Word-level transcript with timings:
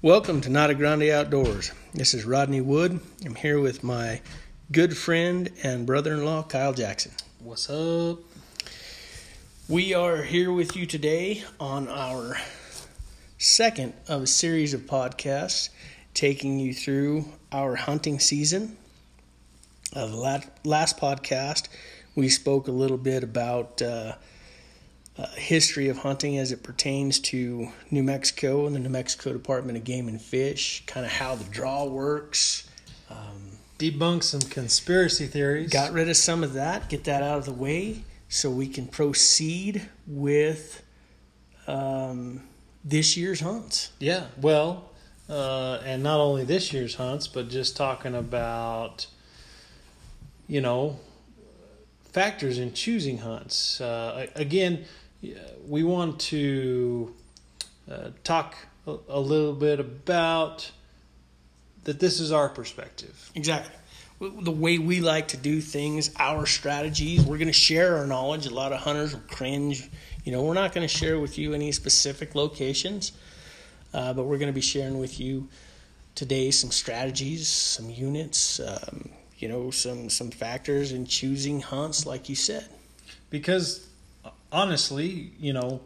Welcome 0.00 0.40
to 0.42 0.48
Nata 0.48 0.76
Grande 0.76 1.10
Outdoors. 1.10 1.72
This 1.92 2.14
is 2.14 2.24
Rodney 2.24 2.60
Wood. 2.60 3.00
I'm 3.26 3.34
here 3.34 3.58
with 3.58 3.82
my 3.82 4.20
good 4.70 4.96
friend 4.96 5.50
and 5.64 5.86
brother 5.86 6.14
in 6.14 6.24
law, 6.24 6.44
Kyle 6.44 6.72
Jackson. 6.72 7.10
What's 7.40 7.68
up? 7.68 8.20
We 9.68 9.94
are 9.94 10.22
here 10.22 10.52
with 10.52 10.76
you 10.76 10.86
today 10.86 11.42
on 11.58 11.88
our 11.88 12.36
second 13.38 13.92
of 14.06 14.22
a 14.22 14.26
series 14.28 14.72
of 14.72 14.82
podcasts 14.82 15.70
taking 16.14 16.60
you 16.60 16.72
through 16.72 17.24
our 17.50 17.74
hunting 17.74 18.20
season. 18.20 18.76
Uh, 19.96 20.06
the 20.06 20.44
last 20.62 20.96
podcast, 20.98 21.66
we 22.14 22.28
spoke 22.28 22.68
a 22.68 22.72
little 22.72 22.98
bit 22.98 23.24
about 23.24 23.82
uh, 23.82 24.12
uh, 25.18 25.26
history 25.34 25.88
of 25.88 25.98
hunting 25.98 26.38
as 26.38 26.52
it 26.52 26.62
pertains 26.62 27.18
to 27.18 27.68
New 27.90 28.02
Mexico 28.02 28.66
and 28.66 28.74
the 28.74 28.78
New 28.78 28.88
Mexico 28.88 29.32
Department 29.32 29.76
of 29.76 29.84
Game 29.84 30.06
and 30.06 30.20
Fish, 30.20 30.84
kind 30.86 31.04
of 31.04 31.10
how 31.10 31.34
the 31.34 31.44
draw 31.44 31.84
works. 31.84 32.68
Um, 33.10 33.58
Debunk 33.78 34.22
some 34.22 34.40
conspiracy 34.40 35.26
theories. 35.26 35.70
Got 35.70 35.92
rid 35.92 36.08
of 36.08 36.16
some 36.16 36.44
of 36.44 36.52
that, 36.54 36.88
get 36.88 37.04
that 37.04 37.22
out 37.22 37.38
of 37.38 37.44
the 37.44 37.52
way 37.52 38.02
so 38.28 38.50
we 38.50 38.68
can 38.68 38.86
proceed 38.86 39.88
with 40.06 40.82
um, 41.66 42.42
this 42.84 43.16
year's 43.16 43.40
hunts. 43.40 43.90
Yeah, 43.98 44.26
well, 44.40 44.90
uh, 45.28 45.80
and 45.84 46.02
not 46.02 46.20
only 46.20 46.44
this 46.44 46.72
year's 46.72 46.94
hunts, 46.94 47.26
but 47.26 47.48
just 47.48 47.76
talking 47.76 48.14
about, 48.14 49.06
you 50.46 50.60
know, 50.60 50.98
factors 52.12 52.58
in 52.58 52.72
choosing 52.72 53.18
hunts. 53.18 53.80
Uh, 53.80 54.26
again, 54.34 54.84
we 55.66 55.82
want 55.82 56.20
to 56.20 57.14
uh, 57.90 58.10
talk 58.24 58.56
a, 58.86 58.96
a, 59.08 59.20
little 59.20 59.54
bit 59.54 59.80
about 59.80 60.70
that 61.84 62.00
this 62.00 62.20
is 62.20 62.32
our 62.32 62.48
perspective. 62.48 63.30
Exactly. 63.34 63.74
The 64.20 64.50
way 64.50 64.78
we 64.78 65.00
like 65.00 65.28
to 65.28 65.36
do 65.36 65.60
things, 65.60 66.10
our 66.18 66.44
strategies, 66.44 67.24
we're 67.24 67.38
going 67.38 67.48
to 67.48 67.52
share 67.52 67.98
our 67.98 68.06
knowledge. 68.06 68.46
A 68.46 68.54
lot 68.54 68.72
of 68.72 68.80
hunters 68.80 69.14
will 69.14 69.22
cringe. 69.28 69.88
You 70.24 70.32
know, 70.32 70.42
we're 70.42 70.54
not 70.54 70.72
going 70.72 70.86
to 70.86 70.92
share 70.92 71.20
with 71.20 71.38
you 71.38 71.54
any 71.54 71.70
specific 71.70 72.34
locations, 72.34 73.12
uh, 73.94 74.12
but 74.12 74.24
we're 74.24 74.38
going 74.38 74.50
to 74.50 74.54
be 74.54 74.60
sharing 74.60 74.98
with 74.98 75.20
you 75.20 75.48
today 76.14 76.50
some 76.50 76.72
strategies, 76.72 77.46
some 77.46 77.88
units, 77.88 78.58
um, 78.58 79.08
you 79.38 79.48
know, 79.48 79.70
some 79.70 80.10
some 80.10 80.30
factors 80.30 80.90
in 80.90 81.06
choosing 81.06 81.60
hunts, 81.60 82.04
like 82.04 82.28
you 82.28 82.34
said. 82.34 82.68
Because 83.30 83.88
honestly, 84.52 85.32
you 85.38 85.52
know, 85.52 85.80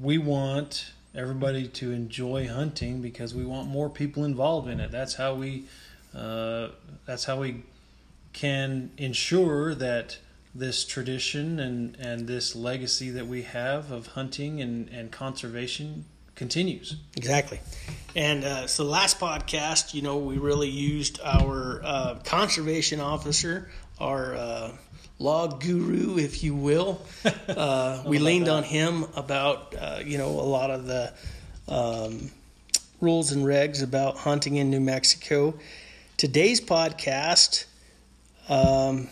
we 0.00 0.18
want 0.18 0.92
everybody 1.14 1.66
to 1.66 1.92
enjoy 1.92 2.46
hunting 2.46 3.00
because 3.00 3.34
we 3.34 3.44
want 3.44 3.68
more 3.68 3.88
people 3.88 4.24
involved 4.24 4.68
in 4.68 4.80
it. 4.80 4.90
That's 4.90 5.14
how 5.14 5.34
we 5.34 5.64
uh, 6.14 6.68
that's 7.06 7.24
how 7.24 7.40
we 7.40 7.62
can 8.32 8.90
ensure 8.96 9.74
that 9.74 10.18
this 10.54 10.84
tradition 10.84 11.60
and, 11.60 11.96
and 11.96 12.26
this 12.26 12.56
legacy 12.56 13.10
that 13.10 13.26
we 13.26 13.42
have 13.42 13.90
of 13.90 14.08
hunting 14.08 14.60
and, 14.60 14.88
and 14.88 15.10
conservation 15.10 16.04
continues. 16.34 16.96
Exactly. 17.16 17.60
And 18.16 18.44
uh, 18.44 18.66
so, 18.66 18.84
last 18.84 19.18
podcast, 19.18 19.94
you 19.94 20.02
know, 20.02 20.18
we 20.18 20.38
really 20.38 20.68
used 20.68 21.20
our 21.22 21.80
uh, 21.84 22.14
conservation 22.24 23.00
officer, 23.00 23.70
our 24.00 24.34
log 25.18 25.60
guru, 25.60 26.18
if 26.18 26.42
you 26.42 26.54
will. 26.54 27.00
Uh, 27.48 28.02
we 28.06 28.18
leaned 28.18 28.46
that. 28.46 28.52
on 28.52 28.62
him 28.62 29.04
about 29.16 29.74
uh, 29.74 30.00
you 30.04 30.16
know 30.18 30.28
a 30.28 30.48
lot 30.48 30.70
of 30.70 30.86
the 30.86 31.12
um, 31.66 32.30
rules 33.00 33.32
and 33.32 33.44
regs 33.44 33.82
about 33.82 34.18
hunting 34.18 34.56
in 34.56 34.70
New 34.70 34.80
Mexico. 34.80 35.54
Today's 36.16 36.60
podcast, 36.60 37.64
um, 38.48 39.08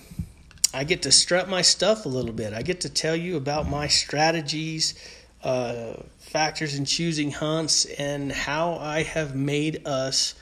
I 0.72 0.84
get 0.84 1.02
to 1.02 1.12
strut 1.12 1.48
my 1.48 1.62
stuff 1.62 2.04
a 2.04 2.08
little 2.08 2.32
bit. 2.32 2.52
I 2.52 2.62
get 2.62 2.82
to 2.82 2.90
tell 2.90 3.16
you 3.16 3.36
about 3.36 3.68
my 3.68 3.88
strategies, 3.88 4.94
uh, 5.42 5.94
factors 6.18 6.76
in 6.78 6.84
choosing 6.84 7.32
hunts, 7.32 7.86
and 7.86 8.30
how 8.30 8.74
I 8.74 9.02
have 9.02 9.34
made 9.34 9.86
us 9.86 10.34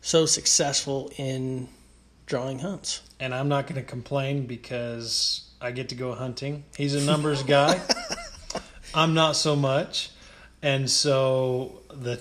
so 0.00 0.26
successful 0.26 1.10
in 1.18 1.68
drawing 2.24 2.60
hunts 2.60 3.02
and 3.20 3.34
I'm 3.34 3.48
not 3.48 3.66
going 3.66 3.80
to 3.80 3.86
complain 3.86 4.46
because 4.46 5.48
I 5.60 5.70
get 5.70 5.88
to 5.90 5.94
go 5.94 6.14
hunting. 6.14 6.64
He's 6.76 6.94
a 6.94 7.04
numbers 7.04 7.42
guy. 7.44 7.80
I'm 8.94 9.14
not 9.14 9.36
so 9.36 9.56
much. 9.56 10.10
And 10.62 10.90
so 10.90 11.80
the 11.90 12.20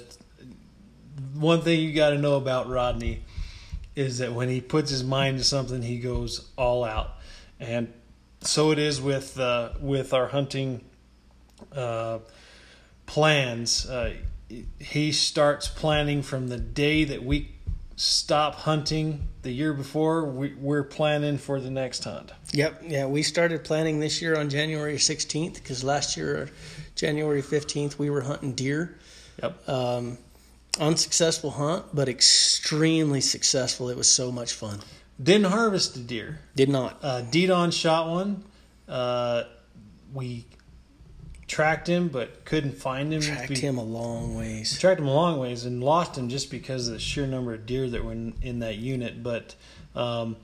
one 1.33 1.61
thing 1.61 1.79
you 1.79 1.93
got 1.93 2.11
to 2.11 2.17
know 2.17 2.35
about 2.35 2.69
Rodney 2.69 3.23
is 3.95 4.17
that 4.19 4.33
when 4.33 4.49
he 4.49 4.61
puts 4.61 4.89
his 4.89 5.03
mind 5.03 5.37
to 5.37 5.43
something, 5.43 5.81
he 5.81 5.99
goes 5.99 6.49
all 6.57 6.83
out. 6.83 7.15
And 7.59 7.93
so 8.41 8.71
it 8.71 8.79
is 8.79 9.01
with 9.01 9.39
uh, 9.39 9.71
with 9.79 10.13
our 10.13 10.27
hunting 10.27 10.83
uh, 11.73 12.19
plans. 13.05 13.87
Uh, 13.87 14.13
he 14.79 15.11
starts 15.11 15.67
planning 15.67 16.21
from 16.21 16.49
the 16.49 16.57
day 16.57 17.05
that 17.05 17.23
we 17.23 17.54
stop 17.95 18.55
hunting 18.55 19.27
the 19.41 19.51
year 19.51 19.73
before, 19.73 20.25
we, 20.25 20.53
we're 20.53 20.83
planning 20.83 21.37
for 21.37 21.59
the 21.59 21.69
next 21.69 22.03
hunt. 22.03 22.31
Yep. 22.51 22.83
Yeah, 22.87 23.05
we 23.05 23.23
started 23.23 23.63
planning 23.63 23.99
this 23.99 24.21
year 24.21 24.37
on 24.37 24.49
January 24.49 24.95
16th 24.95 25.55
because 25.55 25.83
last 25.83 26.17
year, 26.17 26.49
January 26.95 27.41
15th, 27.41 27.97
we 27.97 28.09
were 28.09 28.21
hunting 28.21 28.53
deer. 28.53 28.97
Yep. 29.41 29.69
Um, 29.69 30.17
unsuccessful 30.79 31.51
hunt, 31.51 31.85
but 31.93 32.09
extremely 32.09 33.21
successful. 33.21 33.89
It 33.89 33.97
was 33.97 34.09
so 34.09 34.31
much 34.31 34.53
fun. 34.53 34.79
Didn't 35.21 35.47
harvest 35.47 35.95
a 35.95 35.99
deer. 35.99 36.39
Did 36.55 36.69
not. 36.69 36.99
Uh, 37.01 37.21
Didon 37.21 37.71
shot 37.71 38.09
one. 38.09 38.43
Uh, 38.87 39.43
we 40.13 40.45
tracked 41.47 41.87
him, 41.87 42.07
but 42.07 42.45
couldn't 42.45 42.75
find 42.75 43.13
him. 43.13 43.21
Tracked 43.21 43.49
be, 43.49 43.59
him 43.59 43.77
a 43.77 43.83
long 43.83 44.35
ways. 44.35 44.79
Tracked 44.79 44.99
him 44.99 45.07
a 45.07 45.13
long 45.13 45.39
ways 45.39 45.65
and 45.65 45.83
lost 45.83 46.17
him 46.17 46.29
just 46.29 46.49
because 46.49 46.87
of 46.87 46.93
the 46.93 46.99
sheer 46.99 47.27
number 47.27 47.53
of 47.53 47.65
deer 47.65 47.89
that 47.89 48.03
were 48.03 48.11
in, 48.11 48.33
in 48.41 48.59
that 48.59 48.77
unit. 48.77 49.21
But, 49.21 49.55
um, 49.95 50.37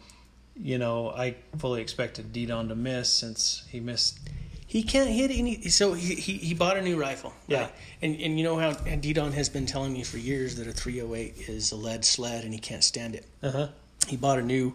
you 0.55 0.77
know, 0.77 1.09
I 1.09 1.35
fully 1.57 1.81
expected 1.81 2.31
Didon 2.33 2.69
to 2.69 2.75
miss 2.75 3.09
since 3.09 3.63
he 3.69 3.79
missed. 3.79 4.19
He 4.67 4.83
can't 4.83 5.09
hit 5.09 5.31
any. 5.31 5.67
So 5.69 5.93
he, 5.93 6.15
he, 6.15 6.33
he 6.37 6.53
bought 6.53 6.77
a 6.77 6.81
new 6.81 6.99
rifle. 6.99 7.33
Yeah. 7.47 7.67
And 8.01 8.15
and 8.21 8.37
you 8.37 8.45
know 8.45 8.57
how 8.57 8.69
and 8.85 9.01
Didon 9.01 9.33
has 9.33 9.49
been 9.49 9.65
telling 9.65 9.91
me 9.91 10.03
for 10.03 10.17
years 10.17 10.55
that 10.57 10.67
a 10.67 10.71
308 10.71 11.49
is 11.49 11.71
a 11.73 11.75
lead 11.75 12.05
sled 12.05 12.45
and 12.45 12.53
he 12.53 12.59
can't 12.59 12.83
stand 12.83 13.15
it. 13.15 13.25
Uh 13.43 13.51
huh. 13.51 13.67
He 14.07 14.15
bought 14.15 14.39
a 14.39 14.41
new 14.41 14.73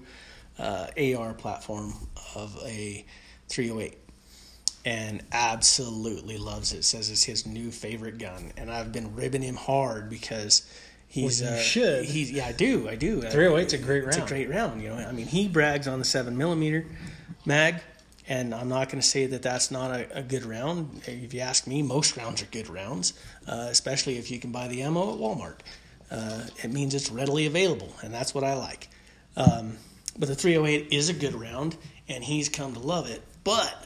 uh, 0.59 0.89
AR 1.17 1.33
platform 1.33 1.95
of 2.35 2.59
a 2.65 3.07
308 3.49 4.06
and 4.87 5.21
absolutely 5.33 6.39
loves 6.39 6.73
it. 6.73 6.85
Says 6.85 7.11
it's 7.11 7.25
his 7.25 7.45
new 7.45 7.73
favorite 7.73 8.19
gun, 8.19 8.53
and 8.57 8.71
I've 8.71 8.93
been 8.93 9.17
ribbing 9.17 9.43
him 9.43 9.57
hard 9.57 10.09
because 10.09 10.65
he's 11.09 11.43
well, 11.43 11.51
you 11.51 11.57
uh, 11.57 11.61
should. 11.61 12.05
He's 12.05 12.31
yeah, 12.31 12.47
I 12.47 12.53
do, 12.53 12.89
I 12.89 12.95
do. 12.95 13.21
Three 13.21 13.47
hundred 13.47 13.59
eight's 13.59 13.73
a 13.73 13.79
great 13.79 14.05
round. 14.05 14.17
It's 14.17 14.25
a 14.25 14.29
great 14.29 14.49
round. 14.49 14.81
You 14.81 14.91
know, 14.91 14.95
I 14.95 15.11
mean, 15.11 15.27
he 15.27 15.49
brags 15.49 15.89
on 15.89 15.99
the 15.99 16.05
seven 16.05 16.39
millimeter 16.39 16.87
mag, 17.45 17.83
and 18.29 18.55
I'm 18.55 18.69
not 18.69 18.89
going 18.89 19.01
to 19.01 19.07
say 19.07 19.27
that 19.27 19.43
that's 19.43 19.73
not 19.73 19.91
a, 19.91 20.19
a, 20.19 20.23
good 20.23 20.45
round. 20.45 21.03
If 21.07 21.35
you 21.35 21.41
ask 21.41 21.67
me, 21.67 21.83
most 21.83 22.17
rounds 22.17 22.41
are 22.43 22.47
good 22.47 22.69
rounds, 22.69 23.13
uh, 23.49 23.67
especially 23.69 24.19
if 24.19 24.31
you 24.31 24.39
can 24.39 24.53
buy 24.53 24.69
the 24.69 24.83
ammo 24.83 25.13
at 25.13 25.19
Walmart. 25.19 25.59
Uh, 26.13 26.45
it 26.63 26.73
means 26.73 26.95
it's 26.95 27.11
readily 27.11 27.47
available, 27.47 27.93
and 28.05 28.15
that's 28.15 28.33
what 28.33 28.45
I 28.45 28.55
like. 28.55 28.89
Um, 29.37 29.79
but 30.17 30.29
the 30.29 30.37
308 30.37 30.93
is 30.93 31.09
a 31.09 31.13
good 31.13 31.35
round, 31.35 31.77
and 32.09 32.23
he's 32.23 32.49
come 32.49 32.73
to 32.75 32.79
love 32.79 33.11
it. 33.11 33.21
But 33.43 33.86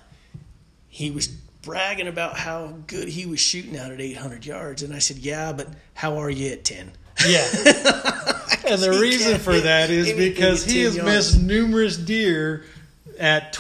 he 0.91 1.11
was 1.11 1.29
bragging 1.63 2.09
about 2.09 2.37
how 2.37 2.75
good 2.87 3.09
he 3.09 3.25
was 3.25 3.41
shooting 3.41 3.79
out 3.79 3.93
at 3.93 4.01
800 4.01 4.45
yards. 4.45 4.83
And 4.83 4.93
I 4.93 4.99
said, 4.99 5.19
Yeah, 5.19 5.53
but 5.53 5.69
how 5.95 6.19
are 6.19 6.29
you 6.29 6.53
at 6.53 6.65
10? 6.65 6.93
Yeah. 7.27 7.47
and 8.67 8.81
the 8.81 8.99
reason 9.01 9.39
for 9.39 9.59
that 9.59 9.89
is 9.91 10.13
because 10.13 10.65
he 10.65 10.83
has 10.83 10.97
yards. 10.97 11.11
missed 11.11 11.41
numerous 11.41 11.97
deer 11.97 12.65
at 13.19 13.59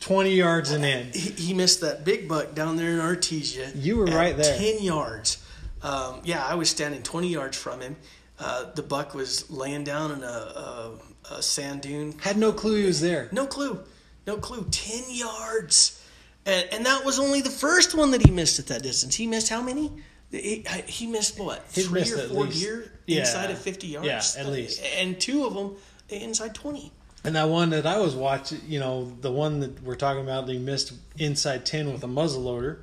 20 0.00 0.34
yards 0.34 0.70
and 0.70 0.84
in. 0.84 1.12
He, 1.12 1.30
he, 1.30 1.54
missed 1.54 1.80
that 1.82 2.04
big 2.04 2.28
buck 2.28 2.54
down 2.54 2.76
there 2.76 2.90
in 2.90 2.98
Artesia. 2.98 3.70
You 3.74 3.98
were 3.98 4.06
right 4.06 4.36
there. 4.36 4.58
10 4.58 4.82
yards. 4.82 5.42
Um, 5.82 6.20
yeah, 6.24 6.44
I 6.44 6.54
was 6.54 6.70
standing 6.70 7.02
20 7.02 7.28
yards 7.28 7.56
from 7.56 7.80
him. 7.80 7.96
Uh, 8.38 8.72
the 8.74 8.82
buck 8.82 9.14
was 9.14 9.50
laying 9.50 9.84
down 9.84 10.10
in 10.10 10.22
a, 10.22 10.26
a, 10.26 10.90
a 11.30 11.42
sand 11.42 11.82
dune. 11.82 12.18
Had 12.20 12.36
no 12.36 12.52
clue 12.52 12.80
he 12.80 12.86
was 12.86 13.00
there. 13.00 13.28
No 13.32 13.46
clue. 13.46 13.80
No 14.26 14.38
clue. 14.38 14.66
10 14.70 15.04
yards 15.08 16.03
and, 16.46 16.68
and 16.72 16.86
that 16.86 17.04
was 17.04 17.18
only 17.18 17.40
the 17.40 17.50
first 17.50 17.94
one 17.94 18.10
that 18.12 18.24
he 18.24 18.30
missed 18.30 18.58
at 18.58 18.66
that 18.68 18.82
distance. 18.82 19.14
He 19.14 19.26
missed 19.26 19.48
how 19.48 19.62
many? 19.62 19.90
He, 20.30 20.64
he 20.86 21.06
missed 21.06 21.38
what? 21.38 21.64
He 21.72 21.82
three 21.82 22.00
missed 22.00 22.14
or 22.14 22.28
four 22.28 22.44
least, 22.44 22.60
deer 22.60 22.92
yeah, 23.06 23.20
inside 23.20 23.50
of 23.50 23.58
50 23.58 23.86
yards? 23.86 24.34
Yeah, 24.36 24.42
at 24.42 24.48
least. 24.50 24.82
And 24.98 25.20
two 25.20 25.44
of 25.46 25.54
them 25.54 25.76
inside 26.08 26.54
20. 26.54 26.90
And 27.24 27.36
that 27.36 27.48
one 27.48 27.70
that 27.70 27.86
I 27.86 27.98
was 27.98 28.14
watching, 28.14 28.60
you 28.66 28.80
know, 28.80 29.12
the 29.20 29.30
one 29.30 29.60
that 29.60 29.82
we're 29.82 29.94
talking 29.94 30.22
about, 30.22 30.46
that 30.46 30.52
he 30.52 30.58
missed 30.58 30.92
inside 31.18 31.64
10 31.64 31.92
with 31.92 32.02
a 32.02 32.08
muzzle 32.08 32.42
loader. 32.42 32.80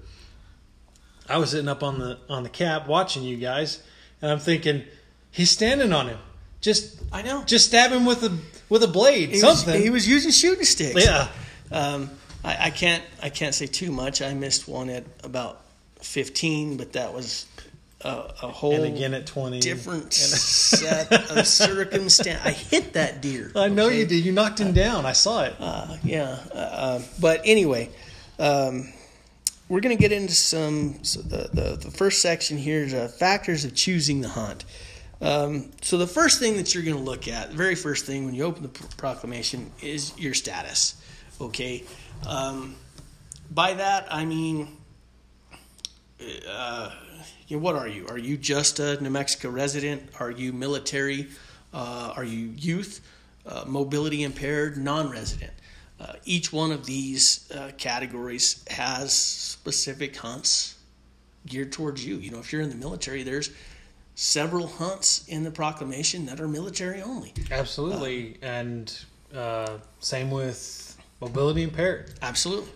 I 1.30 1.38
was 1.38 1.52
sitting 1.52 1.68
up 1.70 1.84
on 1.84 2.00
the 2.00 2.18
on 2.30 2.44
the 2.44 2.50
cap 2.50 2.88
watching 2.88 3.24
you 3.24 3.38
guys, 3.38 3.82
and 4.22 4.32
I'm 4.32 4.40
thinking, 4.40 4.84
he's 5.30 5.52
standing 5.52 5.94
on 5.94 6.08
him. 6.08 6.18
Just 6.62 7.00
I 7.12 7.22
know. 7.22 7.44
just 7.46 7.68
stab 7.68 7.92
him 7.92 8.06
with 8.06 8.24
a 8.24 8.36
with 8.70 8.84
a 8.84 8.88
blade, 8.88 9.30
He 9.30 9.42
was, 9.44 9.64
something. 9.64 9.82
he 9.82 9.90
was 9.90 10.08
using 10.08 10.32
shooting 10.32 10.64
sticks. 10.66 11.06
yeah, 11.06 11.28
Um, 11.72 12.10
I, 12.44 12.68
I 12.68 12.70
can't 12.70 13.04
I 13.22 13.30
can't 13.30 13.54
say 13.54 13.68
too 13.68 13.92
much. 13.92 14.22
I 14.22 14.34
missed 14.34 14.68
one 14.68 14.90
at 14.90 15.04
about 15.24 15.62
15, 16.02 16.78
but 16.78 16.94
that 16.94 17.14
was 17.14 17.46
a, 18.04 18.34
a 18.42 18.48
whole 18.48 18.74
and 18.74 18.96
again 18.96 19.14
at 19.14 19.28
20. 19.28 19.60
different 19.60 20.14
set 20.14 21.12
of 21.32 21.46
circumstance. 21.46 22.42
I 22.44 22.52
hit 22.52 22.94
that 22.94 23.22
deer. 23.22 23.52
I 23.56 23.70
know 23.70 23.88
okay? 23.88 24.00
you 24.00 24.06
did. 24.06 24.26
You 24.26 24.32
knocked 24.32 24.60
him 24.60 24.74
down. 24.74 25.06
I 25.06 25.14
saw 25.14 25.44
it. 25.44 25.56
Uh, 25.60 25.98
yeah, 26.04 26.38
uh, 26.54 26.58
uh, 26.58 27.02
but 27.20 27.42
anyway, 27.46 27.90
um, 28.40 28.92
we're 29.70 29.82
going 29.82 29.96
to 29.96 30.02
get 30.02 30.12
into 30.12 30.34
some. 30.34 31.04
So 31.04 31.22
the, 31.22 31.50
the 31.54 31.78
the 31.86 31.92
first 31.92 32.22
section 32.22 32.58
here 32.58 32.84
is 32.84 32.94
uh, 32.94 33.08
factors 33.08 33.66
of 33.66 33.76
choosing 33.76 34.22
the 34.22 34.30
hunt. 34.30 34.66
Um, 35.22 35.72
so 35.82 36.00
the 36.00 36.08
first 36.08 36.40
thing 36.40 36.58
that 36.58 36.74
you're 36.74 36.84
going 36.84 36.98
to 36.98 37.04
look 37.04 37.28
at, 37.28 37.52
the 37.52 37.56
very 37.58 37.76
first 37.76 38.06
thing 38.08 38.26
when 38.26 38.34
you 38.34 38.44
open 38.44 38.64
the 38.64 38.70
pr- 38.70 38.88
proclamation, 38.98 39.72
is 39.82 40.18
your 40.18 40.34
status. 40.34 40.96
Okay, 41.40 41.84
um, 42.28 42.76
by 43.50 43.74
that 43.74 44.08
I 44.12 44.26
mean, 44.26 44.78
uh, 46.50 46.92
you 47.48 47.58
know, 47.58 47.64
what 47.64 47.76
are 47.76 47.88
you? 47.88 48.08
Are 48.08 48.18
you 48.18 48.38
just 48.38 48.80
a 48.80 49.02
New 49.02 49.10
Mexico 49.10 49.50
resident? 49.50 50.04
Are 50.20 50.32
you 50.32 50.54
military? 50.54 51.28
Uh, 51.74 52.14
are 52.16 52.24
you 52.24 52.54
youth? 52.58 53.02
Uh, 53.46 53.64
mobility 53.66 54.24
impaired, 54.24 54.78
non-resident? 54.78 55.52
Uh, 56.00 56.14
each 56.26 56.52
one 56.54 56.72
of 56.72 56.86
these 56.86 57.52
uh, 57.52 57.72
categories 57.78 58.64
has 58.70 59.14
specific 59.14 60.16
hunts 60.16 60.78
geared 61.46 61.72
towards 61.72 62.06
you. 62.06 62.18
You 62.18 62.32
know, 62.32 62.40
if 62.40 62.52
you're 62.52 62.62
in 62.62 62.70
the 62.70 62.76
military, 62.76 63.24
there's 63.24 63.52
several 64.16 64.68
hunts 64.68 65.28
in 65.28 65.44
the 65.44 65.52
proclamation 65.52 66.26
that 66.28 66.40
are 66.40 66.48
military 66.48 67.02
only. 67.02 67.34
Absolutely, 67.52 68.38
and 68.42 68.94
uh, 69.36 69.78
same 70.00 70.32
with 70.32 70.91
mobility 71.22 71.62
impaired. 71.62 72.14
Absolutely. 72.22 72.72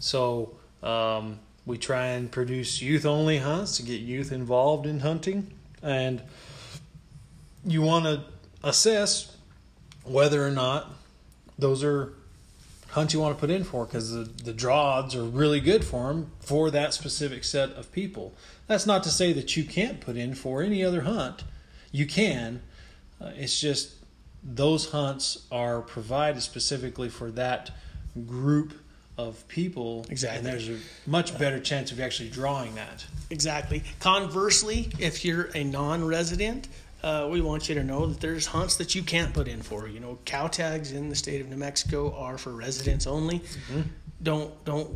So 0.00 0.56
um, 0.82 1.38
we 1.64 1.78
try 1.78 2.08
and 2.08 2.30
produce 2.30 2.82
youth 2.82 3.06
only 3.06 3.38
hunts 3.38 3.76
to 3.78 3.82
get 3.82 4.00
youth 4.00 4.32
involved 4.32 4.86
in 4.86 5.00
hunting, 5.00 5.52
and 5.82 6.20
you 7.64 7.80
want 7.80 8.04
to 8.04 8.22
assess 8.62 9.34
whether 10.04 10.46
or 10.46 10.50
not 10.50 10.90
those 11.58 11.82
are 11.82 12.12
hunts 12.90 13.12
you 13.12 13.20
want 13.20 13.36
to 13.36 13.40
put 13.40 13.50
in 13.50 13.64
for 13.64 13.86
because 13.86 14.12
the, 14.12 14.24
the 14.44 14.52
draw 14.52 14.98
odds 14.98 15.14
are 15.14 15.24
really 15.24 15.60
good 15.60 15.84
for 15.84 16.08
them 16.08 16.30
for 16.40 16.70
that 16.70 16.94
specific 16.94 17.42
set 17.42 17.70
of 17.70 17.90
people. 17.90 18.34
That's 18.66 18.86
not 18.86 19.02
to 19.04 19.08
say 19.08 19.32
that 19.32 19.56
you 19.56 19.64
can't 19.64 20.00
put 20.00 20.16
in 20.16 20.34
for 20.34 20.62
any 20.62 20.84
other 20.84 21.02
hunt. 21.02 21.44
You 21.90 22.06
can. 22.06 22.62
Uh, 23.20 23.30
it's 23.34 23.60
just 23.60 23.94
those 24.42 24.90
hunts 24.90 25.46
are 25.50 25.80
provided 25.80 26.42
specifically 26.42 27.08
for 27.08 27.30
that 27.32 27.70
group 28.26 28.72
of 29.16 29.46
people. 29.48 30.04
Exactly. 30.10 30.38
And 30.38 30.46
there's 30.46 30.68
a 30.68 30.78
much 31.06 31.38
better 31.38 31.60
chance 31.60 31.92
of 31.92 32.00
actually 32.00 32.30
drawing 32.30 32.74
that. 32.74 33.04
Exactly. 33.30 33.82
Conversely, 34.00 34.90
if 34.98 35.24
you're 35.24 35.50
a 35.54 35.64
non-resident, 35.64 36.68
uh, 37.02 37.28
we 37.30 37.40
want 37.40 37.68
you 37.68 37.74
to 37.74 37.84
know 37.84 38.06
that 38.06 38.20
there's 38.20 38.46
hunts 38.46 38.76
that 38.76 38.94
you 38.94 39.02
can't 39.02 39.32
put 39.32 39.46
in 39.46 39.62
for. 39.62 39.86
You 39.86 40.00
know, 40.00 40.18
cow 40.24 40.46
tags 40.48 40.92
in 40.92 41.10
the 41.10 41.16
state 41.16 41.40
of 41.40 41.48
New 41.48 41.56
Mexico 41.56 42.14
are 42.16 42.38
for 42.38 42.50
residents 42.50 43.06
only. 43.06 43.42
Don't 44.22 44.64
don't 44.64 44.88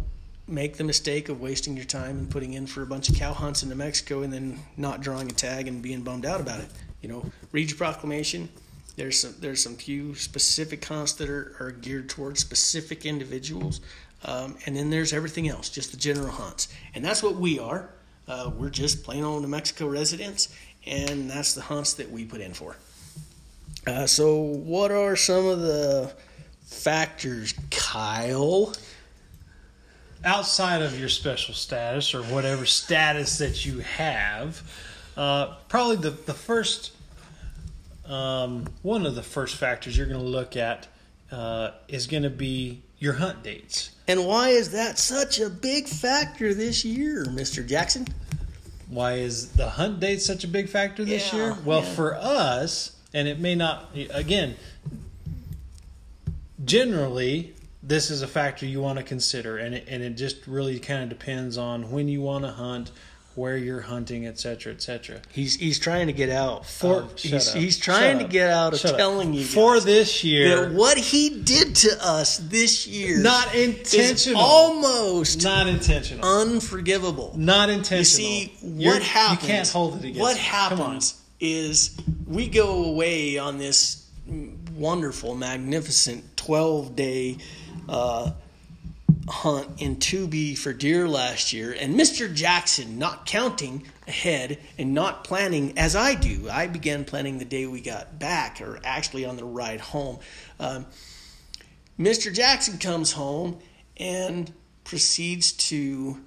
make 0.46 0.78
the 0.78 0.84
mistake 0.84 1.28
of 1.28 1.40
wasting 1.42 1.76
your 1.76 1.84
time 1.84 2.18
and 2.18 2.30
putting 2.30 2.54
in 2.54 2.66
for 2.66 2.82
a 2.82 2.86
bunch 2.86 3.10
of 3.10 3.16
cow 3.16 3.34
hunts 3.34 3.62
in 3.62 3.68
New 3.68 3.74
Mexico 3.74 4.22
and 4.22 4.32
then 4.32 4.58
not 4.78 5.02
drawing 5.02 5.28
a 5.28 5.34
tag 5.34 5.68
and 5.68 5.82
being 5.82 6.00
bummed 6.00 6.24
out 6.24 6.40
about 6.40 6.60
it. 6.60 6.68
You 7.02 7.10
know, 7.10 7.30
read 7.52 7.68
your 7.68 7.76
proclamation. 7.76 8.48
There's 8.98 9.20
some 9.20 9.34
there's 9.38 9.62
some 9.62 9.76
few 9.76 10.16
specific 10.16 10.84
hunts 10.84 11.12
that 11.14 11.30
are, 11.30 11.54
are 11.60 11.70
geared 11.70 12.08
towards 12.08 12.40
specific 12.40 13.06
individuals, 13.06 13.80
um, 14.24 14.56
and 14.66 14.74
then 14.74 14.90
there's 14.90 15.12
everything 15.12 15.48
else, 15.48 15.70
just 15.70 15.92
the 15.92 15.96
general 15.96 16.32
hunts, 16.32 16.66
and 16.96 17.04
that's 17.04 17.22
what 17.22 17.36
we 17.36 17.60
are. 17.60 17.90
Uh, 18.26 18.50
we're 18.58 18.68
just 18.68 19.04
plain 19.04 19.22
old 19.22 19.42
New 19.42 19.48
Mexico 19.48 19.86
residents, 19.86 20.52
and 20.84 21.30
that's 21.30 21.54
the 21.54 21.62
hunts 21.62 21.94
that 21.94 22.10
we 22.10 22.24
put 22.24 22.40
in 22.40 22.52
for. 22.52 22.74
Uh, 23.86 24.04
so, 24.04 24.34
what 24.34 24.90
are 24.90 25.14
some 25.14 25.46
of 25.46 25.60
the 25.60 26.12
factors, 26.66 27.54
Kyle? 27.70 28.74
outside 30.24 30.82
of 30.82 30.98
your 30.98 31.08
special 31.08 31.54
status 31.54 32.12
or 32.12 32.22
whatever 32.24 32.66
status 32.66 33.38
that 33.38 33.64
you 33.64 33.78
have, 33.78 34.60
uh, 35.16 35.54
probably 35.68 35.94
the, 35.94 36.10
the 36.10 36.34
first 36.34 36.90
um, 38.08 38.66
one 38.82 39.06
of 39.06 39.14
the 39.14 39.22
first 39.22 39.56
factors 39.56 39.96
you're 39.96 40.06
going 40.06 40.20
to 40.20 40.26
look 40.26 40.56
at 40.56 40.86
uh, 41.30 41.72
is 41.88 42.06
going 42.06 42.22
to 42.22 42.30
be 42.30 42.82
your 42.98 43.14
hunt 43.14 43.42
dates. 43.42 43.92
And 44.08 44.26
why 44.26 44.48
is 44.48 44.70
that 44.70 44.98
such 44.98 45.38
a 45.38 45.50
big 45.50 45.86
factor 45.86 46.54
this 46.54 46.84
year, 46.84 47.24
Mr. 47.26 47.66
Jackson? 47.66 48.06
Why 48.88 49.14
is 49.14 49.50
the 49.52 49.68
hunt 49.68 50.00
date 50.00 50.22
such 50.22 50.44
a 50.44 50.48
big 50.48 50.68
factor 50.68 51.04
this 51.04 51.32
Yeah, 51.32 51.38
year? 51.38 51.56
Well, 51.64 51.82
yeah. 51.82 51.94
for 51.94 52.14
us, 52.16 52.96
and 53.12 53.28
it 53.28 53.38
may 53.38 53.54
not, 53.54 53.90
again, 54.10 54.56
generally, 56.64 57.54
this 57.82 58.10
is 58.10 58.22
a 58.22 58.26
factor 58.26 58.66
you 58.66 58.80
want 58.80 58.98
to 58.98 59.04
consider, 59.04 59.58
and 59.58 59.74
it, 59.74 59.84
and 59.88 60.02
it 60.02 60.16
just 60.16 60.46
really 60.46 60.78
kind 60.78 61.02
of 61.02 61.08
depends 61.10 61.58
on 61.58 61.90
when 61.90 62.08
you 62.08 62.22
want 62.22 62.44
to 62.44 62.50
hunt, 62.50 62.90
where 63.38 63.56
you're 63.56 63.80
hunting, 63.80 64.26
et 64.26 64.38
cetera, 64.38 64.72
et 64.72 64.82
cetera. 64.82 65.20
He's 65.32 65.54
he's 65.56 65.78
trying 65.78 66.08
to 66.08 66.12
get 66.12 66.28
out. 66.28 66.66
For 66.66 67.02
shut 67.16 67.20
he's, 67.20 67.52
he's 67.54 67.78
trying 67.78 68.18
to 68.18 68.24
get 68.24 68.50
out 68.50 68.72
of 68.74 68.80
Shut 68.80 68.92
up. 68.92 68.96
telling 68.98 69.32
you 69.32 69.44
for 69.44 69.80
this 69.80 70.24
year, 70.24 70.66
that 70.66 70.74
what 70.74 70.98
he 70.98 71.30
did 71.42 71.76
to 71.76 71.90
us 72.04 72.38
this 72.38 72.86
year 72.86 73.18
not 73.22 73.54
intentional, 73.54 74.40
almost 74.40 75.42
not 75.42 75.68
intentional, 75.68 76.28
unforgivable. 76.28 77.32
not 77.36 77.70
intentional. 77.70 77.98
You 78.00 78.04
see, 78.04 78.52
You're- 78.62 78.92
what 78.94 79.02
happens? 79.02 79.42
You 79.42 79.48
can't 79.54 79.68
hold 79.68 79.94
it 79.96 80.04
against. 80.04 80.20
What 80.20 80.36
me. 80.36 80.42
Come 80.42 80.80
on. 80.80 80.86
happens 80.90 81.14
is 81.40 81.96
we 82.26 82.48
go 82.48 82.84
away 82.84 83.38
on 83.38 83.58
this 83.58 84.04
wonderful, 84.74 85.34
magnificent 85.36 86.36
twelve 86.36 86.96
day 86.96 87.36
uh, 87.88 88.32
hunt 89.28 89.80
in 89.80 89.96
2B 89.96 90.58
for 90.58 90.72
deer 90.72 91.08
last 91.08 91.52
year, 91.52 91.74
and 91.78 91.94
Mr. 91.94 92.32
Jackson 92.32 92.98
not 92.98 93.26
counting 93.26 93.84
ahead 94.06 94.58
and 94.78 94.94
not 94.94 95.24
planning 95.24 95.78
as 95.78 95.94
I 95.94 96.14
do. 96.14 96.48
I 96.50 96.66
began 96.66 97.04
planning 97.04 97.38
the 97.38 97.44
day 97.44 97.66
we 97.66 97.80
got 97.80 98.18
back, 98.18 98.60
or 98.60 98.80
actually 98.84 99.24
on 99.24 99.36
the 99.36 99.44
ride 99.44 99.80
home. 99.80 100.18
Um, 100.58 100.86
Mr. 101.98 102.32
Jackson 102.32 102.78
comes 102.78 103.12
home 103.12 103.58
and 103.96 104.52
proceeds 104.84 105.52
to 105.52 106.18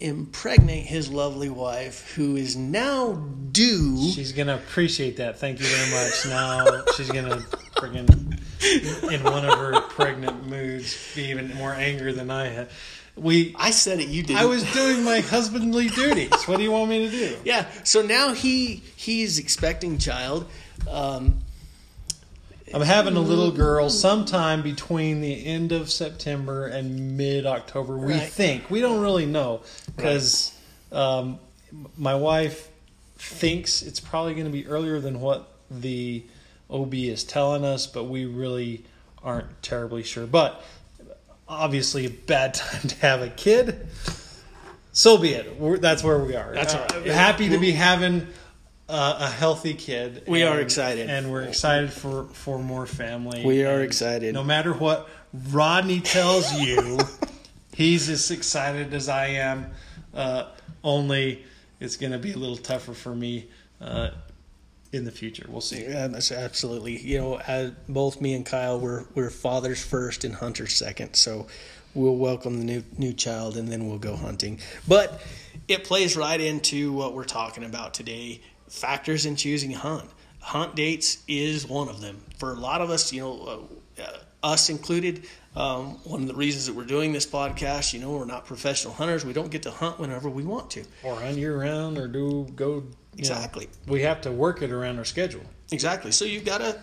impregnate 0.00 0.86
his 0.86 1.10
lovely 1.10 1.48
wife, 1.48 2.12
who 2.14 2.36
is 2.36 2.56
now 2.56 3.14
due. 3.52 4.10
She's 4.10 4.32
gonna 4.32 4.54
appreciate 4.54 5.16
that. 5.18 5.38
Thank 5.38 5.60
you 5.60 5.66
very 5.66 5.90
much. 5.90 6.26
Now 6.26 6.82
she's 6.96 7.10
gonna 7.10 7.38
friggin' 7.76 8.40
in 9.12 9.22
one 9.24 9.44
of 9.44 9.58
her 9.58 9.80
pregnant 9.82 10.46
moods 10.46 10.96
be 11.14 11.24
even 11.24 11.54
more 11.54 11.72
angry 11.72 12.12
than 12.12 12.30
I 12.30 12.48
had. 12.48 12.68
We 13.16 13.54
I 13.58 13.70
said 13.70 14.00
it, 14.00 14.08
you 14.08 14.22
did. 14.22 14.36
I 14.36 14.44
was 14.44 14.62
doing 14.74 15.02
my 15.02 15.20
husbandly 15.20 15.88
duties. 15.88 16.44
What 16.44 16.58
do 16.58 16.62
you 16.62 16.72
want 16.72 16.90
me 16.90 17.08
to 17.08 17.10
do? 17.10 17.36
Yeah. 17.44 17.66
So 17.82 18.02
now 18.02 18.34
he 18.34 18.82
he's 18.94 19.38
expecting 19.38 19.98
child. 19.98 20.46
Um, 20.90 21.38
I'm 22.74 22.82
having 22.82 23.16
a 23.16 23.20
little 23.20 23.50
girl 23.52 23.88
sometime 23.90 24.62
between 24.62 25.20
the 25.20 25.46
end 25.46 25.72
of 25.72 25.90
September 25.90 26.66
and 26.66 27.16
mid 27.16 27.46
October. 27.46 27.96
We 27.96 28.14
Right. 28.14 28.22
think 28.30 28.70
we 28.70 28.80
don't 28.80 29.00
really 29.00 29.26
know 29.26 29.60
because 29.96 30.52
um, 30.92 31.38
my 31.96 32.14
wife 32.14 32.68
thinks 33.18 33.82
it's 33.82 34.00
probably 34.00 34.34
going 34.34 34.46
to 34.46 34.52
be 34.52 34.66
earlier 34.66 34.98
than 35.00 35.20
what 35.20 35.48
the 35.70 36.24
OB 36.68 36.94
is 36.94 37.22
telling 37.24 37.64
us, 37.64 37.86
but 37.86 38.04
we 38.04 38.26
really 38.26 38.84
aren't 39.22 39.62
terribly 39.62 40.02
sure. 40.02 40.26
But 40.26 40.62
obviously, 41.48 42.06
a 42.06 42.10
bad 42.10 42.54
time 42.54 42.82
to 42.82 42.96
have 42.96 43.22
a 43.22 43.28
kid. 43.30 43.86
So 44.92 45.18
be 45.18 45.34
it. 45.34 45.58
We're, 45.60 45.78
that's 45.78 46.02
where 46.02 46.18
we 46.18 46.34
are. 46.34 46.52
That's 46.54 46.74
Uh. 46.74 47.02
Happy 47.06 47.48
to 47.50 47.58
be 47.58 47.72
having 47.72 48.26
uh, 48.88 49.16
a 49.20 49.28
healthy 49.28 49.74
kid. 49.74 50.22
We 50.26 50.42
are 50.42 50.60
excited. 50.60 51.10
and 51.10 51.30
we're 51.30 51.42
excited 51.42 51.92
for 51.92 52.24
for 52.32 52.58
more 52.58 52.86
family. 52.86 53.44
We 53.44 53.64
are 53.64 53.76
And 53.76 53.84
excited. 53.84 54.34
No 54.34 54.44
matter 54.44 54.72
what 54.72 55.08
Rodney 55.50 56.00
tells 56.00 56.52
you, 56.60 56.98
he's 57.74 58.08
as 58.08 58.30
excited 58.30 58.94
as 58.94 59.08
I 59.08 59.28
am. 59.28 59.70
Uh, 60.14 60.46
only 60.84 61.44
it's 61.80 61.96
going 61.96 62.12
to 62.12 62.18
be 62.18 62.32
a 62.32 62.36
little 62.36 62.56
tougher 62.56 62.94
for 62.94 63.14
me 63.14 63.48
uh, 63.80 64.10
in 64.92 65.04
the 65.04 65.10
future. 65.10 65.46
We'll 65.48 65.60
see. 65.60 65.82
yeah, 65.84 66.06
that's 66.06 66.32
absolutely. 66.32 66.98
You 66.98 67.18
know, 67.18 67.72
both 67.88 68.20
me 68.20 68.34
and 68.34 68.46
Kyle 68.46 68.78
we're 68.78 69.04
we're 69.14 69.30
fathers 69.30 69.84
first 69.84 70.24
and 70.24 70.34
hunters 70.36 70.74
second. 70.74 71.14
So 71.14 71.48
we'll 71.94 72.16
welcome 72.16 72.58
the 72.58 72.64
new 72.64 72.84
new 72.96 73.12
child 73.12 73.56
and 73.56 73.68
then 73.68 73.88
we'll 73.88 73.98
go 73.98 74.14
hunting. 74.16 74.60
But 74.86 75.20
it 75.66 75.82
plays 75.82 76.16
right 76.16 76.40
into 76.40 76.92
what 76.92 77.14
we're 77.14 77.24
talking 77.24 77.64
about 77.64 77.92
today 77.92 78.40
factors 78.68 79.26
in 79.26 79.36
choosing 79.36 79.74
a 79.74 79.78
hunt. 79.78 80.08
Hunt 80.40 80.74
dates 80.76 81.18
is 81.26 81.66
one 81.66 81.88
of 81.88 82.00
them. 82.00 82.20
For 82.38 82.52
a 82.52 82.56
lot 82.56 82.80
of 82.80 82.90
us, 82.90 83.12
you 83.12 83.20
know, 83.20 83.68
uh, 84.00 84.04
us 84.42 84.68
included, 84.70 85.26
um, 85.56 85.98
one 86.04 86.22
of 86.22 86.28
the 86.28 86.34
reasons 86.34 86.66
that 86.66 86.74
we're 86.74 86.84
doing 86.84 87.12
this 87.12 87.26
podcast, 87.26 87.92
you 87.92 87.98
know, 87.98 88.10
we're 88.12 88.26
not 88.26 88.44
professional 88.46 88.92
hunters. 88.94 89.24
We 89.24 89.32
don't 89.32 89.50
get 89.50 89.62
to 89.64 89.70
hunt 89.70 89.98
whenever 89.98 90.28
we 90.28 90.44
want 90.44 90.70
to. 90.72 90.84
Or 91.02 91.16
hunt 91.18 91.36
year 91.36 91.58
round 91.58 91.98
or 91.98 92.06
do 92.06 92.46
go. 92.54 92.74
you 92.74 92.80
know, 92.80 92.86
Exactly. 93.18 93.68
we 93.88 94.02
have 94.02 94.20
to 94.22 94.30
work 94.30 94.62
it 94.62 94.70
around 94.70 94.98
our 94.98 95.04
schedule. 95.04 95.40
Exactly. 95.72 96.12
So 96.12 96.24
you've 96.24 96.44
got 96.44 96.58
to 96.58 96.78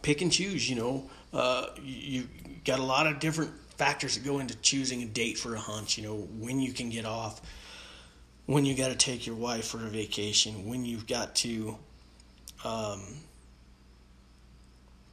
pick 0.00 0.22
and 0.22 0.32
choose. 0.32 0.70
You 0.70 0.76
know, 0.76 1.10
uh, 1.32 1.66
you 1.82 2.22
you 2.22 2.28
got 2.64 2.78
a 2.78 2.82
lot 2.84 3.06
of 3.06 3.18
different 3.18 3.50
factors 3.76 4.14
that 4.16 4.24
go 4.24 4.38
into 4.38 4.54
choosing 4.62 5.02
a 5.02 5.06
date 5.06 5.36
for 5.36 5.54
a 5.54 5.58
hunt. 5.58 5.98
You 5.98 6.04
know, 6.04 6.14
when 6.38 6.60
you 6.60 6.72
can 6.72 6.88
get 6.88 7.04
off, 7.04 7.42
when 8.52 8.64
you 8.66 8.74
got 8.74 8.88
to 8.88 8.94
take 8.96 9.26
your 9.26 9.36
wife 9.36 9.68
for 9.68 9.78
a 9.78 9.88
vacation, 9.88 10.68
when 10.68 10.84
you've 10.84 11.06
got 11.06 11.34
to 11.36 11.76
um, 12.64 13.00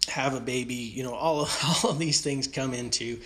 have 0.09 0.33
a 0.33 0.41
baby. 0.41 0.75
You 0.75 1.03
know, 1.03 1.13
all 1.13 1.41
of, 1.41 1.83
all 1.83 1.91
of 1.91 1.99
these 1.99 2.21
things 2.21 2.47
come 2.47 2.73
into 2.73 3.19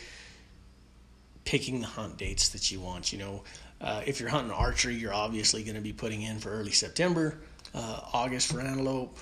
picking 1.46 1.82
the 1.82 1.88
hunt 1.88 2.18
dates 2.18 2.50
that 2.50 2.72
you 2.72 2.80
want. 2.80 3.12
You 3.12 3.20
know, 3.20 3.44
uh, 3.82 4.02
if 4.06 4.20
you're 4.20 4.30
hunting 4.30 4.52
archery, 4.52 4.96
you're 4.96 5.14
obviously 5.14 5.64
going 5.64 5.76
to 5.76 5.82
be 5.82 5.94
putting 5.94 6.22
in 6.22 6.40
for 6.40 6.50
early 6.50 6.72
September, 6.72 7.40
uh, 7.74 8.02
August 8.14 8.52
for 8.52 8.62
antelope. 8.62 9.18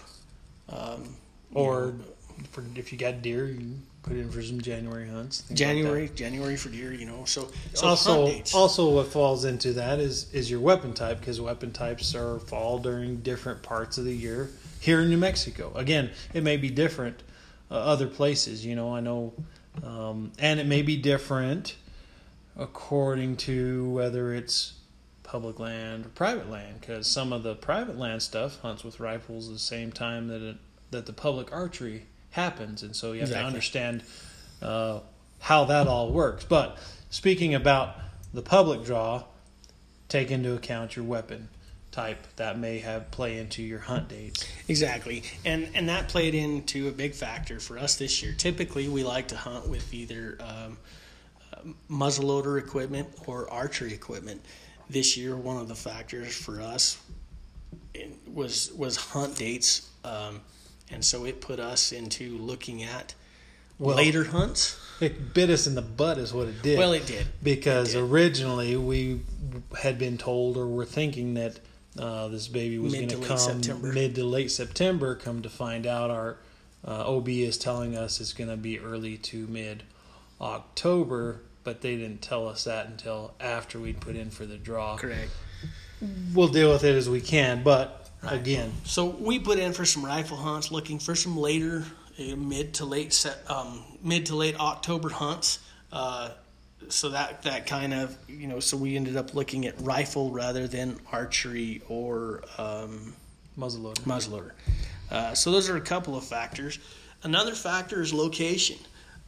Um, 0.69 1.15
you 1.51 1.57
Or 1.57 1.85
know, 1.87 2.03
for, 2.51 2.63
if 2.75 2.91
you 2.91 2.97
got 2.97 3.21
deer, 3.21 3.47
you 3.47 3.57
can 3.57 3.83
put 4.03 4.13
in 4.13 4.31
for 4.31 4.41
some 4.41 4.61
January 4.61 5.07
hunts. 5.07 5.41
things 5.41 5.49
like. 5.49 5.57
January, 5.57 6.11
January 6.15 6.55
for 6.55 6.69
deer. 6.69 6.93
You 6.93 7.05
know, 7.05 7.25
so 7.25 7.49
so 7.73 7.87
also, 7.87 8.41
also 8.53 8.89
what 8.89 9.07
falls 9.07 9.45
into 9.45 9.73
that 9.73 9.99
is 9.99 10.31
is 10.33 10.49
your 10.49 10.59
weapon 10.59 10.93
type 10.93 11.19
because 11.19 11.39
weapon 11.39 11.71
types 11.71 12.15
are 12.15 12.39
fall 12.39 12.79
during 12.79 13.17
different 13.17 13.61
parts 13.61 13.97
of 13.97 14.05
the 14.05 14.15
year. 14.15 14.49
Here 14.79 15.01
in 15.01 15.09
New 15.09 15.17
Mexico, 15.17 15.71
again, 15.75 16.09
it 16.33 16.43
may 16.43 16.57
be 16.57 16.69
different 16.69 17.21
uh, 17.69 17.75
other 17.75 18.07
places. 18.07 18.65
You 18.65 18.75
know, 18.75 18.95
I 18.95 18.99
know, 18.99 19.33
um, 19.83 20.31
and 20.39 20.59
it 20.59 20.65
may 20.65 20.81
be 20.81 20.97
different 20.97 21.75
according 22.57 23.37
to 23.37 23.89
whether 23.89 24.33
it's 24.33 24.73
public 25.23 25.59
land 25.59 26.05
or 26.05 26.09
private 26.09 26.49
land 26.49 26.81
because 26.81 27.07
some 27.07 27.31
of 27.31 27.41
the 27.41 27.55
private 27.55 27.97
land 27.97 28.21
stuff 28.21 28.59
hunts 28.59 28.83
with 28.83 28.99
rifles 28.99 29.47
at 29.47 29.53
the 29.53 29.59
same 29.59 29.89
time 29.89 30.27
that 30.27 30.41
it, 30.41 30.57
that 30.91 31.05
the 31.05 31.13
public 31.13 31.53
archery 31.53 32.05
happens 32.31 32.83
and 32.83 32.95
so 32.95 33.11
you 33.11 33.19
have 33.19 33.29
Exactly. 33.29 33.41
to 33.43 33.47
understand 33.47 34.03
uh, 34.61 34.99
how 35.39 35.65
that 35.65 35.87
all 35.87 36.11
works 36.11 36.43
but 36.45 36.77
speaking 37.09 37.53
about 37.55 37.95
the 38.33 38.41
public 38.41 38.83
draw 38.83 39.23
take 40.07 40.31
into 40.31 40.53
account 40.53 40.95
your 40.95 41.05
weapon 41.05 41.49
type 41.91 42.25
that 42.37 42.57
may 42.57 42.79
have 42.79 43.11
play 43.11 43.37
into 43.37 43.61
your 43.61 43.79
hunt 43.79 44.07
dates 44.07 44.47
Exactly, 44.69 45.23
and 45.43 45.67
and 45.75 45.89
that 45.89 46.07
played 46.07 46.33
into 46.33 46.87
a 46.87 46.91
big 46.91 47.13
factor 47.13 47.59
for 47.59 47.77
us 47.77 47.95
this 47.97 48.23
year. 48.23 48.33
Typically, 48.37 48.87
we 48.87 49.03
like 49.03 49.27
to 49.27 49.35
hunt 49.35 49.67
with 49.67 49.93
either 49.93 50.37
um, 50.39 50.77
uh, 51.51 51.57
muzzleloader 51.89 52.57
equipment 52.57 53.09
or 53.27 53.51
archery 53.51 53.93
equipment. 53.93 54.41
This 54.89 55.17
year, 55.17 55.35
one 55.35 55.57
of 55.57 55.67
the 55.67 55.75
factors 55.75 56.33
for 56.33 56.61
us 56.61 56.97
was 58.33 58.71
was 58.77 58.95
hunt 58.95 59.35
dates, 59.37 59.89
um, 60.05 60.39
and 60.91 61.03
so 61.05 61.25
it 61.25 61.41
put 61.41 61.59
us 61.59 61.91
into 61.91 62.37
looking 62.37 62.83
at 62.83 63.13
Well- 63.79 63.95
later 63.97 64.25
hunts. 64.25 64.77
it 64.99 65.33
bit 65.33 65.49
us 65.49 65.65
in 65.67 65.75
the 65.75 65.81
butt 65.81 66.17
is 66.17 66.33
what 66.33 66.47
it 66.47 66.61
did 66.61 66.77
Well, 66.77 66.93
it 66.93 67.05
did. 67.07 67.27
because 67.41 67.89
It 67.95 67.99
did. 67.99 68.03
originally 68.09 68.75
we 68.77 69.21
had 69.81 69.97
been 69.97 70.17
told 70.17 70.57
or 70.57 70.67
were 70.67 70.85
thinking 70.85 71.33
that 71.35 71.59
uh, 71.99 72.27
this 72.29 72.47
baby 72.47 72.77
was 72.79 72.93
going 72.93 73.07
to 73.09 73.17
come 73.17 73.37
September. 73.37 73.91
mid 73.91 74.15
to 74.15 74.23
late 74.23 74.49
September. 74.49 75.13
Come 75.13 75.41
to 75.41 75.49
find 75.49 75.85
out, 75.85 76.09
our 76.09 76.37
uh, 76.87 77.03
OB 77.17 77.27
is 77.43 77.57
telling 77.57 77.97
us 77.97 78.21
it's 78.21 78.31
going 78.31 78.49
to 78.49 78.55
be 78.55 78.79
early 78.79 79.17
to 79.17 79.45
mid 79.47 79.83
October, 80.39 81.41
but 81.65 81.81
they 81.81 81.95
didn't 81.97 82.21
tell 82.21 82.47
us 82.47 82.63
that 82.63 82.87
until 82.87 83.33
after 83.41 83.77
we'd 83.79 83.99
put 83.99 84.15
in 84.15 84.29
for 84.31 84.45
the 84.45 84.55
draw. 84.57 84.95
Correct. 84.97 85.31
We'll 86.33 86.47
deal 86.47 86.71
with 86.71 86.83
it 86.83 86.95
as 86.95 87.09
we 87.09 87.21
can, 87.21 87.61
but 87.61 88.00
Right. 88.23 88.33
again, 88.33 88.71
So 88.83 89.05
we 89.05 89.39
put 89.39 89.57
in 89.57 89.73
for 89.73 89.83
some 89.83 90.05
rifle 90.05 90.37
hunts, 90.37 90.71
looking 90.71 90.99
for 90.99 91.15
some 91.15 91.35
later, 91.35 91.83
uh, 92.19 92.35
mid 92.35 92.75
to 92.75 92.85
late 92.85 93.13
set, 93.13 93.39
um, 93.49 93.83
mid 94.03 94.27
to 94.27 94.35
late 94.35 94.59
October 94.59 95.09
hunts. 95.09 95.59
Uh, 95.91 96.29
so 96.89 97.09
that 97.09 97.43
that 97.43 97.65
kind 97.67 97.93
of 97.93 98.15
you 98.27 98.47
know, 98.47 98.59
so 98.59 98.77
we 98.77 98.95
ended 98.95 99.17
up 99.17 99.33
looking 99.33 99.65
at 99.65 99.79
rifle 99.81 100.31
rather 100.31 100.67
than 100.67 100.99
archery 101.11 101.81
or 101.89 102.43
um, 102.57 103.13
muzzleloader. 103.57 103.99
muzzleloader. 104.01 104.51
Uh, 105.09 105.33
so 105.33 105.51
those 105.51 105.69
are 105.69 105.77
a 105.77 105.81
couple 105.81 106.15
of 106.15 106.23
factors. 106.23 106.79
Another 107.23 107.53
factor 107.53 108.01
is 108.01 108.13
location. 108.13 108.77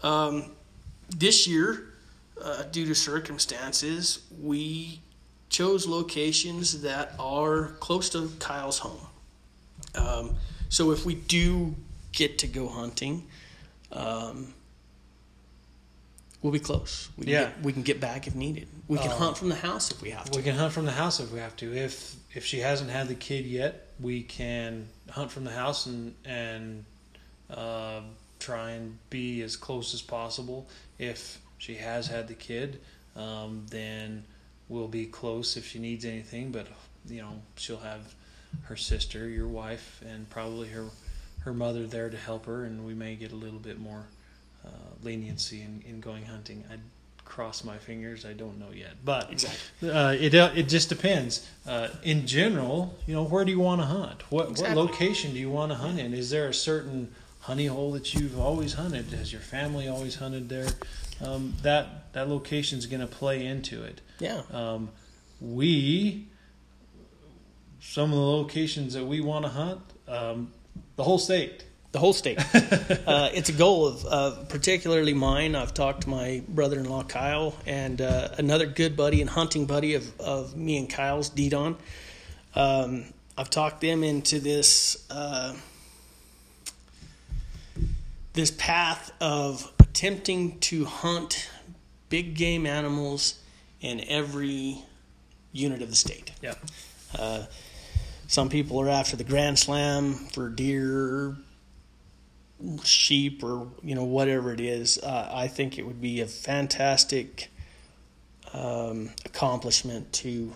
Um, 0.02 0.52
this 1.10 1.48
year, 1.48 1.94
uh, 2.44 2.64
due 2.64 2.86
to 2.86 2.96
circumstances, 2.96 4.20
we 4.42 5.02
chose 5.54 5.86
locations 5.88 6.82
that 6.82 7.14
are 7.20 7.68
close 7.80 8.10
to 8.10 8.30
Kyle's 8.40 8.80
home. 8.80 9.06
Um, 9.96 10.36
so 10.68 10.92
if 10.92 11.06
we 11.06 11.14
do 11.14 11.76
get 12.12 12.40
to 12.40 12.48
go 12.48 12.68
hunting, 12.68 13.28
um, 13.92 14.52
we'll 16.42 16.52
be 16.52 16.60
close. 16.60 17.10
We 17.18 17.26
can 17.26 17.34
Yeah. 17.34 17.44
get, 17.46 17.62
we 17.62 17.72
can 17.72 17.84
get 17.84 18.00
back 18.00 18.26
if 18.26 18.34
needed. 18.34 18.68
We 18.88 18.98
can 18.98 19.12
Uh, 19.12 19.18
hunt 19.18 19.38
from 19.38 19.50
the 19.50 19.56
house 19.56 19.92
if 19.92 20.02
we 20.02 20.10
have 20.10 20.30
to. 20.32 20.38
We 20.38 20.44
can 20.44 20.56
hunt 20.56 20.74
from 20.74 20.86
the 20.86 20.92
house 20.92 21.20
if 21.20 21.32
we 21.32 21.40
have 21.40 21.56
to. 21.58 21.74
If 21.74 22.16
if 22.34 22.44
she 22.44 22.60
hasn't 22.62 22.90
had 22.90 23.08
the 23.08 23.16
kid 23.16 23.46
yet, 23.46 23.90
we 24.00 24.24
can 24.24 24.90
hunt 25.12 25.32
from 25.32 25.44
the 25.44 25.52
house 25.52 25.86
and 25.86 26.16
and 26.26 26.86
uh, 27.50 28.02
try 28.40 28.72
and 28.72 28.98
be 29.12 29.44
as 29.44 29.56
close 29.56 29.94
as 29.94 30.02
possible. 30.02 30.68
If 30.98 31.38
she 31.60 31.76
has 31.76 32.08
had 32.08 32.28
the 32.28 32.34
kid, 32.34 32.82
um, 33.16 33.68
then 33.70 34.26
we'll 34.74 34.88
be 34.88 35.06
close 35.06 35.56
if 35.56 35.66
she 35.68 35.80
needs 35.80 36.04
anything. 36.04 36.52
But 36.52 36.68
you 37.08 37.22
know, 37.22 37.42
she'll 37.56 37.78
have 37.80 38.16
her 38.64 38.76
sister, 38.76 39.30
your 39.30 39.48
wife, 39.48 40.02
and 40.06 40.30
probably 40.30 40.70
her 40.70 40.88
her 41.42 41.54
mother 41.54 41.86
there 41.86 42.10
to 42.10 42.18
help 42.18 42.46
her, 42.46 42.64
and 42.66 42.86
we 42.86 42.94
may 42.94 43.16
get 43.16 43.32
a 43.32 43.36
little 43.36 43.60
bit 43.60 43.78
more 43.80 44.06
uh, 44.66 44.70
leniency 45.04 45.62
in, 45.62 45.84
in 45.88 46.00
going 46.00 46.26
hunting. 46.26 46.64
I 46.72 46.76
cross 47.26 47.64
my 47.64 47.78
fingers. 47.78 48.26
I 48.26 48.34
don't 48.34 48.60
know 48.60 48.72
yet, 48.74 48.94
but 49.04 49.32
Exactly. 49.32 49.90
uh, 49.90 50.12
it 50.12 50.34
uh, 50.36 50.52
it 50.56 50.64
just 50.64 50.90
depends. 50.90 51.48
Uh, 51.68 51.90
in 52.04 52.26
general, 52.26 52.96
you 53.08 53.14
know, 53.14 53.24
where 53.24 53.46
do 53.46 53.52
you 53.52 53.60
want 53.60 53.82
to 53.82 53.88
hunt? 53.88 54.24
What 54.32 54.50
Exactly. 54.50 54.76
what 54.76 54.86
location 54.86 55.34
do 55.34 55.40
you 55.40 55.50
want 55.50 55.72
to 55.72 55.78
hunt 55.78 56.00
in? 56.00 56.14
Is 56.14 56.30
there 56.30 56.48
a 56.48 56.54
certain 56.54 57.14
honey 57.44 57.68
hole 57.68 57.92
that 57.92 58.14
you've 58.14 58.40
always 58.40 58.74
hunted? 58.74 59.06
Has 59.08 59.32
your 59.32 59.42
family 59.42 59.88
always 59.88 60.16
hunted 60.16 60.50
there? 60.50 60.68
Um, 61.22 61.54
that 61.62 62.14
that 62.14 62.30
location 62.30 62.80
is 62.80 62.86
going 62.86 63.02
to 63.02 63.08
play 63.08 63.46
into 63.46 63.84
it. 63.84 64.02
Yeah. 64.20 64.42
Um, 64.52 64.90
we 65.40 66.28
some 67.80 68.12
of 68.12 68.18
the 68.18 68.26
locations 68.26 68.94
that 68.94 69.06
we 69.06 69.20
want 69.20 69.44
to 69.46 69.52
hunt, 69.52 69.82
um, 70.08 70.52
the 70.96 71.04
whole 71.04 71.20
state. 71.20 71.66
the 71.92 72.00
whole 72.00 72.14
state. 72.14 72.40
uh, 73.06 73.30
it's 73.34 73.50
a 73.50 73.54
goal 73.54 73.88
of, 73.88 74.06
uh, 74.06 74.44
particularly 74.46 75.14
mine. 75.14 75.54
I've 75.56 75.74
talked 75.74 76.04
to 76.04 76.10
my 76.10 76.42
brother-in-law 76.48 77.04
Kyle 77.04 77.56
and 77.68 78.02
uh, 78.02 78.30
another 78.38 78.66
good 78.66 78.96
buddy 78.96 79.22
and 79.22 79.30
hunting 79.30 79.66
buddy 79.66 79.94
of, 79.96 80.20
of 80.20 80.56
me 80.56 80.78
and 80.78 80.90
Kyle's, 80.90 81.30
Didon. 81.30 81.76
Um, 82.56 83.06
I've 83.38 83.50
talked 83.50 83.82
them 83.82 84.04
into 84.04 84.40
this 84.40 85.06
uh, 85.12 85.54
this 88.34 88.52
path 88.52 89.12
of 89.22 89.72
attempting 89.80 90.60
to 90.60 90.86
hunt 90.86 91.50
big 92.10 92.36
game 92.36 92.66
animals 92.66 93.40
in 93.80 94.04
every 94.08 94.80
unit 95.52 95.82
of 95.82 95.90
the 95.90 95.96
state. 95.96 96.32
Yeah. 96.42 96.56
Uh, 97.18 97.46
some 98.28 98.50
people 98.50 98.82
are 98.82 98.90
after 98.90 99.16
the 99.16 99.24
Grand 99.24 99.60
Slam 99.60 100.14
for 100.14 100.50
deer, 100.50 101.36
sheep, 102.84 103.44
or 103.44 103.68
you 103.84 103.94
know 103.94 104.04
whatever 104.04 104.52
it 104.52 104.60
is. 104.60 104.98
Uh, 104.98 105.30
I 105.32 105.48
think 105.48 105.78
it 105.78 105.86
would 105.86 106.02
be 106.02 106.22
a 106.22 106.26
fantastic 106.26 107.52
um, 108.54 109.12
accomplishment 109.26 110.12
to 110.14 110.54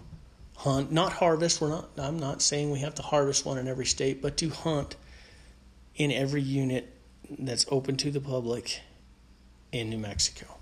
hunt, 0.55 0.91
not 0.91 1.13
harvest. 1.13 1.61
We're 1.61 1.69
not. 1.69 1.89
I'm 1.97 2.17
not 2.17 2.41
saying 2.41 2.71
we 2.71 2.79
have 2.79 2.95
to 2.95 3.03
harvest 3.03 3.45
one 3.45 3.59
in 3.59 3.67
every 3.67 3.85
state, 3.85 4.21
but 4.21 4.37
to 4.37 4.49
hunt 4.49 4.95
in 5.95 6.11
every 6.11 6.41
unit 6.41 6.96
that's 7.37 7.65
open 7.69 7.95
to 7.97 8.11
the 8.11 8.21
public 8.21 8.81
in 9.71 9.89
New 9.89 9.97
Mexico. 9.97 10.57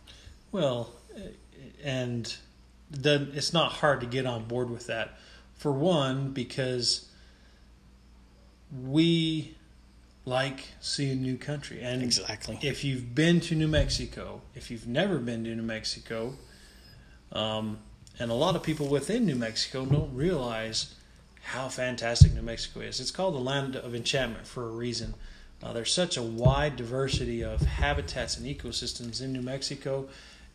Well, 0.51 0.89
and 1.84 2.36
then 2.89 3.31
it's 3.34 3.53
not 3.53 3.74
hard 3.74 4.00
to 4.01 4.05
get 4.07 4.25
on 4.25 4.45
board 4.45 4.69
with 4.69 4.88
that. 4.88 5.17
For 5.55 5.72
one, 5.72 6.31
because 6.31 7.07
we 8.84 9.55
like 10.25 10.65
seeing 10.81 11.22
new 11.22 11.38
country, 11.38 11.81
and 11.81 12.01
Exactly. 12.01 12.57
if 12.62 12.84
you've 12.84 13.13
been 13.13 13.39
to 13.41 13.55
New 13.55 13.67
Mexico, 13.67 14.41
if 14.55 14.72
you've 14.72 14.88
never 14.88 15.19
been 15.19 15.43
to 15.43 15.55
New 15.55 15.62
Mexico, 15.63 16.36
um, 17.31 17.79
And 18.17 18.31
a 18.31 18.34
lot 18.34 18.55
of 18.55 18.63
people 18.63 18.88
within 18.88 19.25
New 19.25 19.36
Mexico 19.36 19.86
don't 19.86 20.15
realize 20.15 20.95
how 21.43 21.67
fantastic 21.67 22.34
New 22.34 22.41
Mexico 22.41 22.79
is. 22.79 23.01
It's 23.01 23.12
called 23.12 23.36
the 23.36 23.39
land 23.39 23.75
of 23.75 23.93
enchantment 23.93 24.48
for 24.48 24.63
a 24.65 24.72
reason. 24.72 25.15
Uh, 25.65 25.74
there's 25.74 25.91
such 25.91 26.15
a 26.15 26.22
wide 26.22 26.75
diversity 26.75 27.43
of 27.43 27.60
habitats 27.62 28.38
and 28.38 28.45
ecosystems 28.45 29.19
in 29.19 29.34
New 29.34 29.41
Mexico, 29.41 30.07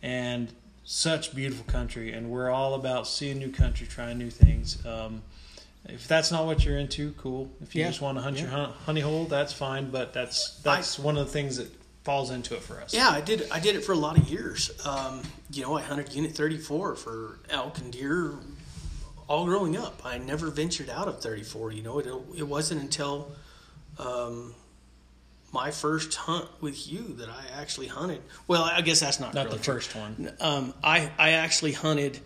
and 0.02 0.52
such 0.85 1.35
beautiful 1.35 1.64
country. 1.64 2.12
And 2.12 2.31
we're 2.31 2.49
all 2.50 2.75
about 2.75 3.09
seeing 3.09 3.38
new 3.38 3.50
country, 3.50 3.88
trying 3.88 4.19
new 4.19 4.31
things. 4.31 4.85
Um, 4.87 5.23
if 5.88 6.07
that's 6.07 6.31
not 6.31 6.47
what 6.47 6.64
you're 6.64 6.79
into, 6.79 7.11
cool. 7.12 7.50
If 7.61 7.75
you 7.75 7.81
Yeah. 7.83 7.88
just 7.88 8.00
want 8.00 8.19
to 8.19 8.23
hunt 8.23 8.37
Yeah. 8.37 8.43
your 8.43 8.50
hun- 8.52 8.73
honey 8.87 9.00
hole, 9.00 9.25
that's 9.25 9.52
fine. 9.52 9.90
But 9.90 10.12
that's 10.12 10.61
that's 10.62 10.97
one 10.99 11.17
of 11.19 11.26
the 11.26 11.33
things 11.33 11.57
that 11.57 11.69
falls 12.05 12.31
into 12.31 12.55
it 12.55 12.62
for 12.62 12.81
us. 12.81 12.95
Yeah, 12.95 13.09
I 13.11 13.21
did. 13.21 13.49
I 13.50 13.59
did 13.59 13.75
it 13.75 13.85
for 13.85 13.93
a 13.93 13.97
lot 13.97 14.17
of 14.17 14.29
years. 14.31 14.71
Um, 14.85 15.23
you 15.50 15.62
know, 15.62 15.76
I 15.76 15.83
hunted 15.83 16.12
Unit 16.14 16.37
34 16.37 16.95
for 16.95 17.40
elk 17.50 17.79
and 17.79 17.93
deer 17.93 18.35
all 19.29 19.45
growing 19.45 19.76
up. 19.76 20.00
I 20.05 20.19
never 20.19 20.50
ventured 20.50 20.88
out 20.88 21.09
of 21.09 21.21
34. 21.21 21.73
You 21.73 21.83
know, 21.83 21.99
it 21.99 22.07
it 22.37 22.47
wasn't 22.47 22.81
until 22.83 23.33
um, 23.99 24.55
my 25.52 25.71
first 25.71 26.14
hunt 26.14 26.49
with 26.61 26.90
you 26.90 27.14
that 27.14 27.28
I 27.28 27.42
actually 27.61 27.88
hunted. 27.88 28.23
Well, 28.47 28.62
I 28.62 28.80
guess 28.83 29.00
that's 29.00 29.19
not 29.21 29.35
Not 29.35 29.47
really 29.47 29.59
the 29.59 29.64
true. 29.64 29.75
first 29.75 29.95
one. 29.95 30.33
Um, 30.40 30.75
I 30.83 31.11
I 31.19 31.30
actually 31.30 31.73
hunted 31.73 32.21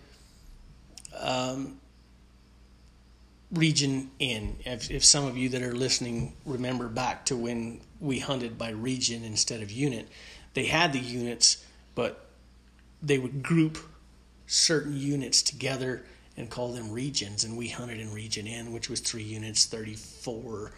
um, 1.19 1.79
region 3.51 4.11
N. 4.19 4.57
If, 4.65 4.91
if 4.91 5.03
some 5.03 5.25
of 5.25 5.37
you 5.37 5.49
that 5.49 5.61
are 5.63 5.73
listening 5.73 6.33
remember 6.45 6.87
back 6.87 7.25
to 7.27 7.35
when 7.35 7.81
we 7.99 8.19
hunted 8.19 8.57
by 8.57 8.69
region 8.69 9.23
instead 9.23 9.61
of 9.61 9.71
unit, 9.71 10.07
they 10.53 10.65
had 10.65 10.93
the 10.93 10.99
units, 10.99 11.65
but 11.95 12.27
they 13.01 13.17
would 13.17 13.41
group 13.43 13.77
certain 14.47 14.95
units 14.95 15.41
together 15.41 16.05
and 16.37 16.49
call 16.49 16.73
them 16.73 16.91
regions. 16.91 17.43
And 17.43 17.57
we 17.57 17.69
hunted 17.69 17.99
in 17.99 18.13
region 18.13 18.47
N, 18.47 18.71
which 18.71 18.89
was 18.89 18.99
three 18.99 19.23
units, 19.23 19.65
34, 19.65 20.71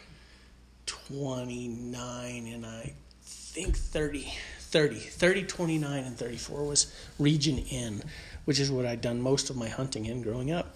29, 0.88 2.48
and 2.48 2.66
I 2.66 2.94
think 3.22 3.78
30, 3.78 4.34
30, 4.60 4.96
30, 4.96 5.44
29, 5.44 6.04
and 6.04 6.18
34 6.18 6.64
was 6.64 6.94
region 7.20 7.64
N, 7.70 8.04
which 8.46 8.60
is 8.60 8.72
what 8.72 8.86
I'd 8.86 9.02
done 9.02 9.22
most 9.22 9.50
of 9.50 9.56
my 9.56 9.70
hunting 9.70 10.06
in 10.06 10.22
growing 10.22 10.52
up. 10.52 10.76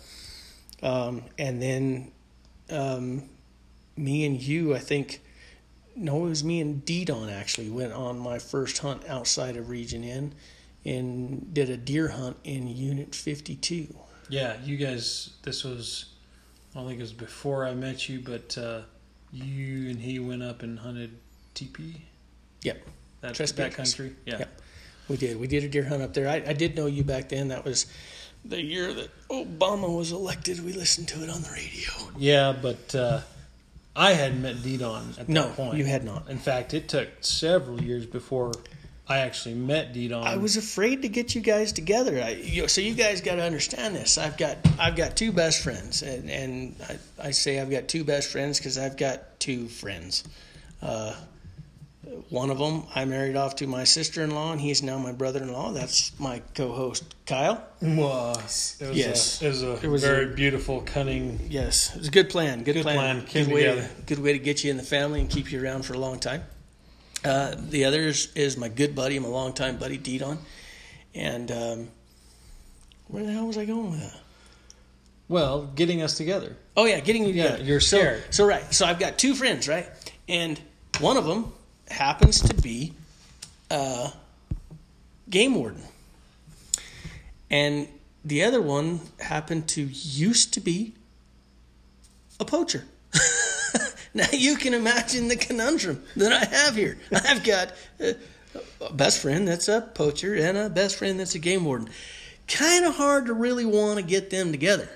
Um, 0.83 1.23
and 1.37 1.61
then 1.61 2.11
um, 2.69 3.29
me 3.97 4.25
and 4.25 4.41
you, 4.41 4.75
I 4.75 4.79
think, 4.79 5.21
no, 5.95 6.25
it 6.25 6.29
was 6.29 6.43
me 6.43 6.61
and 6.61 6.85
Didon 6.85 7.29
actually 7.31 7.69
went 7.69 7.93
on 7.93 8.17
my 8.17 8.39
first 8.39 8.79
hunt 8.79 9.03
outside 9.07 9.57
of 9.57 9.69
Region 9.69 10.03
N 10.03 10.33
and 10.85 11.53
did 11.53 11.69
a 11.69 11.77
deer 11.77 12.09
hunt 12.09 12.37
in 12.43 12.67
Unit 12.67 13.13
52. 13.13 13.93
Yeah, 14.29 14.55
you 14.63 14.77
guys. 14.77 15.31
This 15.43 15.63
was, 15.63 16.05
I 16.73 16.79
don't 16.79 16.87
think 16.87 16.99
it 16.99 17.03
was 17.03 17.13
before 17.13 17.65
I 17.65 17.73
met 17.73 18.07
you, 18.07 18.21
but 18.21 18.57
uh, 18.57 18.81
you 19.31 19.89
and 19.89 19.99
he 19.99 20.19
went 20.19 20.43
up 20.43 20.61
and 20.63 20.79
hunted 20.79 21.11
TP. 21.55 21.95
Yep. 22.63 22.81
That, 23.21 23.35
Tres 23.35 23.51
that 23.53 23.73
country. 23.73 24.15
Yeah. 24.25 24.39
Yep. 24.39 24.61
We 25.07 25.17
did. 25.17 25.39
We 25.39 25.47
did 25.47 25.63
a 25.63 25.69
deer 25.69 25.83
hunt 25.85 26.01
up 26.01 26.13
there. 26.13 26.27
I, 26.27 26.35
I 26.47 26.53
did 26.53 26.75
know 26.75 26.85
you 26.85 27.03
back 27.03 27.29
then. 27.29 27.49
That 27.49 27.65
was 27.65 27.85
the 28.45 28.61
year 28.61 28.93
that 28.93 29.09
Obama 29.29 29.95
was 29.95 30.11
elected. 30.11 30.63
We 30.63 30.73
listened 30.73 31.07
to 31.09 31.23
it 31.23 31.29
on 31.29 31.41
the 31.41 31.49
radio. 31.49 31.91
Yeah, 32.17 32.55
but 32.59 32.95
uh, 32.95 33.21
I 33.95 34.13
hadn't 34.13 34.41
met 34.41 34.57
Didon 34.57 35.19
at 35.19 35.27
No, 35.29 35.47
that 35.47 35.55
point. 35.55 35.77
you 35.77 35.85
had 35.85 36.03
not. 36.03 36.29
In 36.29 36.37
fact, 36.37 36.73
it 36.73 36.87
took 36.87 37.09
several 37.21 37.81
years 37.81 38.05
before 38.05 38.53
I 39.11 39.19
actually 39.19 39.55
met 39.55 39.93
Didon. 39.93 40.23
I 40.23 40.37
was 40.37 40.55
afraid 40.57 41.01
to 41.01 41.09
get 41.09 41.35
you 41.35 41.41
guys 41.41 41.71
together. 41.73 42.21
I, 42.23 42.29
you 42.31 42.61
know, 42.61 42.67
so 42.67 42.79
you 42.81 42.93
guys 42.93 43.19
got 43.21 43.35
to 43.35 43.43
understand 43.43 43.95
this. 43.95 44.17
I've 44.17 44.37
got 44.37 44.57
I've 44.79 44.95
got 44.95 45.15
two 45.17 45.31
best 45.31 45.61
friends, 45.63 46.01
and, 46.01 46.29
and 46.29 46.75
I, 46.89 47.27
I 47.27 47.31
say 47.31 47.59
I've 47.59 47.69
got 47.69 47.87
two 47.87 48.03
best 48.03 48.31
friends 48.31 48.57
because 48.57 48.77
I've 48.77 48.95
got 48.97 49.39
two 49.39 49.67
friends. 49.67 50.23
Uh, 50.81 51.13
one 52.29 52.49
of 52.49 52.57
them 52.57 52.83
I 52.95 53.05
married 53.05 53.35
off 53.35 53.55
to 53.57 53.67
my 53.67 53.83
sister-in-law, 53.83 54.53
and 54.53 54.61
he's 54.61 54.81
now 54.81 54.97
my 54.97 55.11
brother-in-law. 55.11 55.73
That's 55.73 56.17
my 56.19 56.41
co-host 56.55 57.03
Kyle. 57.25 57.61
was. 57.81 58.77
It 58.79 58.93
Yes. 58.95 59.41
A, 59.41 59.45
it 59.45 59.49
was 59.49 59.63
a 59.63 59.73
It 59.83 59.87
was 59.87 60.01
very 60.03 60.25
a- 60.31 60.35
beautiful, 60.35 60.81
cunning. 60.81 61.39
Yes, 61.49 61.93
it 61.95 61.99
was 61.99 62.07
a 62.07 62.11
good 62.11 62.29
plan. 62.29 62.63
Good, 62.63 62.73
Good 62.73 62.83
plan. 62.83 62.95
plan. 62.95 63.25
Came 63.27 63.45
good 63.45 63.53
way. 63.53 63.63
To, 63.63 63.89
good 64.07 64.19
way 64.19 64.33
to 64.33 64.39
get 64.39 64.63
you 64.63 64.71
in 64.71 64.77
the 64.77 64.83
family 64.83 65.19
and 65.21 65.29
keep 65.29 65.51
you 65.51 65.61
around 65.63 65.83
for 65.83 65.93
a 65.93 65.99
long 65.99 66.19
time. 66.19 66.43
Uh, 67.23 67.55
the 67.57 67.85
other 67.85 68.01
is, 68.01 68.57
my 68.57 68.67
good 68.67 68.95
buddy, 68.95 69.19
my 69.19 69.27
longtime 69.27 69.77
buddy, 69.77 69.97
Didon. 69.97 70.37
And 71.13 71.51
um, 71.51 71.87
where 73.07 73.23
the 73.23 73.31
hell 73.31 73.45
was 73.47 73.57
I 73.57 73.65
going 73.65 73.91
with 73.91 73.99
that? 74.01 74.19
Well, 75.27 75.67
getting 75.75 76.01
us 76.01 76.17
together. 76.17 76.55
Oh 76.75 76.85
yeah, 76.85 76.99
getting 76.99 77.23
you 77.25 77.33
Yeah, 77.33 77.43
together. 77.51 77.63
you're 77.63 77.79
So- 77.79 77.97
scared. 77.97 78.23
So, 78.33 78.45
right. 78.45 78.73
So 78.73 78.85
I've 78.85 78.99
got 78.99 79.17
two 79.17 79.33
friends, 79.35 79.67
right? 79.67 79.87
And 80.27 80.59
one 80.99 81.15
of 81.17 81.25
them 81.25 81.53
happens 81.89 82.41
to 82.41 82.53
be 82.53 82.93
a 83.69 84.11
game 85.29 85.55
warden, 85.55 85.81
and 87.49 87.87
the 88.25 88.43
other 88.43 88.61
one 88.61 88.99
happened 89.19 89.67
to 89.69 89.83
used 89.83 90.53
to 90.53 90.59
be 90.59 90.93
a 92.39 92.45
poacher. 92.45 92.83
Now 94.13 94.27
you 94.33 94.55
can 94.55 94.73
imagine 94.73 95.27
the 95.27 95.35
conundrum 95.35 96.03
that 96.15 96.31
I 96.31 96.45
have 96.45 96.75
here. 96.75 96.97
I've 97.11 97.43
got 97.43 97.73
a 97.99 98.15
a 98.81 98.93
best 98.93 99.19
friend 99.19 99.47
that's 99.47 99.67
a 99.67 99.81
poacher 99.81 100.35
and 100.35 100.57
a 100.57 100.69
best 100.69 100.97
friend 100.97 101.19
that's 101.19 101.35
a 101.35 101.39
game 101.39 101.65
warden. 101.65 101.89
Kind 102.47 102.85
of 102.85 102.95
hard 102.95 103.27
to 103.27 103.33
really 103.33 103.65
want 103.65 103.99
to 103.99 104.05
get 104.05 104.29
them 104.29 104.51
together. 104.51 104.89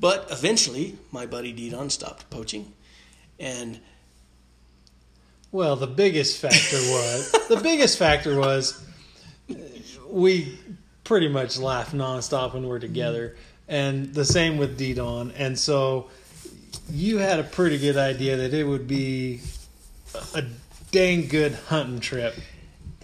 But 0.00 0.28
eventually, 0.30 0.98
my 1.10 1.26
buddy 1.26 1.52
Didon 1.52 1.90
stopped 1.90 2.28
poaching, 2.30 2.72
and 3.38 3.78
Well, 5.52 5.76
the 5.76 5.86
biggest 5.86 6.38
factor 6.38 6.76
was 6.76 7.30
the 7.48 7.60
biggest 7.62 7.98
factor 7.98 8.38
was 8.38 8.82
uh, 9.50 9.54
we 10.08 10.58
pretty 11.04 11.28
much 11.28 11.58
laugh 11.58 11.92
nonstop 11.92 12.54
when 12.54 12.66
we're 12.66 12.80
together, 12.80 13.28
mm-hmm. 13.28 13.74
and 13.74 14.14
the 14.14 14.24
same 14.24 14.56
with 14.56 14.78
Didon. 14.78 15.32
And 15.36 15.58
so 15.58 16.08
you 16.90 17.18
had 17.18 17.38
a 17.40 17.44
pretty 17.44 17.78
good 17.78 17.96
idea 17.96 18.36
that 18.36 18.54
it 18.54 18.64
would 18.64 18.86
be 18.86 19.40
a 20.34 20.44
dang 20.90 21.26
good 21.28 21.52
hunting 21.68 22.00
trip. 22.00 22.34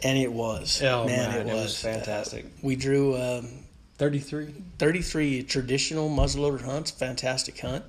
and 0.02 0.18
it 0.18 0.32
was 0.32 0.80
Oh 0.82 1.06
man, 1.06 1.30
man, 1.30 1.48
it 1.48 1.52
was, 1.54 1.80
fantastic. 1.80 2.46
we 2.62 2.76
drew 2.76 3.16
um, 3.16 3.48
Thirty 3.96 4.20
three. 4.20 4.54
33 4.78 5.42
traditional 5.42 6.08
muzzleloader 6.08 6.62
hunts, 6.62 6.92
fantastic 6.92 7.58
hunt. 7.58 7.84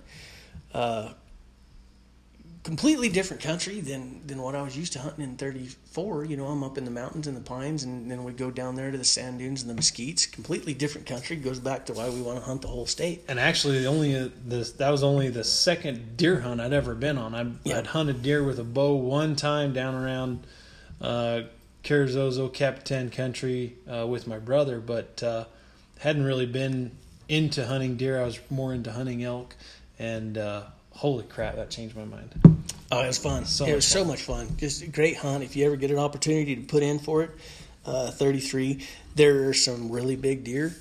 Uh, 0.74 1.10
completely 2.63 3.10
different 3.10 3.41
country 3.41 3.80
than, 3.80 4.26
than 4.28 4.41
what 4.41 4.54
I 4.54 4.62
was 4.62 4.78
used 4.78 4.93
to 4.93 5.00
hunting 5.00 5.24
in 5.24 5.38
34. 5.38 6.26
You 6.26 6.38
know, 6.38 6.48
I'm 6.48 6.63
up 6.63 6.78
in 6.78 6.86
the 6.86 6.91
mountains 6.91 7.28
and 7.28 7.36
the 7.36 7.41
pines, 7.41 7.84
and 7.84 8.12
then 8.12 8.24
we 8.24 8.34
go 8.34 8.52
down 8.52 8.76
there 8.76 8.91
to 8.91 8.98
the 8.98 9.06
sand 9.06 9.39
dunes 9.39 9.63
and 9.63 9.69
the 9.69 9.82
mesquites. 9.82 10.30
Completely 10.32 10.74
different 10.74 11.08
country. 11.08 11.36
Goes 11.38 11.60
back 11.60 11.86
to 11.86 11.93
why 11.93 12.10
we 12.10 12.22
want 12.22 12.39
to 12.39 12.43
hunt 12.43 12.62
the 12.62 12.67
whole 12.67 12.86
state. 12.86 13.24
And 13.28 13.39
actually, 13.39 13.80
the 13.80 13.88
only 13.88 14.15
uh, 14.15 14.30
this 14.45 14.74
that 14.74 14.89
was 14.89 15.04
only 15.04 15.30
the 15.30 15.43
second 15.43 16.17
deer 16.17 16.41
hunt 16.41 16.60
I'd 16.60 16.74
ever 16.74 16.95
been 16.95 17.17
on. 17.17 17.34
I, 17.34 17.52
Yeah. 17.63 17.80
I'd 17.80 17.88
hunted 17.88 18.22
deer 18.22 18.43
with 18.43 18.60
a 18.60 18.63
bow 18.63 18.95
one 18.95 19.36
time 19.36 19.74
down 19.74 19.95
around 19.95 20.45
uh, 21.02 21.41
Carrizozo 21.84 22.52
Capitan 22.54 23.10
country 23.10 23.76
uh, 23.91 24.06
with 24.06 24.28
my 24.28 24.38
brother, 24.38 24.80
but 24.80 25.24
uh, 25.24 25.45
hadn't 26.00 26.24
really 26.24 26.45
been 26.45 26.91
into 27.28 27.65
hunting 27.65 27.95
deer. 27.95 28.19
I 28.19 28.26
was 28.26 28.39
more 28.50 28.74
into 28.74 28.91
hunting 28.91 29.24
elk, 29.24 29.56
and 30.00 30.38
uh, 30.38 30.64
holy 30.92 31.26
crap, 31.26 31.56
that 31.56 31.70
changed 31.70 31.96
my 31.96 32.06
mind. 32.06 32.34
Oh, 32.92 33.04
it 33.04 33.08
was 33.08 33.20
fun. 33.20 33.46
So 33.46 33.66
it 33.66 33.76
was 33.76 33.86
so 33.86 34.04
much 34.04 34.24
fun. 34.24 34.58
Just 34.58 34.82
a 34.82 34.88
great 34.88 35.18
hunt. 35.18 35.44
If 35.44 35.56
you 35.56 35.66
ever 35.66 35.76
get 35.76 35.92
an 35.92 36.00
opportunity 36.00 36.56
to 36.56 36.62
put 36.64 36.82
in 36.82 36.98
for 36.98 37.22
it, 37.22 37.32
uh, 37.86 38.12
33. 38.12 38.86
There 39.16 39.50
are 39.50 39.54
some 39.54 39.92
really 39.92 40.16
big 40.16 40.44
deer 40.44 40.76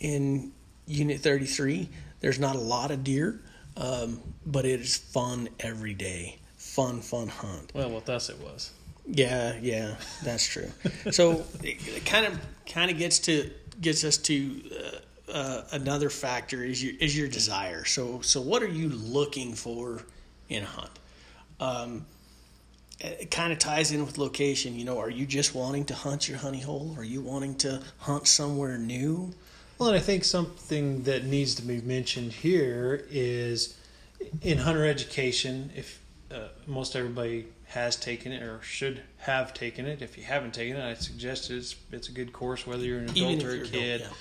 in 0.00 0.52
Unit 0.86 1.20
33. 1.20 1.88
There's 2.20 2.38
not 2.38 2.56
a 2.56 2.60
lot 2.60 2.90
of 2.90 3.04
deer, 3.04 3.40
um, 3.76 4.20
but 4.44 4.64
it 4.64 4.80
is 4.80 4.96
fun 4.96 5.48
every 5.60 5.94
day. 5.94 6.38
Fun, 6.56 7.00
fun 7.00 7.28
hunt. 7.28 7.72
Well, 7.74 7.90
with 7.90 8.08
us 8.08 8.28
it 8.28 8.38
was. 8.40 8.72
Yeah, 9.06 9.56
yeah, 9.60 9.94
that's 10.22 10.46
true. 10.46 10.70
so 11.10 11.44
it 11.62 12.04
kind 12.04 12.26
of 12.26 12.38
kind 12.66 12.90
of 12.90 12.98
gets 12.98 13.20
to 13.20 13.50
gets 13.80 14.04
us 14.04 14.18
to 14.18 14.62
uh, 14.70 14.98
uh, 15.32 15.62
another 15.72 16.10
factor 16.10 16.62
is 16.62 16.82
your 16.82 16.94
is 17.00 17.16
your 17.16 17.28
desire. 17.28 17.84
So 17.84 18.20
so 18.20 18.40
what 18.40 18.62
are 18.62 18.68
you 18.68 18.88
looking 18.88 19.54
for 19.54 20.02
in 20.48 20.62
a 20.62 20.66
hunt? 20.66 20.98
Um, 21.60 22.06
it 23.00 23.30
kind 23.30 23.52
of 23.52 23.58
ties 23.58 23.92
in 23.92 24.04
with 24.04 24.18
location. 24.18 24.74
You 24.74 24.84
know, 24.84 24.98
are 24.98 25.10
you 25.10 25.26
just 25.26 25.54
wanting 25.54 25.84
to 25.86 25.94
hunt 25.94 26.28
your 26.28 26.38
honey 26.38 26.60
hole? 26.60 26.94
Are 26.98 27.04
you 27.04 27.20
wanting 27.20 27.54
to 27.56 27.82
hunt 27.98 28.26
somewhere 28.26 28.76
new? 28.78 29.32
Well, 29.78 29.90
and 29.90 29.96
I 29.96 30.00
think 30.00 30.24
something 30.24 31.04
that 31.04 31.24
needs 31.24 31.54
to 31.56 31.62
be 31.62 31.80
mentioned 31.80 32.32
here 32.32 33.06
is 33.10 33.78
in 34.42 34.58
hunter 34.58 34.84
education. 34.84 35.70
If 35.76 36.02
uh, 36.32 36.48
most 36.66 36.96
everybody 36.96 37.46
has 37.66 37.94
taken 37.94 38.32
it 38.32 38.42
or 38.42 38.60
should 38.62 39.02
have 39.18 39.54
taken 39.54 39.86
it, 39.86 40.02
if 40.02 40.18
you 40.18 40.24
haven't 40.24 40.54
taken 40.54 40.76
it, 40.76 40.84
I 40.84 40.94
suggest 40.94 41.50
it's 41.50 41.76
it's 41.92 42.08
a 42.08 42.12
good 42.12 42.32
course 42.32 42.66
whether 42.66 42.82
you're 42.82 42.98
an 42.98 43.10
adult 43.10 43.44
or 43.44 43.52
a 43.52 43.60
kid. 43.60 44.00
adult, 44.00 44.16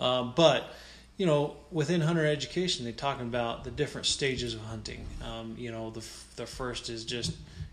Uh, 0.00 0.24
but 0.24 0.72
you 1.18 1.26
know, 1.26 1.54
within 1.70 2.00
hunter 2.00 2.26
education, 2.26 2.84
they're 2.84 2.94
talking 2.94 3.26
about 3.26 3.62
the 3.62 3.70
different 3.70 4.06
stages 4.06 4.54
of 4.54 4.62
hunting. 4.62 5.06
Um, 5.22 5.54
you 5.58 5.70
know, 5.70 5.90
the 5.90 6.02
the 6.36 6.46
first 6.46 6.88
is 6.88 7.04
just 7.04 7.32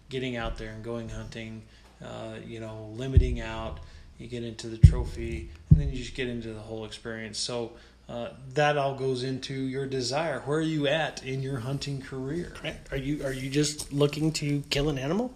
getting 0.09 0.35
out 0.35 0.57
there 0.57 0.71
and 0.71 0.83
going 0.83 1.09
hunting. 1.09 1.63
Uh, 2.03 2.35
you 2.45 2.59
know, 2.59 2.93
limiting 2.95 3.39
out. 3.39 3.79
You 4.19 4.27
get 4.27 4.43
into 4.43 4.67
the 4.67 4.77
trophy, 4.77 5.49
and 5.69 5.79
then 5.79 5.89
you 5.89 5.97
just 5.97 6.15
get 6.15 6.27
into 6.27 6.53
the 6.53 6.59
whole 6.59 6.85
experience. 6.85 7.37
So 7.37 7.71
uh, 8.09 8.29
that 8.53 8.77
all 8.77 8.95
goes 8.95 9.23
into 9.23 9.53
your 9.53 9.85
desire. 9.85 10.39
Where 10.41 10.59
are 10.59 10.61
you 10.61 10.87
at 10.87 11.23
in 11.23 11.41
your 11.41 11.59
hunting 11.59 12.01
career? 12.01 12.53
Are 12.91 12.97
you 12.97 13.23
are 13.25 13.33
you 13.33 13.49
just 13.49 13.93
looking 13.93 14.31
to 14.33 14.61
kill 14.69 14.89
an 14.89 14.97
animal? 14.97 15.33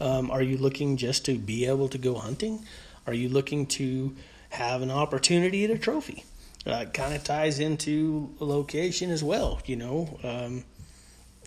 Um, 0.00 0.30
are 0.30 0.42
you 0.42 0.56
looking 0.56 0.96
just 0.96 1.24
to 1.26 1.38
be 1.38 1.66
able 1.66 1.88
to 1.88 1.98
go 1.98 2.14
hunting? 2.14 2.64
Are 3.06 3.14
you 3.14 3.28
looking 3.28 3.66
to 3.66 4.14
have 4.50 4.82
an 4.82 4.90
opportunity 4.90 5.64
at 5.64 5.70
a 5.70 5.78
trophy? 5.78 6.24
Uh, 6.66 6.84
kind 6.86 7.14
of 7.14 7.22
ties 7.22 7.60
into 7.60 8.34
location 8.40 9.10
as 9.10 9.22
well. 9.22 9.60
You 9.66 9.76
know, 9.76 10.18
um, 10.24 10.64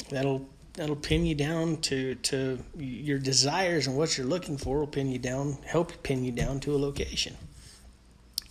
that'll 0.10 0.48
that'll 0.74 0.96
pin 0.96 1.26
you 1.26 1.36
down 1.36 1.78
to 1.78 2.16
to 2.16 2.64
your 2.78 3.20
desires 3.20 3.88
and 3.88 3.98
what 3.98 4.18
you're 4.18 4.28
looking 4.28 4.58
for. 4.58 4.80
Will 4.80 4.88
pin 4.88 5.12
you 5.12 5.20
down, 5.20 5.58
help 5.66 6.04
pin 6.04 6.24
you 6.24 6.32
down 6.32 6.62
to 6.62 6.74
a 6.74 6.78
location. 6.78 7.36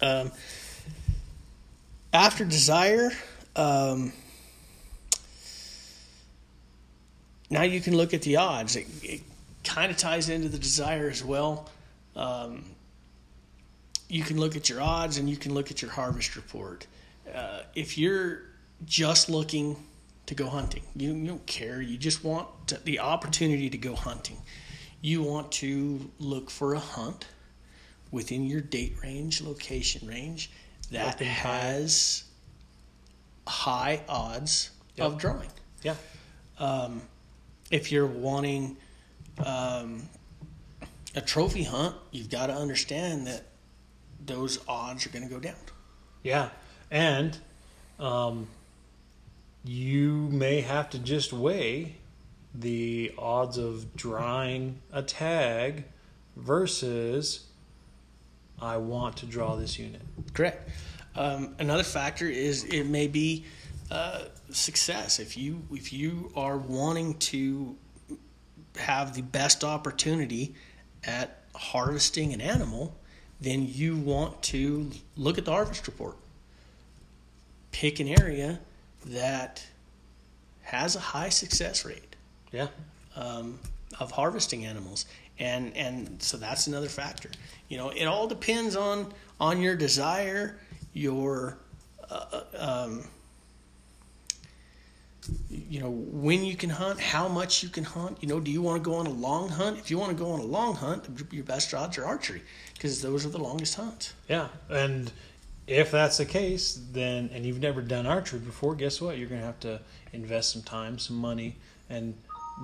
Um, 0.01 0.31
after 2.13 2.45
desire, 2.45 3.13
um, 3.57 4.13
now 7.51 7.63
you 7.63 7.81
can 7.81 7.97
look 7.97 8.13
at 8.15 8.23
the 8.23 8.37
odds. 8.37 8.77
It, 8.77 8.87
it 9.03 9.23
kind 9.65 9.91
of 9.91 9.97
ties 9.97 10.29
into 10.29 10.49
the 10.49 10.59
desire 10.59 11.09
as 11.09 11.25
well. 11.25 11.69
Um, 12.15 12.65
you 14.09 14.23
can 14.23 14.39
look 14.39 14.57
at 14.57 14.69
your 14.69 14.81
odds 14.81 15.19
and 15.19 15.29
you 15.29 15.37
can 15.37 15.53
look 15.55 15.71
at 15.71 15.83
your 15.83 15.91
harvest 15.91 16.37
report. 16.37 16.87
Uh, 17.33 17.61
if 17.75 17.99
you're 17.99 18.43
just 18.85 19.29
looking 19.29 19.77
to 20.27 20.35
go 20.35 20.49
hunting, 20.49 20.83
you, 20.97 21.15
you 21.15 21.27
don't 21.27 21.47
care, 21.47 21.81
you 21.81 21.97
just 21.99 22.25
want 22.25 22.49
to, 22.69 22.83
the 22.85 23.01
opportunity 23.01 23.69
to 23.71 23.79
go 23.79 23.95
hunting. 23.95 24.39
You 25.01 25.23
want 25.23 25.53
to 25.53 26.11
look 26.19 26.51
for 26.51 26.75
a 26.75 26.79
hunt 26.79 27.27
within 28.11 28.45
your 28.47 28.61
date 28.61 28.97
range, 29.03 29.43
location 29.43 30.09
range 30.09 30.51
that 30.91 31.15
Open 31.17 31.27
has 31.27 32.25
high 33.47 34.03
odds 34.09 34.71
Yep. 34.97 35.07
of 35.07 35.19
drawing. 35.19 35.51
Yeah. 35.85 35.95
Um, 36.59 37.03
if 37.71 37.93
you're 37.93 38.07
wanting 38.07 38.77
um, 39.45 40.03
a 41.15 41.21
trophy 41.21 41.63
hunt, 41.63 41.95
you've 42.11 42.31
got 42.31 42.49
to 42.49 42.55
understand 42.55 43.29
that 43.29 43.45
those 44.25 44.61
odds 44.69 45.07
are 45.07 45.11
going 45.11 45.27
to 45.27 45.33
go 45.33 45.41
down. 45.41 45.57
Yeah, 46.23 46.51
and 46.91 47.37
um, 47.99 48.49
you 49.65 50.29
may 50.31 50.61
have 50.61 50.91
to 50.91 50.99
just 50.99 51.33
weigh 51.33 51.97
the 52.55 53.13
odds 53.19 53.59
of 53.59 53.95
drawing 53.95 54.81
a 54.93 55.03
tag 55.03 55.85
versus 56.37 57.47
I 58.61 58.79
want 58.79 59.17
to 59.19 59.27
draw 59.27 59.57
this 59.57 59.79
unit. 59.79 60.01
Correct. 60.33 60.69
Um, 61.15 61.55
another 61.59 61.83
factor 61.83 62.27
is 62.27 62.65
it 62.65 62.85
may 62.85 63.07
be 63.07 63.45
uh, 63.91 64.25
success. 64.51 65.19
If 65.19 65.37
you 65.37 65.63
if 65.73 65.93
you 65.93 66.33
are 66.37 66.57
wanting 66.57 67.15
to 67.19 67.77
have 68.77 69.15
the 69.15 69.23
best 69.23 69.65
opportunity 69.65 70.55
at 71.05 71.45
harvesting 71.55 72.33
an 72.33 72.41
animal, 72.41 72.97
then 73.41 73.67
you 73.69 73.97
want 73.97 74.43
to 74.43 74.91
look 75.17 75.39
at 75.39 75.45
the 75.45 75.53
harvest 75.53 75.87
report. 75.87 76.17
Pick 77.71 78.01
an 78.01 78.09
area 78.09 78.59
that 79.07 79.65
has 80.63 80.97
a 80.97 81.01
high 81.01 81.29
success 81.29 81.85
rate 81.85 82.17
Yeah, 82.53 82.69
um, 83.17 83.59
of 84.01 84.11
harvesting 84.11 84.65
animals, 84.65 85.07
and 85.39 85.75
and 85.77 86.21
so 86.21 86.37
that's 86.37 86.67
another 86.67 86.89
factor. 86.89 87.31
You 87.69 87.79
know, 87.79 87.91
it 87.91 88.05
all 88.05 88.27
depends 88.27 88.75
on 88.75 89.13
on 89.41 89.63
your 89.63 89.77
desire, 89.77 90.59
your 90.93 91.59
uh, 92.11 92.41
um, 92.57 93.05
you 95.51 95.81
know 95.81 95.91
when 95.91 96.45
you 96.45 96.57
can 96.57 96.71
hunt, 96.71 97.01
how 97.01 97.29
much 97.29 97.63
you 97.63 97.69
can 97.69 97.85
hunt. 97.85 98.19
You 98.21 98.29
know, 98.29 98.41
do 98.41 98.51
you 98.51 98.63
want 98.63 98.83
to 98.83 98.91
go 98.91 98.97
on 98.97 99.07
a 99.07 99.11
long 99.11 99.49
hunt? 99.49 99.79
If 99.79 99.91
you 99.91 99.99
want 99.99 100.17
to 100.17 100.25
go 100.25 100.31
on 100.33 100.41
a 100.41 100.45
long 100.45 100.75
hunt, 100.75 101.05
your 101.31 101.45
best 101.45 101.73
odds 101.75 101.99
are 101.99 102.05
archery 102.05 102.43
because 102.75 103.03
those 103.03 103.27
are 103.27 103.31
the 103.31 103.39
longest 103.39 103.75
hunts. 103.75 104.15
yeah, 104.29 104.49
and 104.69 105.11
if 105.67 105.91
that's 105.91 106.17
the 106.17 106.25
case, 106.25 106.81
then 106.93 107.31
and 107.33 107.45
you've 107.45 107.61
never 107.61 107.83
done 107.83 108.07
archery 108.07 108.41
before, 108.41 108.75
guess 108.75 109.01
what? 109.01 109.19
You're 109.19 109.29
going 109.29 109.41
to 109.41 109.47
have 109.47 109.61
to 109.61 109.81
invest 110.13 110.53
some 110.53 110.63
time, 110.63 110.99
some 110.99 111.17
money, 111.17 111.57
and 111.91 112.15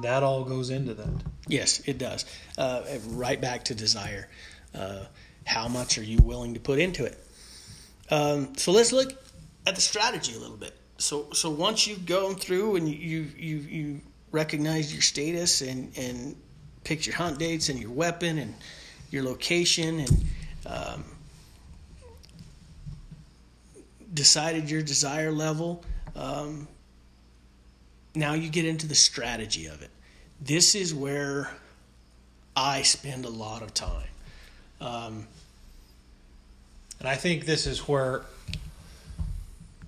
that 0.03 0.22
all 0.22 0.44
goes 0.44 0.70
into 0.70 0.94
that. 0.94 1.22
Yes, 1.46 1.83
it 1.87 1.98
does. 1.98 2.24
Uh, 2.57 2.83
right 3.09 3.40
back 3.40 3.64
to 3.66 3.74
desire. 3.74 4.29
Uh, 4.74 5.05
how 5.44 5.68
much 5.68 5.98
are 5.98 6.03
you 6.03 6.18
willing 6.18 6.55
to 6.55 6.61
put 6.61 6.79
into 6.79 7.05
it? 7.05 7.18
Um, 8.11 8.57
so 8.57 8.72
let's 8.72 8.92
look 8.92 9.12
at 9.66 9.74
the 9.74 9.81
strategy 9.81 10.35
a 10.35 10.38
little 10.38 10.57
bit. 10.57 10.74
So, 10.98 11.26
so 11.33 11.50
once 11.50 11.87
you've 11.87 12.07
gone 12.07 12.37
through 12.37 12.76
and 12.76 12.88
you 12.88 13.26
you 13.37 13.57
you 13.57 14.00
recognize 14.30 14.92
your 14.92 15.02
status 15.02 15.61
and 15.61 15.92
and 15.98 16.37
picked 16.85 17.07
your 17.07 17.16
hunt 17.16 17.38
dates 17.38 17.68
and 17.68 17.78
your 17.78 17.90
weapon 17.90 18.38
and 18.38 18.54
your 19.11 19.24
location 19.24 20.00
and 20.00 20.24
um, 20.66 21.04
decided 24.12 24.70
your 24.70 24.83
desire 24.83 25.33
level. 25.33 25.85
Um, 26.14 26.68
now 28.14 28.35
you 28.35 28.50
get 28.50 28.64
into 28.64 28.87
the 28.87 28.94
strategy 28.94 29.66
of 29.66 29.83
it. 29.83 29.90
This 30.40 30.74
is 30.74 30.94
where 30.94 31.50
I 32.54 32.83
spend 32.83 33.24
a 33.24 33.30
lot 33.30 33.62
of 33.62 33.74
time. 33.74 34.09
Um, 34.80 35.26
And 37.00 37.09
I 37.09 37.16
think 37.16 37.44
this 37.44 37.66
is 37.66 37.80
where 37.88 38.22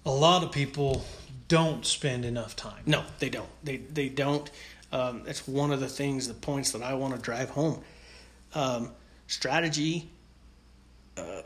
a 0.07 0.11
lot 0.11 0.45
of 0.45 0.53
people 0.53 1.05
don't 1.49 1.85
spend 1.85 2.25
enough 2.25 2.57
time. 2.57 2.83
no, 2.87 3.03
they 3.19 3.29
don't. 3.29 3.49
They 3.62 3.77
they 3.77 4.09
don't. 4.09 4.51
Um, 4.92 5.23
that's 5.25 5.47
one 5.47 5.73
of 5.73 5.81
the 5.81 5.88
things, 5.88 6.29
the 6.29 6.35
points 6.35 6.71
that 6.71 6.83
I 6.83 6.95
want 6.95 7.14
to 7.14 7.21
drive 7.21 7.51
home. 7.51 7.83
Um, 8.55 8.92
strategy, 9.27 10.09
uh, 11.16 11.42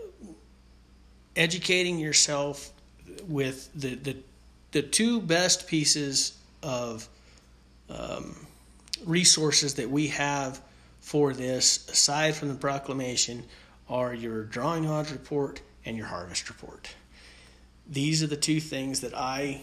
educating 1.35 1.99
yourself 1.99 2.70
with 3.27 3.70
the 3.75 3.94
the 3.96 4.16
the 4.73 4.83
two 4.83 5.20
best 5.20 5.66
pieces 5.66 6.38
of 6.62 7.09
um, 7.88 8.46
resources 9.05 9.75
that 9.75 9.90
we 9.90 10.09
have 10.09 10.61
for 11.01 11.33
this, 11.33 11.88
aside 11.88 12.35
from 12.35 12.49
the 12.49 12.55
proclamation, 12.55 13.42
are 13.88 14.14
your 14.14 14.44
drawing 14.44 14.87
odds 14.87 15.11
report 15.11 15.61
and 15.85 15.96
your 15.96 16.07
harvest 16.07 16.49
report. 16.49 16.94
These 17.90 18.22
are 18.22 18.29
the 18.29 18.37
two 18.37 18.61
things 18.61 19.00
that 19.00 19.14
I 19.14 19.62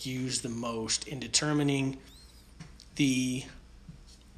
use 0.00 0.40
the 0.40 0.48
most 0.48 1.06
in 1.08 1.20
determining 1.20 1.98
the 2.96 3.44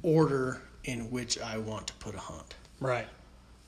order 0.03 0.61
in 0.83 1.09
which 1.09 1.39
I 1.39 1.57
want 1.57 1.87
to 1.87 1.93
put 1.95 2.15
a 2.15 2.19
hunt. 2.19 2.55
Right. 2.79 3.07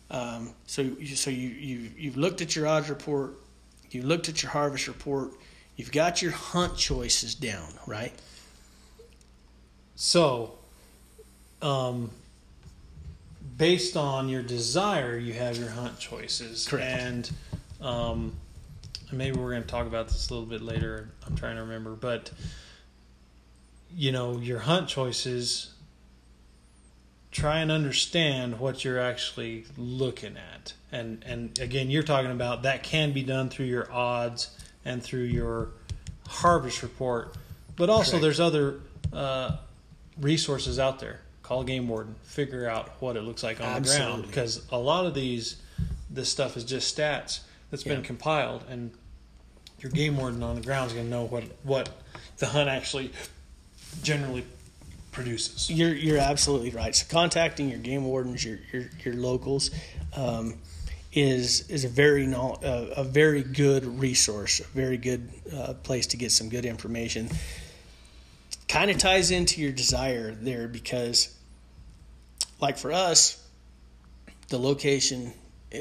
Um, 0.10 0.54
so, 0.68 0.82
you, 0.82 1.16
so 1.16 1.30
you 1.30 1.48
you 1.50 1.90
you've 1.98 2.18
looked 2.18 2.42
at 2.42 2.56
your 2.56 2.68
odds 2.68 2.90
report, 2.90 3.36
you 3.92 4.04
looked 4.04 4.28
at 4.28 4.44
your 4.44 4.52
harvest 4.52 4.88
report, 4.88 5.32
you've 5.78 5.92
got 5.92 6.22
your 6.22 6.32
hunt 6.32 6.76
choices 6.76 7.34
down, 7.34 7.70
right? 7.88 8.14
So, 9.96 10.56
um, 11.62 12.12
based 13.58 13.96
on 13.96 14.28
your 14.28 14.42
desire, 14.42 15.18
you 15.18 15.34
have 15.34 15.58
your 15.58 15.70
hunt 15.70 15.98
choices. 15.98 16.68
Correct. 16.68 17.02
And 17.02 17.32
um, 17.80 18.34
and 18.34 18.51
maybe 19.12 19.38
we're 19.38 19.52
going 19.52 19.64
to 19.64 19.68
talk 19.68 19.88
about 19.88 20.08
this 20.08 20.30
a 20.30 20.34
little 20.34 20.48
bit 20.48 20.62
later. 20.62 21.10
I'm 21.26 21.36
trying 21.36 21.56
to 21.56 21.62
remember. 21.62 21.92
But, 21.92 22.32
you 23.96 24.12
know, 24.12 24.38
your 24.38 24.60
hunt 24.60 24.88
choices, 24.88 25.74
try 27.32 27.60
and 27.60 27.72
understand 27.72 28.60
what 28.60 28.84
you're 28.84 29.00
actually 29.00 29.66
looking 29.78 30.38
at. 30.38 30.74
And, 30.92 31.24
and 31.26 31.58
again, 31.60 31.90
you're 31.90 32.04
talking 32.04 32.32
about 32.32 32.64
that 32.64 32.84
can 32.84 33.14
be 33.14 33.24
done 33.24 33.50
through 33.50 33.68
your 33.68 33.92
odds 33.92 34.56
and 34.84 35.02
through 35.02 35.24
your 35.24 35.70
harvest 36.28 36.84
report. 36.84 37.36
But 37.76 37.90
also, 37.90 38.12
Correct. 38.12 38.22
there's 38.22 38.40
other 38.40 38.80
uh, 39.14 39.58
resources 40.20 40.80
out 40.80 41.00
there. 41.00 41.22
Call 41.44 41.62
a 41.62 41.66
game 41.66 41.88
warden, 41.88 42.16
figure 42.24 42.68
out 42.68 42.90
what 43.02 43.18
it 43.18 43.22
looks 43.24 43.44
like 43.44 43.60
on 43.62 43.82
the 43.82 43.90
ground 43.90 44.26
because 44.26 44.66
a 44.72 44.78
lot 44.78 45.06
of 45.06 45.14
these, 45.14 45.58
this 46.10 46.30
stuff 46.30 46.56
is 46.56 46.64
just 46.64 46.96
stats 46.96 47.42
that's 47.70 47.84
been 47.84 48.04
compiled, 48.04 48.64
and 48.70 48.92
your 49.82 49.92
game 49.92 50.18
warden 50.18 50.44
on 50.44 50.56
the 50.56 50.62
ground 50.62 50.88
is 50.88 50.94
going 50.94 51.06
to 51.06 51.12
know 51.12 51.26
what 51.26 51.44
what 51.64 51.90
the 52.38 52.46
hunt 52.46 52.70
actually 52.70 53.12
generally 54.04 54.46
produces. 55.12 55.70
You're 55.70 55.94
you're 55.94 56.18
absolutely 56.18 56.72
right. 56.72 56.96
So 56.96 57.06
contacting 57.10 57.70
your 57.70 57.80
game 57.80 58.06
wardens, 58.06 58.44
your 58.46 58.60
your, 58.72 58.90
your 59.04 59.16
locals, 59.16 59.72
um, 60.16 60.56
is 61.14 61.70
is 61.70 61.84
a 61.84 61.90
very 61.90 62.26
no, 62.26 62.54
uh, 62.64 62.94
a 62.98 63.04
very 63.04 63.44
good 63.44 63.86
resource, 64.00 64.60
a 64.60 64.64
very 64.66 64.98
good 64.98 65.30
uh, 65.54 65.74
place 65.84 66.08
to 66.08 66.18
get 66.18 66.32
some 66.32 66.50
good 66.50 66.66
information. 66.66 67.30
Kind 68.68 68.90
of 68.90 68.98
ties 68.98 69.32
into 69.32 69.60
your 69.60 69.74
desire 69.74 70.32
there 70.34 70.68
because, 70.68 71.36
like 72.62 72.78
for 72.78 72.94
us, 72.94 73.46
the 74.48 74.58
location 74.58 75.34
uh, 75.74 75.78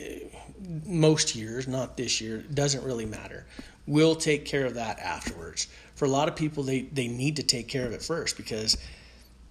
most 0.87 1.37
years, 1.37 1.69
not 1.69 1.97
this 1.97 2.21
year, 2.21 2.39
doesn't 2.39 2.85
really 2.85 3.07
matter. 3.07 3.47
We'll 3.87 4.17
take 4.17 4.45
care 4.45 4.67
of 4.67 4.75
that 4.75 4.99
afterwards. 4.99 5.67
For 5.95 6.05
a 6.05 6.09
lot 6.09 6.29
of 6.29 6.37
people, 6.37 6.63
they 6.63 6.83
they 6.83 7.09
need 7.09 7.37
to 7.37 7.43
take 7.43 7.69
care 7.69 7.87
of 7.87 7.93
it 7.93 8.03
first 8.03 8.37
because 8.37 8.77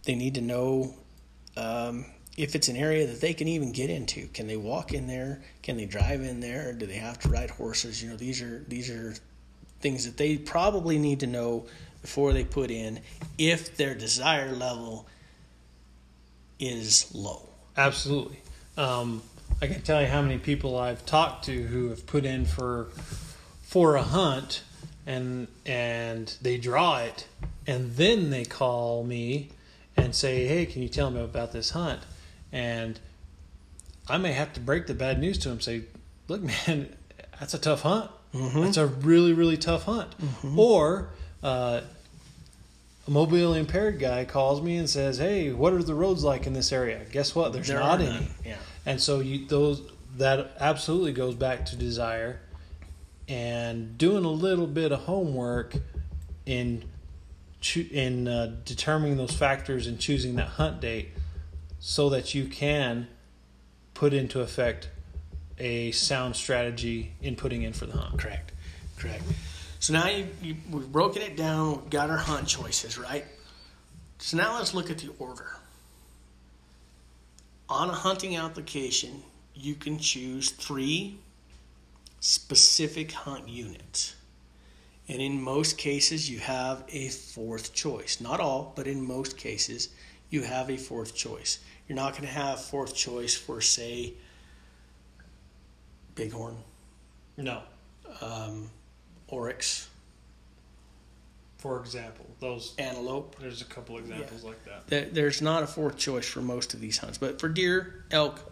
they 0.04 0.16
need 0.16 0.36
to 0.36 0.42
know. 0.42 0.96
Um, 1.58 2.06
if 2.40 2.56
it's 2.56 2.70
an 2.70 2.78
area 2.78 3.06
that 3.06 3.20
they 3.20 3.34
can 3.34 3.50
even 3.50 3.74
get 3.74 3.90
into. 3.90 4.26
Can 4.28 4.48
they 4.48 4.56
walk 4.56 4.94
in 4.94 5.08
there? 5.08 5.42
Can 5.62 5.76
they 5.76 5.86
drive 5.86 6.22
in 6.22 6.40
there? 6.40 6.72
Do 6.72 6.86
they 6.86 6.96
have 6.96 7.20
to 7.20 7.28
ride 7.28 7.50
horses? 7.50 8.02
You 8.02 8.10
know, 8.10 8.16
these 8.16 8.42
are 8.42 8.64
these 8.70 8.90
are 8.90 9.14
things 9.82 10.06
that 10.06 10.16
they 10.16 10.38
probably 10.38 10.98
need 10.98 11.20
to 11.20 11.28
know 11.28 11.66
before 12.02 12.32
they 12.32 12.46
put 12.46 12.72
in 12.72 13.02
if 13.38 13.76
their 13.76 13.94
desire 13.94 14.54
level 14.54 15.06
is 16.60 17.14
low. 17.14 17.50
Absolutely. 17.76 18.40
Um, 18.78 19.22
I 19.62 19.68
can 19.68 19.82
tell 19.82 20.02
you 20.02 20.08
how 20.08 20.22
many 20.22 20.38
people 20.38 20.78
I've 20.78 21.06
talked 21.06 21.46
to 21.46 21.64
who 21.64 21.90
have 21.90 22.06
put 22.06 22.24
in 22.24 22.46
for 22.46 22.88
for 23.70 23.96
a 23.96 24.02
hunt 24.02 24.64
and 25.06 25.48
and 25.64 26.36
they 26.42 26.58
draw 26.58 26.98
it 26.98 27.28
and 27.68 27.96
then 27.98 28.32
they 28.32 28.44
call 28.44 29.04
me 29.04 29.50
and 29.96 30.16
say, 30.16 30.48
"Hey, 30.48 30.66
can 30.66 30.82
you 30.82 30.90
tell 30.90 31.12
me 31.12 31.22
about 31.22 31.52
this 31.52 31.70
hunt?" 31.70 32.02
and 32.52 33.00
I 34.08 34.18
may 34.18 34.34
have 34.34 34.54
to 34.54 34.60
break 34.60 34.88
the 34.88 34.96
bad 34.96 35.20
news 35.20 35.38
to 35.40 35.50
them. 35.50 35.62
Say, 35.62 35.84
look, 36.28 36.42
man, 36.68 36.96
that's 37.40 37.54
a 37.54 37.60
tough 37.60 37.84
hunt. 37.84 38.10
Mm-hmm. 38.34 38.62
That's 38.62 38.78
a 38.78 38.88
really, 38.88 39.34
really 39.34 39.58
tough 39.58 39.84
hunt. 39.84 40.10
Mm-hmm. 40.20 40.60
Or 40.60 41.12
uh, 41.44 41.82
a 43.08 43.12
mobilely 43.12 43.60
impaired 43.60 44.00
guy 44.00 44.26
calls 44.26 44.64
me 44.64 44.78
and 44.78 44.90
says, 44.90 45.20
"Hey, 45.20 45.52
what 45.52 45.74
are 45.74 45.84
the 45.84 45.94
roads 45.94 46.24
like 46.24 46.48
in 46.48 46.54
this 46.54 46.72
area?" 46.72 47.02
Guess 47.12 47.36
what? 47.36 47.54
There's 47.54 47.68
there 47.68 47.80
not 47.80 48.02
any. 48.02 48.30
Yeah. 48.44 48.58
And 48.88 49.00
so 49.00 49.20
you 49.20 49.46
those 49.46 49.84
that 50.18 50.54
absolutely 50.60 51.14
goes 51.14 51.36
back 51.36 51.68
to 51.68 51.76
desire 51.76 52.40
and 53.30 53.98
doing 53.98 54.26
a 54.26 54.32
little 54.32 54.68
bit 54.68 54.92
of 54.92 55.02
homework 55.02 55.76
in 56.46 56.84
in 57.92 58.28
uh, 58.28 58.56
determining 58.66 59.18
those 59.18 59.34
factors 59.34 59.86
and 59.86 60.00
choosing 60.00 60.36
that 60.36 60.48
hunt 60.48 60.80
date 60.80 61.10
so 61.80 62.10
that 62.10 62.34
you 62.34 62.46
can 62.46 63.08
put 63.94 64.14
into 64.14 64.42
effect 64.42 64.90
a 65.58 65.92
sound 65.92 66.36
strategy 66.36 67.12
in 67.22 67.36
putting 67.36 67.64
in 67.64 67.74
for 67.74 67.86
the 67.86 67.98
hunt. 67.98 68.18
Correct. 68.18 68.54
Correct. 68.98 69.24
So 69.80 69.94
now 69.94 70.08
you, 70.08 70.28
you, 70.42 70.56
we've 70.72 70.90
broken 70.90 71.22
it 71.22 71.36
down, 71.36 71.88
got 71.90 72.10
our 72.10 72.18
hunt 72.18 72.48
choices, 72.48 72.98
right? 72.98 73.26
So 74.18 74.38
now 74.38 74.58
let's 74.58 74.74
look 74.74 74.90
at 74.90 74.98
the 74.98 75.12
order. 75.20 75.56
On 77.68 77.90
a 77.90 77.94
hunting 77.94 78.38
application, 78.38 79.22
you 79.54 79.76
can 79.76 80.00
choose 80.00 80.50
three 80.50 81.20
specific 82.20 83.12
hunt 83.12 83.48
units. 83.48 84.16
And 85.08 85.22
in 85.22 85.42
most 85.42 85.78
cases, 85.78 86.30
you 86.30 86.40
have 86.40 86.84
a 86.90 87.10
fourth 87.10 87.74
choice. 87.74 88.22
Not 88.22 88.40
all, 88.40 88.74
but 88.76 88.86
in 88.86 89.06
most 89.06 89.38
cases, 89.38 89.90
you 90.30 90.44
have 90.44 90.70
a 90.70 90.78
fourth 90.78 91.16
choice. 91.16 91.60
You're 91.88 91.96
not 91.96 92.12
going 92.14 92.26
to 92.26 92.34
have 92.34 92.62
fourth 92.62 92.96
choice 92.96 93.36
for, 93.36 93.62
say, 93.62 94.14
Bighorn. 96.16 96.58
No. 97.38 97.64
Um, 98.22 98.70
Oryx. 99.28 99.90
For 101.58 101.80
example, 101.80 102.26
those 102.40 102.76
antelope. 102.78 103.36
There's 103.40 103.62
a 103.62 103.66
couple 103.66 103.98
examples 103.98 104.44
yeah. 104.44 104.50
like 104.50 104.88
that. 104.88 105.14
There's 105.14 105.42
not 105.42 105.64
a 105.64 105.68
fourth 105.68 105.98
choice 105.98 106.28
for 106.28 106.42
most 106.42 106.74
of 106.74 106.80
these 106.80 107.00
hunts, 107.00 107.18
but 107.18 107.40
for 107.40 107.50
deer, 107.50 108.06
elk, 108.12 108.49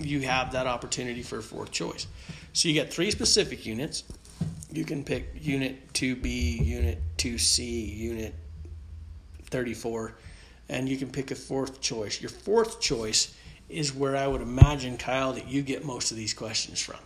you 0.00 0.20
have 0.22 0.52
that 0.52 0.66
opportunity 0.66 1.22
for 1.22 1.38
a 1.38 1.42
fourth 1.42 1.70
choice. 1.70 2.06
So 2.52 2.68
you 2.68 2.74
get 2.74 2.92
three 2.92 3.10
specific 3.10 3.64
units. 3.66 4.04
You 4.72 4.84
can 4.84 5.04
pick 5.04 5.32
Unit 5.40 5.92
2B, 5.92 6.64
Unit 6.64 7.00
2C, 7.18 7.96
Unit 7.96 8.34
34 9.44 10.14
and 10.70 10.88
you 10.88 10.96
can 10.96 11.10
pick 11.10 11.30
a 11.30 11.34
fourth 11.34 11.80
choice. 11.80 12.22
Your 12.22 12.30
fourth 12.30 12.80
choice 12.80 13.34
is 13.68 13.92
where 13.92 14.16
I 14.16 14.26
would 14.26 14.40
imagine, 14.40 14.96
Kyle, 14.96 15.32
that 15.32 15.48
you 15.48 15.62
get 15.62 15.84
most 15.84 16.12
of 16.12 16.16
these 16.16 16.32
questions 16.32 16.80
from. 16.80 17.00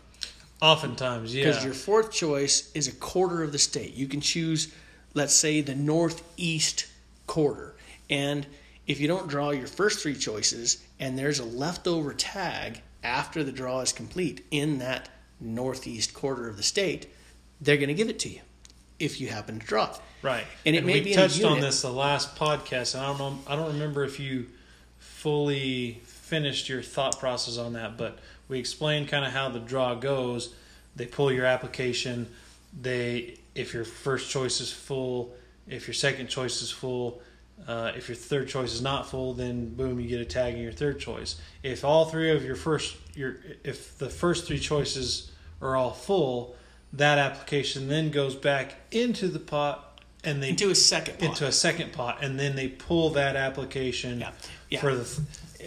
Oftentimes, 0.61 1.35
yeah. 1.35 1.47
Because 1.47 1.65
your 1.65 1.75
fourth 1.75 2.13
choice 2.13 2.71
is 2.75 2.89
a 2.89 2.93
quarter 2.93 3.43
of 3.43 3.53
the 3.53 3.59
state. 3.59 3.95
You 3.95 4.07
can 4.07 4.21
choose, 4.21 4.73
let's 5.15 5.35
say, 5.35 5.63
the 5.63 5.75
northeast 5.75 6.87
quarter. 7.27 7.75
And 8.09 8.47
if 8.87 9.01
you 9.01 9.09
don't 9.09 9.29
draw 9.29 9.51
your 9.51 9.67
first 9.67 10.01
three 10.01 10.15
choices 10.15 10.83
and 11.01 11.19
there's 11.19 11.39
a 11.39 11.45
leftover 11.45 12.13
tag 12.13 12.83
after 13.03 13.43
the 13.45 13.53
draw 13.53 13.81
is 13.81 13.93
complete 13.93 14.45
in 14.51 14.79
that 14.79 15.09
northeast 15.41 16.15
quarter 16.15 16.49
of 16.49 16.57
the 16.57 16.63
state, 16.63 17.07
they're 17.61 17.77
going 17.77 17.89
to 17.89 17.95
give 17.95 18.09
it 18.09 18.19
to 18.21 18.29
you 18.29 18.41
if 18.99 19.21
you 19.21 19.29
happen 19.29 19.59
to 19.59 19.67
draw 19.67 19.91
it. 19.91 20.01
Right. 20.23 20.45
And 20.65 20.75
it 20.75 20.79
and 20.79 20.87
may 20.87 20.95
we 20.95 21.01
be 21.01 21.15
touched 21.15 21.45
on 21.45 21.61
this 21.61 21.83
the 21.83 21.91
last 21.91 22.37
podcast, 22.37 22.95
and 22.95 23.05
I 23.05 23.09
don't 23.09 23.19
know, 23.19 23.39
I 23.47 23.57
don't 23.57 23.73
remember 23.73 24.05
if 24.05 24.21
you 24.21 24.47
fully 24.99 26.01
finished 26.05 26.69
your 26.69 26.83
thought 26.83 27.19
process 27.19 27.59
on 27.59 27.75
that, 27.75 27.97
but 27.97 28.19
we 28.49 28.59
explained 28.59 29.09
kind 29.09 29.25
of 29.25 29.33
how 29.33 29.49
the 29.49 29.61
draw 29.61 29.95
goes. 29.95 30.55
They 30.97 31.07
pull 31.07 31.33
your 31.33 31.47
application. 31.47 32.29
They, 32.81 33.39
if 33.55 33.75
your 33.75 33.85
first 33.85 34.31
choice 34.31 34.61
is 34.61 34.73
full, 34.73 35.35
if 35.69 35.87
your 35.87 35.95
second 35.95 36.29
choice 36.29 36.63
is 36.63 36.71
full, 36.71 37.21
uh, 37.67 37.93
if 37.97 38.09
your 38.09 38.17
third 38.17 38.49
choice 38.49 38.75
is 38.75 38.83
not 38.83 39.09
full, 39.09 39.33
then 39.35 39.75
boom, 39.75 39.99
you 40.01 40.09
get 40.09 40.21
a 40.21 40.25
tag 40.25 40.55
in 40.55 40.61
your 40.61 40.73
third 40.73 41.01
choice. 41.01 41.37
If 41.63 41.85
all 41.85 42.07
three 42.07 42.31
of 42.31 42.45
your 42.45 42.57
first, 42.57 42.97
your 43.15 43.37
if 43.63 43.97
the 43.99 44.11
first 44.11 44.47
three 44.47 44.59
choices 44.59 45.31
are 45.63 45.77
all 45.77 45.93
full, 45.93 46.57
that 46.93 47.19
application 47.19 47.89
then 47.89 48.11
goes 48.11 48.35
back 48.35 48.75
into 48.91 49.29
the 49.29 49.39
pot 49.39 50.01
and 50.25 50.43
they 50.43 50.51
into 50.51 50.71
a 50.71 50.75
second 50.75 51.19
pot. 51.19 51.29
into 51.29 51.47
a 51.47 51.53
second 51.53 51.93
pot, 51.93 52.19
and 52.23 52.39
then 52.39 52.57
they 52.57 52.69
pull 52.69 53.11
that 53.11 53.37
application 53.37 54.21
yeah. 54.21 54.33
Yeah. 54.69 54.81
for 54.81 54.95
the 54.95 55.05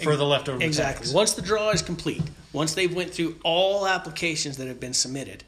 for 0.04 0.15
the 0.15 0.26
leftover 0.26 0.63
exactly. 0.63 1.06
Tax. 1.06 1.13
Once 1.13 1.34
the 1.34 1.41
draw 1.41 1.71
is 1.71 1.82
complete, 1.82 2.21
once 2.54 2.73
they've 2.76 2.93
went 2.93 3.12
through 3.12 3.38
all 3.43 3.88
applications 3.88 4.58
that 4.58 4.67
have 4.67 4.80
been 4.80 4.93
submitted, 4.93 5.43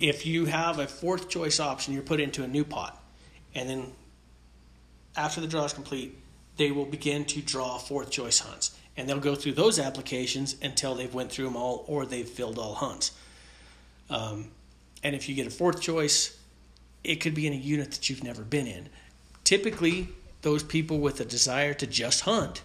if 0.00 0.26
you 0.26 0.46
have 0.46 0.78
a 0.78 0.86
fourth 0.86 1.28
choice 1.28 1.60
option, 1.60 1.94
you're 1.94 2.02
put 2.02 2.20
into 2.20 2.42
a 2.42 2.48
new 2.48 2.64
pot, 2.64 3.00
and 3.54 3.68
then 3.68 3.92
after 5.18 5.40
the 5.40 5.46
draw 5.46 5.64
is 5.64 5.72
complete, 5.72 6.16
they 6.56 6.70
will 6.70 6.86
begin 6.86 7.24
to 7.26 7.42
draw 7.42 7.76
fourth 7.76 8.10
choice 8.10 8.38
hunts, 8.38 8.78
and 8.96 9.08
they'll 9.08 9.20
go 9.20 9.34
through 9.34 9.52
those 9.52 9.78
applications 9.78 10.56
until 10.62 10.94
they've 10.94 11.12
went 11.12 11.30
through 11.30 11.44
them 11.46 11.56
all 11.56 11.84
or 11.86 12.06
they've 12.06 12.28
filled 12.28 12.58
all 12.58 12.74
hunts. 12.74 13.12
Um, 14.08 14.50
and 15.02 15.14
if 15.14 15.28
you 15.28 15.34
get 15.34 15.46
a 15.46 15.50
fourth 15.50 15.80
choice, 15.80 16.38
it 17.04 17.16
could 17.16 17.34
be 17.34 17.46
in 17.46 17.52
a 17.52 17.56
unit 17.56 17.90
that 17.92 18.08
you've 18.08 18.24
never 18.24 18.42
been 18.42 18.66
in. 18.66 18.88
Typically, 19.44 20.08
those 20.42 20.62
people 20.62 20.98
with 20.98 21.20
a 21.20 21.24
desire 21.24 21.74
to 21.74 21.86
just 21.86 22.22
hunt 22.22 22.62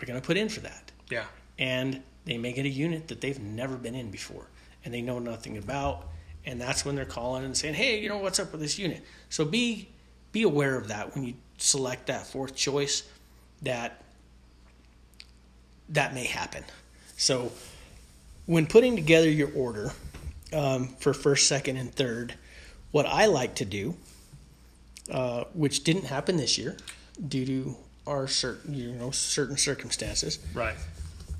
are 0.00 0.06
going 0.06 0.20
to 0.20 0.26
put 0.26 0.36
in 0.36 0.48
for 0.48 0.60
that. 0.60 0.92
Yeah. 1.10 1.24
And 1.58 2.02
they 2.24 2.38
may 2.38 2.52
get 2.52 2.64
a 2.64 2.70
unit 2.70 3.08
that 3.08 3.20
they've 3.20 3.40
never 3.40 3.76
been 3.76 3.94
in 3.94 4.10
before 4.10 4.46
and 4.84 4.92
they 4.92 5.02
know 5.02 5.18
nothing 5.18 5.56
about. 5.56 6.06
And 6.44 6.60
that's 6.60 6.84
when 6.84 6.94
they're 6.94 7.04
calling 7.04 7.44
and 7.44 7.56
saying, 7.56 7.74
hey, 7.74 8.00
you 8.00 8.08
know, 8.08 8.18
what's 8.18 8.38
up 8.38 8.52
with 8.52 8.60
this 8.60 8.78
unit? 8.78 9.02
So 9.28 9.44
be 9.44 9.88
be 10.30 10.42
aware 10.42 10.76
of 10.76 10.88
that 10.88 11.14
when 11.14 11.24
you 11.24 11.34
select 11.58 12.06
that 12.06 12.26
fourth 12.26 12.56
choice 12.56 13.02
that 13.62 14.02
that 15.90 16.14
may 16.14 16.24
happen. 16.24 16.64
So 17.16 17.52
when 18.46 18.66
putting 18.66 18.96
together 18.96 19.28
your 19.28 19.50
order 19.54 19.92
um, 20.52 20.88
for 20.98 21.12
first, 21.12 21.46
second, 21.46 21.76
and 21.76 21.92
third, 21.92 22.34
what 22.90 23.06
I 23.06 23.26
like 23.26 23.56
to 23.56 23.64
do, 23.64 23.96
uh, 25.10 25.44
which 25.52 25.84
didn't 25.84 26.04
happen 26.04 26.36
this 26.36 26.56
year 26.56 26.76
due 27.26 27.44
to 27.46 27.76
our 28.06 28.26
certain 28.26 28.74
you 28.74 28.92
know 28.92 29.10
certain 29.10 29.56
circumstances. 29.56 30.38
Right. 30.54 30.76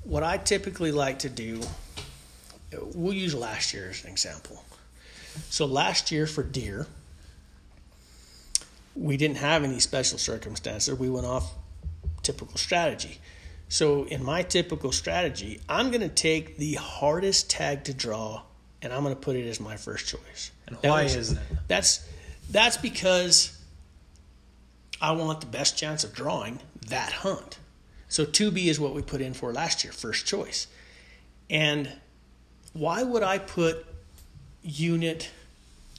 What 0.03 0.23
I 0.23 0.37
typically 0.37 0.91
like 0.91 1.19
to 1.19 1.29
do, 1.29 1.61
we'll 2.93 3.13
use 3.13 3.33
last 3.33 3.73
year 3.73 3.89
as 3.89 4.03
an 4.03 4.11
example. 4.11 4.63
So 5.49 5.65
last 5.65 6.11
year 6.11 6.27
for 6.27 6.43
deer, 6.43 6.87
we 8.99 9.15
didn't 9.15 9.37
have 9.37 9.63
any 9.63 9.79
special 9.79 10.17
circumstances. 10.17 10.93
We 10.97 11.09
went 11.09 11.25
off 11.25 11.53
typical 12.21 12.57
strategy. 12.57 13.19
So 13.69 14.03
in 14.05 14.23
my 14.23 14.43
typical 14.43 14.91
strategy, 14.91 15.61
I'm 15.69 15.89
going 15.89 16.01
to 16.01 16.09
take 16.09 16.57
the 16.57 16.73
hardest 16.73 17.49
tag 17.49 17.85
to 17.85 17.93
draw 17.93 18.41
and 18.81 18.91
I'm 18.91 19.03
going 19.03 19.15
to 19.15 19.19
put 19.19 19.35
it 19.35 19.47
as 19.47 19.59
my 19.59 19.77
first 19.77 20.07
choice. 20.07 20.51
And 20.67 20.77
why 20.81 21.03
was, 21.03 21.15
is 21.15 21.35
that? 21.35 21.43
That's 21.67 22.07
that's 22.49 22.77
because 22.77 23.57
I 25.01 25.11
want 25.11 25.41
the 25.41 25.47
best 25.47 25.77
chance 25.77 26.03
of 26.03 26.13
drawing 26.13 26.59
that 26.87 27.11
hunt. 27.11 27.59
So 28.07 28.25
2B 28.25 28.65
is 28.65 28.79
what 28.79 28.93
we 28.95 29.01
put 29.01 29.21
in 29.21 29.33
for 29.33 29.53
last 29.53 29.83
year, 29.83 29.93
first 29.93 30.25
choice. 30.25 30.67
And 31.49 31.91
why 32.73 33.03
would 33.03 33.23
I 33.23 33.37
put 33.37 33.85
unit 34.63 35.29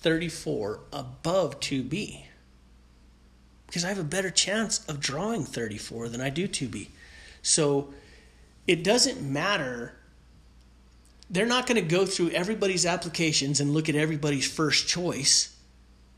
34 0.01 0.81
above 0.93 1.61
2B? 1.61 2.25
Because 3.71 3.85
I 3.85 3.89
have 3.89 4.01
a 4.01 4.05
better 4.05 4.31
chance 4.31 4.85
of 4.89 4.99
drawing 4.99 5.45
34 5.45 6.09
than 6.09 6.21
I 6.21 6.29
do 6.29 6.49
2B. 6.49 6.89
So 7.41 7.95
it 8.67 8.83
doesn't 8.83 9.23
matter. 9.23 9.95
They're 11.31 11.47
not 11.47 11.69
going 11.69 11.81
to 11.81 11.89
go 11.89 12.05
through 12.05 12.31
everybody's 12.31 12.85
applications 12.85 13.61
and 13.61 13.73
look 13.73 13.89
at 13.89 13.95
everybody's 13.95 14.51
first 14.51 14.89
choice. 14.89 15.57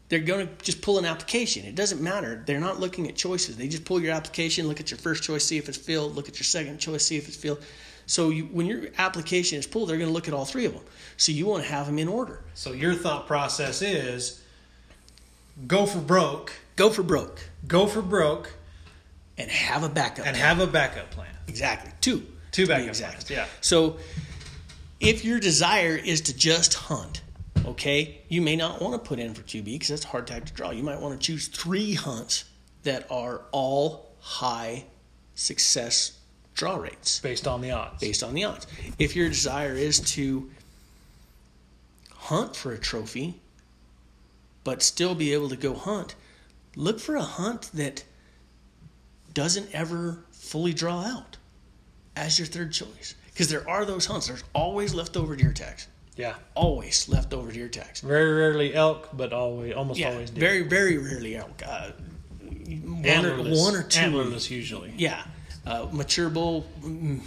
They're 0.09 0.21
going 0.21 0.49
to 0.49 0.65
just 0.65 0.81
pull 0.81 0.99
an 0.99 1.05
application. 1.05 1.67
It 1.67 1.75
doesn't 1.75 2.01
matter. 2.01 2.43
They're 2.47 2.59
not 2.59 2.81
looking 2.81 3.07
at 3.07 3.17
choices. 3.17 3.59
They 3.59 3.69
just 3.69 3.85
pull 3.85 4.01
your 4.01 4.15
application, 4.15 4.67
look 4.67 4.81
at 4.81 4.91
your 4.91 4.97
first 4.97 5.23
choice, 5.23 5.45
see 5.45 5.59
if 5.59 5.69
it's 5.69 5.77
filled, 5.77 6.17
look 6.17 6.31
at 6.31 6.39
your 6.39 6.45
second 6.45 6.79
choice, 6.79 7.05
see 7.05 7.19
if 7.19 7.29
it's 7.29 7.37
filled. 7.37 7.63
So 8.07 8.31
you, 8.31 8.45
when 8.45 8.65
your 8.65 8.89
application 8.97 9.59
is 9.59 9.67
pulled, 9.67 9.91
they're 9.91 9.99
going 9.99 10.09
to 10.09 10.15
look 10.15 10.27
at 10.27 10.33
all 10.33 10.47
three 10.47 10.65
of 10.65 10.73
them. 10.73 10.85
So 11.19 11.33
you 11.33 11.47
want 11.47 11.65
to 11.65 11.71
have 11.71 11.85
them 11.85 11.99
in 11.99 12.09
order. 12.09 12.45
So 12.55 12.73
your 12.73 12.95
thought 12.95 13.27
process 13.27 13.83
is 13.83 14.42
go 15.67 15.87
for 15.87 15.99
broke, 16.01 16.53
Go 16.77 16.91
for 16.91 17.03
broke 17.03 17.49
go 17.67 17.87
for 17.87 18.03
broke, 18.03 18.55
and 19.39 19.51
have 19.51 19.83
a 19.85 19.89
backup. 19.89 20.27
and 20.27 20.37
have 20.37 20.59
a 20.61 20.67
backup 20.67 21.11
plan. 21.11 21.29
exactly 21.49 21.93
two. 22.01 22.27
Two 22.51 22.67
backup 22.67 22.89
exact. 22.89 23.13
plans. 23.27 23.31
Yeah. 23.31 23.47
So 23.61 23.97
if 25.01 25.25
your 25.25 25.39
desire 25.41 25.97
is 25.97 26.21
to 26.23 26.37
just 26.37 26.75
hunt, 26.75 27.23
okay, 27.65 28.21
you 28.29 28.43
may 28.43 28.57
not 28.57 28.81
want 28.83 28.95
to 28.95 28.99
put 29.09 29.19
in 29.19 29.33
for 29.35 29.43
2B 29.43 29.65
because 29.65 29.89
that's 29.89 30.05
a 30.05 30.09
hard 30.09 30.27
tag 30.27 30.45
to 30.47 30.53
draw. 30.53 30.71
You 30.71 30.83
might 30.83 31.01
want 31.01 31.19
to 31.21 31.25
choose 31.27 31.49
three 31.49 31.95
hunts 31.95 32.45
that 32.83 33.07
are 33.11 33.43
all 33.53 34.11
high 34.21 34.85
success 35.35 36.19
draw 36.55 36.77
rates 36.77 37.21
Based 37.21 37.47
on 37.49 37.61
the 37.63 37.71
odds. 37.71 38.01
based 38.01 38.23
on 38.23 38.35
the 38.35 38.45
odds. 38.45 38.67
If 38.99 39.17
your 39.17 39.29
desire 39.29 39.73
is 39.75 40.01
to 40.13 40.51
hunt 42.17 42.55
for 42.57 42.73
a 42.73 42.79
trophy, 42.79 43.41
but 44.65 44.83
still 44.83 45.15
be 45.15 45.33
able 45.33 45.49
to 45.49 45.57
go 45.57 45.75
hunt, 45.75 46.15
look 46.77 47.01
for 47.01 47.17
a 47.17 47.23
hunt 47.23 47.71
that 47.75 48.05
doesn't 49.35 49.75
ever 49.75 50.25
fully 50.31 50.73
draw 50.73 51.03
out 51.05 51.37
as 52.17 52.39
your 52.39 52.47
third 52.47 52.73
choice. 52.73 53.15
Because 53.33 53.49
there 53.49 53.69
are 53.69 53.85
those 53.85 54.07
hunts. 54.07 54.27
There's 54.27 54.45
always 54.55 54.95
leftover 54.95 55.35
deer 55.37 55.53
tags. 55.53 55.89
Yeah. 56.17 56.35
Always 56.55 57.09
leftover 57.09 57.51
deer 57.51 57.69
tags. 57.69 58.01
Very 58.01 58.31
rarely 58.35 58.75
elk, 58.75 59.09
but 59.15 59.33
always 59.33 59.73
almost 59.75 59.99
Yeah, 59.99 60.11
always 60.11 60.31
deer. 60.31 60.41
very, 60.41 60.63
very 60.63 60.99
rarely 60.99 61.37
elk. 61.37 61.63
Uh, 61.67 61.93
one, 62.43 63.25
or, 63.27 63.37
one 63.39 63.75
or 63.75 63.83
two. 63.83 63.99
antlerless 64.01 64.51
usually. 64.51 64.93
Yeah. 64.97 65.25
Uh, 65.65 65.87
mature 65.93 66.29
bull, 66.29 66.67
mm, 66.83 67.21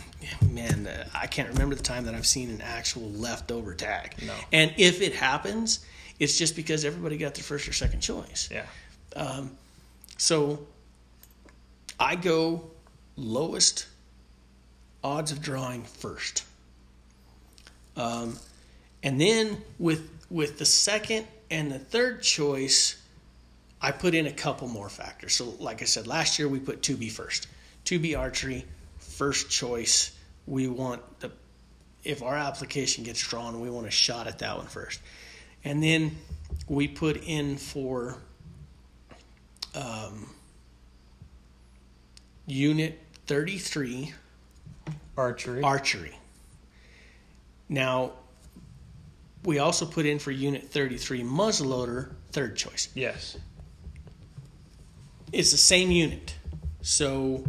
man, 0.52 0.86
uh, 0.88 1.08
I 1.16 1.26
can't 1.26 1.50
remember 1.50 1.74
the 1.74 1.82
time 1.84 2.06
that 2.06 2.14
I've 2.14 2.28
seen 2.28 2.50
an 2.50 2.62
actual 2.62 3.10
leftover 3.12 3.74
tag. 3.74 4.14
No. 4.24 4.34
And 4.52 4.74
if 4.78 5.02
it 5.02 5.16
happens, 5.16 5.84
it's 6.20 6.38
just 6.38 6.56
because 6.56 6.86
everybody 6.86 7.18
got 7.18 7.36
their 7.36 7.44
first 7.44 7.68
or 7.68 7.74
second 7.74 8.02
choice. 8.02 8.50
Yeah. 8.52 8.66
So 10.18 10.66
I 12.00 12.16
go 12.16 12.64
lowest 13.16 13.88
odds 15.04 15.32
of 15.32 15.42
drawing 15.42 15.84
first. 15.84 16.44
Um, 17.96 18.38
and 19.04 19.20
then 19.20 19.62
with 19.80 20.10
with 20.30 20.58
the 20.58 20.66
second 20.66 21.28
and 21.52 21.72
the 21.72 21.80
third 21.80 22.22
choice, 22.22 23.02
I 23.82 23.92
put 23.92 24.16
in 24.16 24.26
a 24.26 24.32
couple 24.32 24.68
more 24.68 24.90
factors. 24.90 25.34
So 25.34 25.56
like 25.60 25.82
I 25.82 25.86
said, 25.86 26.08
last 26.08 26.40
year 26.40 26.48
we 26.48 26.60
put 26.60 26.82
2B 26.82 27.12
first. 27.12 27.48
2B 27.86 28.18
archery, 28.18 28.66
first 28.98 29.50
choice. 29.50 30.12
We 30.48 30.68
want 30.68 31.02
the 31.20 31.32
if 32.04 32.22
our 32.22 32.36
application 32.36 33.04
gets 33.04 33.20
drawn, 33.20 33.60
we 33.60 33.70
want 33.70 33.88
a 33.88 33.92
shot 33.92 34.28
at 34.28 34.40
that 34.40 34.58
one 34.58 34.68
first. 34.68 35.00
And 35.66 35.82
then 35.82 36.16
we 36.70 36.88
put 36.88 37.24
in 37.26 37.58
for 37.58 38.18
um, 39.74 40.30
Unit 42.46 43.02
33 43.26 44.14
Archery. 45.18 45.64
archery. 45.64 46.18
Now, 47.68 48.12
we 49.44 49.58
also 49.60 49.86
put 49.86 50.06
in 50.06 50.20
for 50.20 50.32
Unit 50.32 50.70
33 50.70 51.24
muzzleloader, 51.24 52.12
third 52.32 52.56
choice. 52.56 52.90
yes. 52.94 53.38
It's 55.32 55.52
the 55.52 55.58
same 55.58 55.92
unit. 55.92 56.36
So 56.82 57.44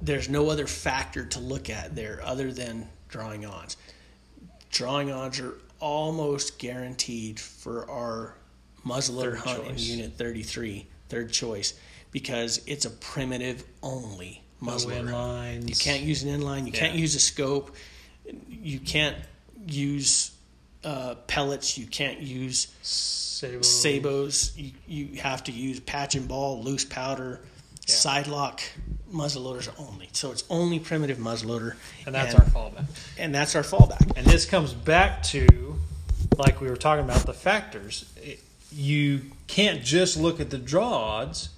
there's 0.00 0.28
no 0.28 0.48
other 0.50 0.66
factor 0.66 1.24
to 1.24 1.40
look 1.40 1.70
at 1.70 1.96
there 1.96 2.20
other 2.24 2.52
than 2.52 2.88
drawing 3.08 3.44
odds. 3.46 3.76
Drawing 4.70 5.10
odds 5.10 5.40
are 5.40 5.54
almost 5.82 6.58
guaranteed 6.58 7.38
for 7.40 7.90
our 7.90 8.34
muzzleloader 8.86 9.36
hunt 9.36 9.66
in. 9.66 9.76
Unit 9.78 10.12
33, 10.16 10.86
third 11.08 11.32
choice, 11.32 11.74
because 12.12 12.62
it's 12.66 12.84
a 12.84 12.90
primitive 12.90 13.64
only 13.82 14.42
No 14.60 14.72
muzzleloader. 14.72 15.10
inlines. 15.10 15.68
You 15.68 15.74
can't 15.74 16.02
use 16.02 16.22
an 16.22 16.40
inline. 16.40 16.66
You 16.66 16.72
can't 16.72 16.94
use 16.94 17.14
a 17.14 17.20
scope. 17.20 17.74
You 18.48 18.78
can't 18.78 19.16
use 19.66 20.30
uh, 20.84 21.16
pellets. 21.26 21.76
You 21.76 21.86
can't 21.86 22.20
use 22.20 22.68
Sabot. 22.82 23.64
sabots. 23.64 24.52
You, 24.56 24.72
you 24.86 25.20
have 25.20 25.44
to 25.44 25.52
use 25.52 25.80
patch 25.80 26.14
and 26.14 26.26
ball, 26.28 26.62
loose 26.62 26.84
powder, 26.84 27.40
Yeah. 27.88 27.94
side 27.94 28.26
lock 28.28 28.60
muzzleloaders 29.12 29.68
only. 29.78 30.08
So 30.12 30.30
it's 30.32 30.44
only 30.48 30.78
primitive 30.78 31.18
muzzleloader, 31.18 31.74
And 32.06 32.14
that's 32.14 32.34
and, 32.34 32.42
our 32.42 32.48
fallback. 32.48 32.84
and 33.18 33.34
that's 33.34 33.54
our 33.54 33.62
fallback. 33.62 34.12
And 34.16 34.26
this 34.26 34.44
comes 34.46 34.72
back 34.72 35.22
to, 35.24 35.71
like 36.38 36.60
we 36.60 36.68
were 36.68 36.76
talking 36.76 37.04
about, 37.04 37.26
the 37.26 37.34
factors. 37.34 38.10
It- 38.16 38.40
you 38.74 39.20
can't 39.48 39.82
just 39.84 40.16
look 40.16 40.40
at 40.40 40.48
the 40.48 40.56
draw 40.56 40.88
odds 40.88 41.50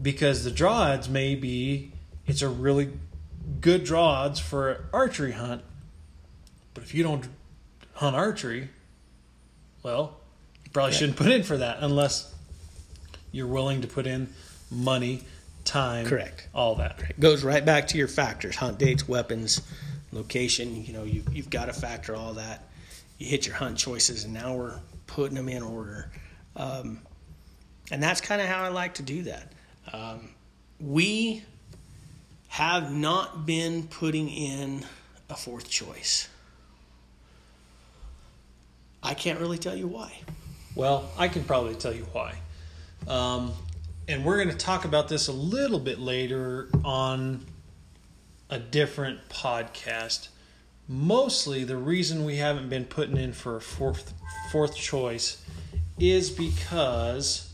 because 0.00 0.44
the 0.44 0.50
draw 0.50 0.74
odds 0.82 1.08
may 1.08 1.34
be 1.34 1.90
it's 2.26 2.42
a 2.42 2.48
really 2.50 2.90
good 3.62 3.82
draw 3.84 4.06
odds 4.24 4.40
for 4.40 4.70
an 4.72 4.82
archery 4.92 5.32
hunt. 5.32 5.62
But 6.74 6.82
if 6.84 6.94
you 6.94 7.02
don't 7.02 7.26
hunt 7.94 8.14
archery, 8.14 8.68
well, 9.82 10.18
you 10.64 10.70
probably 10.70 10.92
shouldn't 10.92 11.16
put 11.16 11.30
in 11.30 11.42
for 11.44 11.56
that 11.56 11.78
unless 11.80 12.34
you're 13.32 13.46
willing 13.46 13.80
to 13.80 13.86
put 13.88 14.06
in 14.06 14.28
money, 14.70 15.22
time, 15.64 16.04
Correct. 16.06 16.46
all 16.54 16.74
that. 16.74 17.00
It 17.08 17.20
goes 17.20 17.42
right 17.42 17.64
back 17.64 17.88
to 17.88 17.98
your 17.98 18.08
factors: 18.08 18.56
hunt 18.56 18.78
dates, 18.78 19.08
weapons, 19.08 19.62
location. 20.12 20.84
You 20.84 20.92
know, 20.92 21.04
you, 21.04 21.22
you've 21.32 21.48
got 21.50 21.66
to 21.66 21.72
factor 21.72 22.14
all 22.14 22.34
that. 22.34 22.68
You 23.24 23.30
hit 23.30 23.46
your 23.46 23.56
hunt 23.56 23.78
choices, 23.78 24.24
and 24.24 24.34
now 24.34 24.54
we're 24.54 24.78
putting 25.06 25.34
them 25.34 25.48
in 25.48 25.62
order. 25.62 26.10
Um, 26.56 26.98
and 27.90 28.02
that's 28.02 28.20
kind 28.20 28.42
of 28.42 28.48
how 28.48 28.62
I 28.62 28.68
like 28.68 28.94
to 28.94 29.02
do 29.02 29.22
that. 29.22 29.50
Um, 29.90 30.28
we 30.78 31.42
have 32.48 32.92
not 32.92 33.46
been 33.46 33.84
putting 33.84 34.28
in 34.28 34.84
a 35.30 35.34
fourth 35.34 35.70
choice. 35.70 36.28
I 39.02 39.14
can't 39.14 39.40
really 39.40 39.58
tell 39.58 39.74
you 39.74 39.86
why. 39.86 40.12
Well, 40.74 41.10
I 41.16 41.28
can 41.28 41.44
probably 41.44 41.76
tell 41.76 41.94
you 41.94 42.06
why. 42.12 42.34
Um, 43.08 43.52
and 44.06 44.22
we're 44.22 44.36
going 44.36 44.50
to 44.50 44.62
talk 44.62 44.84
about 44.84 45.08
this 45.08 45.28
a 45.28 45.32
little 45.32 45.78
bit 45.78 45.98
later 45.98 46.68
on 46.84 47.46
a 48.50 48.58
different 48.58 49.30
podcast. 49.30 50.28
Mostly, 50.86 51.64
the 51.64 51.76
reason 51.76 52.24
we 52.24 52.36
haven't 52.36 52.68
been 52.68 52.84
putting 52.84 53.16
in 53.16 53.32
for 53.32 53.56
a 53.56 53.60
fourth 53.60 54.12
fourth 54.52 54.76
choice 54.76 55.42
is 55.98 56.30
because 56.30 57.50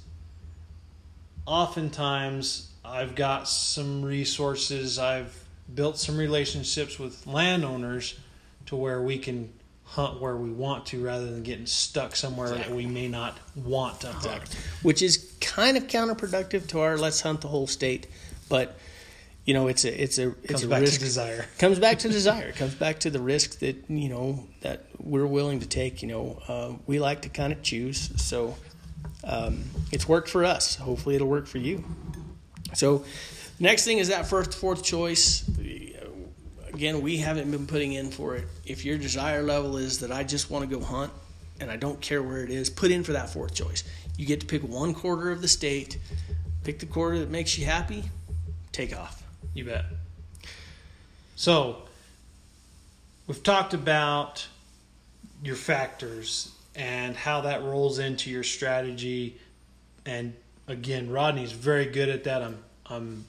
oftentimes 1.46 2.72
I've 2.84 3.14
got 3.14 3.48
some 3.48 4.02
resources, 4.02 4.98
I've 4.98 5.44
built 5.72 5.98
some 5.98 6.16
relationships 6.16 6.98
with 6.98 7.26
landowners 7.26 8.18
to 8.66 8.76
where 8.76 9.02
we 9.02 9.18
can 9.18 9.52
hunt 9.84 10.20
where 10.20 10.36
we 10.36 10.50
want 10.50 10.86
to 10.86 11.04
rather 11.04 11.26
than 11.26 11.42
getting 11.42 11.66
stuck 11.66 12.14
somewhere 12.14 12.50
that 12.50 12.70
we 12.70 12.86
may 12.86 13.08
not 13.08 13.36
want 13.56 14.00
to 14.00 14.06
hunt. 14.08 14.56
which 14.82 15.02
is 15.02 15.34
kind 15.40 15.76
of 15.76 15.88
counterproductive 15.88 16.66
to 16.68 16.78
our 16.80 16.96
let's 16.96 17.20
hunt 17.20 17.40
the 17.40 17.48
whole 17.48 17.66
state. 17.66 18.06
But 18.48 18.78
you 19.44 19.54
know, 19.54 19.68
it's 19.68 19.84
a 19.84 20.02
it's 20.02 20.18
a 20.18 20.28
it's 20.42 20.52
Comes 20.52 20.64
a 20.64 20.68
back 20.68 20.80
risk. 20.82 20.94
to 20.94 21.00
desire. 21.00 21.46
comes 21.58 21.78
back 21.78 21.98
to 22.00 22.08
desire. 22.08 22.48
It 22.48 22.56
comes 22.56 22.74
back 22.74 23.00
to 23.00 23.10
the 23.10 23.20
risk 23.20 23.58
that 23.60 23.76
you 23.88 24.08
know 24.08 24.46
that 24.60 24.84
we're 24.98 25.26
willing 25.26 25.60
to 25.60 25.66
take. 25.68 26.02
You 26.02 26.08
know, 26.08 26.42
uh, 26.48 26.72
we 26.86 26.98
like 27.00 27.22
to 27.22 27.28
kind 27.28 27.52
of 27.52 27.62
choose. 27.62 28.10
So 28.22 28.56
um, 29.24 29.64
it's 29.92 30.06
worked 30.08 30.28
for 30.28 30.44
us. 30.44 30.76
Hopefully, 30.76 31.14
it'll 31.16 31.28
work 31.28 31.46
for 31.46 31.58
you. 31.58 31.84
So 32.74 33.04
next 33.58 33.84
thing 33.84 33.98
is 33.98 34.08
that 34.08 34.26
first 34.26 34.54
fourth 34.54 34.84
choice. 34.84 35.48
Again, 36.72 37.00
we 37.02 37.16
haven't 37.16 37.50
been 37.50 37.66
putting 37.66 37.94
in 37.94 38.10
for 38.10 38.36
it. 38.36 38.44
If 38.64 38.84
your 38.84 38.96
desire 38.96 39.42
level 39.42 39.76
is 39.76 39.98
that 40.00 40.12
I 40.12 40.22
just 40.22 40.50
want 40.50 40.68
to 40.70 40.78
go 40.78 40.82
hunt 40.84 41.12
and 41.58 41.70
I 41.70 41.76
don't 41.76 42.00
care 42.00 42.22
where 42.22 42.44
it 42.44 42.50
is, 42.50 42.70
put 42.70 42.90
in 42.90 43.02
for 43.02 43.12
that 43.12 43.28
fourth 43.30 43.54
choice. 43.54 43.82
You 44.16 44.24
get 44.24 44.40
to 44.40 44.46
pick 44.46 44.62
one 44.62 44.94
quarter 44.94 45.30
of 45.32 45.42
the 45.42 45.48
state. 45.48 45.98
Pick 46.62 46.78
the 46.78 46.86
quarter 46.86 47.18
that 47.18 47.28
makes 47.30 47.58
you 47.58 47.66
happy. 47.66 48.04
Take 48.70 48.96
off. 48.96 49.22
You 49.54 49.64
bet. 49.64 49.84
So, 51.36 51.82
we've 53.26 53.42
talked 53.42 53.74
about 53.74 54.46
your 55.42 55.56
factors 55.56 56.52
and 56.74 57.16
how 57.16 57.42
that 57.42 57.62
rolls 57.62 57.98
into 57.98 58.30
your 58.30 58.42
strategy. 58.42 59.38
And 60.06 60.34
again, 60.68 61.10
Rodney's 61.10 61.52
very 61.52 61.86
good 61.86 62.08
at 62.08 62.24
that. 62.24 62.42
I'm 62.42 62.58
I'm 62.86 63.24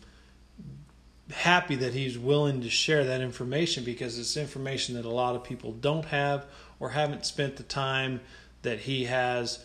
happy 1.32 1.76
that 1.76 1.94
he's 1.94 2.18
willing 2.18 2.62
to 2.62 2.70
share 2.70 3.06
that 3.06 3.22
information 3.22 3.84
because 3.84 4.18
it's 4.20 4.36
information 4.36 4.96
that 4.96 5.06
a 5.06 5.10
lot 5.10 5.36
of 5.36 5.44
people 5.44 5.72
don't 5.72 6.06
have 6.06 6.46
or 6.80 6.90
haven't 6.90 7.26
spent 7.26 7.56
the 7.56 7.64
time 7.64 8.20
that 8.64 8.80
he 8.80 9.06
has 9.06 9.64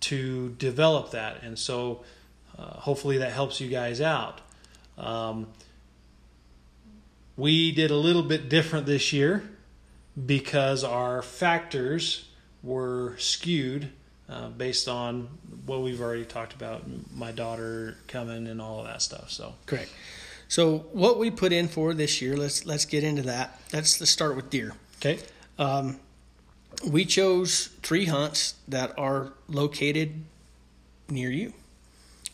to 0.00 0.50
develop 0.58 1.10
that. 1.12 1.42
And 1.42 1.58
so 1.58 2.04
uh, 2.58 2.62
hopefully 2.62 3.18
that 3.18 3.32
helps 3.32 3.60
you 3.60 3.68
guys 3.68 4.00
out. 4.00 4.40
Um, 4.98 5.48
we 7.36 7.72
did 7.72 7.90
a 7.90 7.96
little 7.96 8.22
bit 8.22 8.48
different 8.48 8.86
this 8.86 9.12
year 9.12 9.42
because 10.26 10.84
our 10.84 11.22
factors 11.22 12.28
were 12.62 13.14
skewed 13.18 13.90
uh, 14.28 14.48
based 14.50 14.88
on 14.88 15.28
what 15.66 15.80
we've 15.80 16.00
already 16.00 16.24
talked 16.24 16.54
about 16.54 16.84
my 17.14 17.32
daughter 17.32 17.96
coming 18.06 18.46
and 18.46 18.60
all 18.60 18.80
of 18.80 18.86
that 18.86 19.02
stuff 19.02 19.30
so 19.30 19.54
Correct. 19.66 19.90
So 20.48 20.80
what 20.92 21.18
we 21.18 21.30
put 21.30 21.50
in 21.50 21.66
for 21.66 21.94
this 21.94 22.20
year, 22.20 22.36
let's 22.36 22.66
let's 22.66 22.84
get 22.84 23.04
into 23.04 23.22
that. 23.22 23.58
Let's, 23.72 23.98
let's 24.00 24.10
start 24.10 24.36
with 24.36 24.50
deer. 24.50 24.74
okay 24.98 25.18
Um, 25.58 25.98
we 26.86 27.06
chose 27.06 27.70
three 27.82 28.04
hunts 28.04 28.56
that 28.68 28.92
are 28.98 29.32
located 29.48 30.24
near 31.08 31.30
you. 31.30 31.54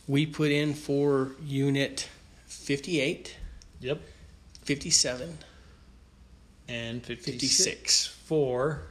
We 0.08 0.26
put 0.26 0.50
in 0.50 0.74
for 0.74 1.32
unit 1.44 2.08
58, 2.46 3.36
yep 3.80 4.00
57, 4.68 5.38
and 6.68 7.02
56, 7.02 7.40
56. 7.40 8.06
for 8.26 8.82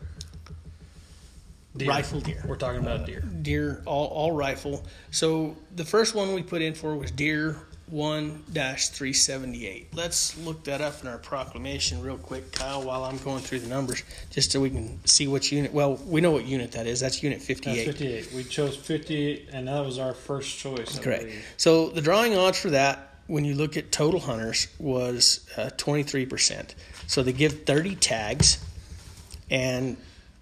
deer. 1.78 1.88
Rifle 1.88 2.19
deer. 2.19 2.43
we're 2.47 2.55
talking 2.55 2.82
about 2.82 3.05
deer 3.05 3.21
uh, 3.23 3.30
Deer, 3.43 3.84
all, 3.86 4.07
all 4.07 4.32
rifle. 4.32 4.84
So 5.11 5.55
the 5.75 5.86
first 5.86 6.15
one 6.15 6.34
we 6.34 6.41
put 6.41 6.63
in 6.63 6.73
for 6.73 6.95
was 6.95 7.11
deer 7.11 7.57
1 7.91 8.43
378. 8.51 9.95
Let's 9.95 10.36
look 10.39 10.63
that 10.63 10.82
up 10.82 10.99
in 11.03 11.07
our 11.07 11.19
proclamation 11.19 12.01
real 12.01 12.17
quick, 12.17 12.51
Kyle, 12.53 12.82
while 12.82 13.03
I'm 13.03 13.19
going 13.19 13.43
through 13.43 13.59
the 13.59 13.69
numbers, 13.69 14.01
just 14.32 14.51
so 14.51 14.59
we 14.59 14.71
can 14.71 14.99
see 15.05 15.28
which 15.28 15.51
unit. 15.51 15.71
Well, 15.71 15.97
we 16.07 16.21
know 16.21 16.32
what 16.32 16.45
unit 16.47 16.71
that 16.71 16.88
is. 16.88 16.99
That's 16.99 17.21
unit 17.21 17.38
That's 17.38 17.47
58. 17.47 17.86
58 17.86 18.34
we 18.34 18.43
chose 18.45 18.75
58 18.75 19.49
and 19.53 19.67
that 19.67 19.86
was 19.86 19.99
our 19.99 20.15
first 20.15 20.57
choice 20.57 20.97
Correct. 20.97 21.32
So 21.57 21.89
the 21.89 22.01
drawing 22.01 22.36
odds 22.36 22.59
for 22.59 22.71
that, 22.71 23.16
when 23.28 23.45
you 23.45 23.55
look 23.55 23.78
at 23.78 23.91
total 23.91 24.19
hunters, 24.19 24.67
was 24.80 25.47
uh, 25.57 25.69
23%. 25.78 26.73
So 27.07 27.23
they 27.23 27.34
give 27.34 27.63
30 27.65 27.95
tags, 27.95 28.63
and 29.49 29.97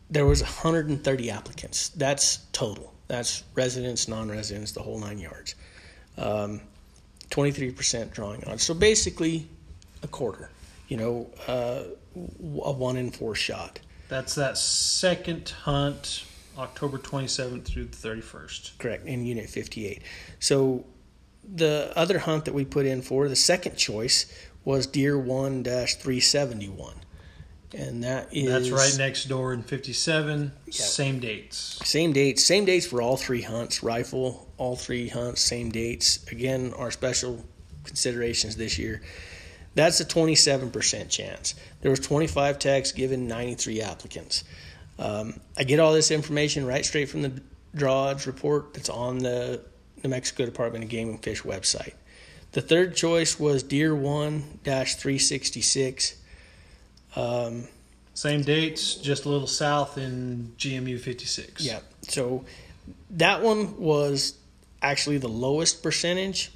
there 0.09 0.25
was 0.25 0.41
130 0.41 1.31
applicants. 1.31 1.89
That's 1.89 2.37
total. 2.51 2.93
That's 3.07 3.43
residents, 3.53 4.07
non-residents, 4.07 4.71
the 4.71 4.81
whole 4.81 4.99
nine 4.99 5.19
yards. 5.19 5.55
Um, 6.17 6.61
23% 7.29 8.11
drawing 8.11 8.43
on. 8.45 8.57
So 8.57 8.73
basically, 8.73 9.47
a 10.03 10.07
quarter. 10.07 10.49
You 10.87 10.97
know, 10.97 11.29
uh, 11.47 11.83
a 12.15 12.71
one 12.71 12.97
in 12.97 13.11
four 13.11 13.35
shot. 13.35 13.79
That's 14.07 14.35
that 14.35 14.57
second 14.57 15.49
hunt, 15.49 16.23
October 16.57 16.99
27th 16.99 17.65
through 17.65 17.85
the 17.85 17.97
31st. 17.97 18.77
Correct, 18.77 19.07
in 19.07 19.25
Unit 19.25 19.49
58. 19.49 20.03
So 20.39 20.85
the 21.53 21.91
other 21.95 22.19
hunt 22.19 22.45
that 22.45 22.53
we 22.53 22.65
put 22.65 22.85
in 22.85 23.01
for, 23.01 23.27
the 23.29 23.35
second 23.35 23.75
choice, 23.77 24.25
was 24.63 24.87
Deer 24.87 25.17
1 25.17 25.63
371. 25.63 26.95
And 27.73 28.03
that 28.03 28.29
is. 28.31 28.47
That's 28.47 28.69
right 28.69 28.95
next 28.97 29.25
door 29.25 29.53
in 29.53 29.61
57. 29.61 30.51
Yeah. 30.65 30.71
Same 30.71 31.19
dates. 31.19 31.79
Same 31.83 32.13
dates. 32.13 32.43
Same 32.43 32.63
dates 32.65 32.87
for 32.87 33.01
all 33.01 33.17
three 33.17 33.41
hunts. 33.41 33.83
Rifle, 33.83 34.47
all 34.57 34.75
three 34.75 35.09
hunts, 35.09 35.41
same 35.41 35.71
dates. 35.71 36.25
Again, 36.31 36.73
our 36.77 36.91
special 36.91 37.43
considerations 37.83 38.55
this 38.55 38.79
year. 38.79 39.01
That's 39.73 39.99
a 39.99 40.05
27% 40.05 41.09
chance. 41.09 41.55
There 41.81 41.91
was 41.91 41.99
25 41.99 42.59
tags 42.59 42.93
given, 42.93 43.27
93 43.27 43.81
applicants. 43.81 44.45
Um, 44.97 45.41
I 45.57 45.65
get 45.65 45.79
all 45.79 45.91
this 45.91 46.11
information 46.11 46.65
right 46.65 46.85
straight 46.85 47.09
from 47.09 47.23
the 47.23 47.41
draw 47.75 48.05
odds 48.05 48.25
report 48.25 48.73
that's 48.73 48.89
on 48.89 49.19
the 49.19 49.61
New 50.03 50.09
Mexico 50.09 50.45
Department 50.45 50.83
of 50.83 50.89
Game 50.89 51.09
and 51.09 51.21
Fish 51.21 51.43
website. 51.43 51.93
The 52.51 52.61
third 52.61 52.95
choice 52.95 53.39
was 53.39 53.63
Deer 53.63 53.93
1 53.93 54.59
366. 54.63 56.15
Um, 57.15 57.67
Same 58.13 58.41
dates, 58.43 58.95
just 58.95 59.25
a 59.25 59.29
little 59.29 59.47
south 59.47 59.97
in 59.97 60.53
GMU 60.57 60.99
56. 60.99 61.61
Yeah. 61.61 61.79
So 62.03 62.45
that 63.11 63.41
one 63.41 63.77
was 63.77 64.37
actually 64.81 65.17
the 65.17 65.27
lowest 65.27 65.83
percentage. 65.83 66.51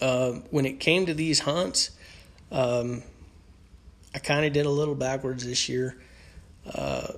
Um, 0.00 0.44
when 0.50 0.64
it 0.64 0.80
came 0.80 1.06
to 1.06 1.14
these 1.14 1.40
hunts, 1.40 1.90
um, 2.52 3.02
I 4.14 4.18
kind 4.18 4.44
of 4.44 4.52
did 4.52 4.66
a 4.66 4.70
little 4.70 4.94
backwards 4.94 5.44
this 5.44 5.68
year, 5.68 5.96
uh, 6.72 7.14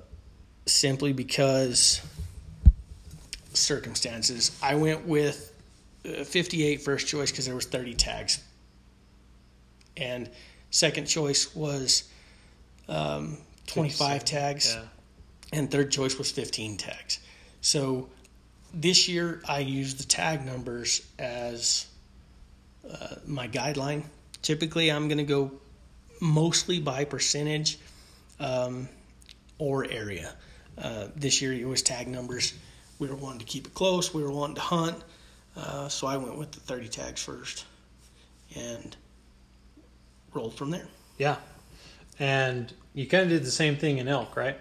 simply 0.66 1.12
because 1.12 2.00
circumstances. 3.55 4.57
I 4.62 4.74
went 4.74 5.07
with 5.07 5.53
uh, 6.07 6.24
58 6.24 6.82
first 6.82 7.07
choice 7.07 7.30
because 7.30 7.46
there 7.46 7.55
was 7.55 7.66
30 7.66 7.94
tags, 7.94 8.42
and 9.96 10.28
second 10.70 11.07
choice 11.07 11.55
was 11.55 12.05
um, 12.88 13.38
25 13.66 14.24
tags 14.24 14.74
Yeah. 14.74 14.82
and 15.53 15.70
third 15.70 15.90
choice 15.90 16.18
was 16.18 16.30
15 16.30 16.76
tags. 16.76 17.18
So 17.61 18.09
this 18.74 19.09
year 19.09 19.42
I 19.48 19.61
used 19.61 19.98
the 19.98 20.05
tag 20.05 20.44
numbers 20.44 21.07
as 21.18 21.86
uh, 22.90 23.16
my 23.26 23.46
guideline. 23.48 24.05
Typically, 24.40 24.90
I'm 24.90 25.07
going 25.09 25.18
to 25.18 25.24
go 25.24 25.53
mostly 26.20 26.80
by 26.80 27.05
percentage 27.05 27.78
um, 28.40 28.88
or 29.59 29.84
area. 29.84 30.34
Uh, 30.76 31.09
this 31.14 31.40
year 31.40 31.53
it 31.53 31.66
was 31.68 31.82
tag 31.82 32.09
numbers. 32.09 32.55
We 32.99 33.09
were 33.09 33.16
wanting 33.16 33.40
to 33.40 33.45
keep 33.45 33.66
it 33.66 33.74
close. 33.74 34.14
We 34.14 34.22
were 34.22 34.30
wanting 34.30 34.57
to 34.57 34.61
hunt, 34.61 34.97
uh, 35.57 35.88
so 35.88 36.07
I 36.07 36.16
went 36.16 36.38
with 36.38 36.53
the 36.53 36.61
30 36.61 36.88
tags 36.88 37.22
first 37.22 37.64
and 38.55 38.97
rolled 40.32 40.55
from 40.55 40.70
there. 40.70 40.86
Yeah. 41.18 41.36
And 42.18 42.72
you 42.95 43.07
kind 43.07 43.24
of 43.24 43.28
did 43.30 43.45
the 43.45 43.51
same 43.51 43.76
thing 43.76 43.99
in 43.99 44.07
elk, 44.09 44.36
right? 44.36 44.57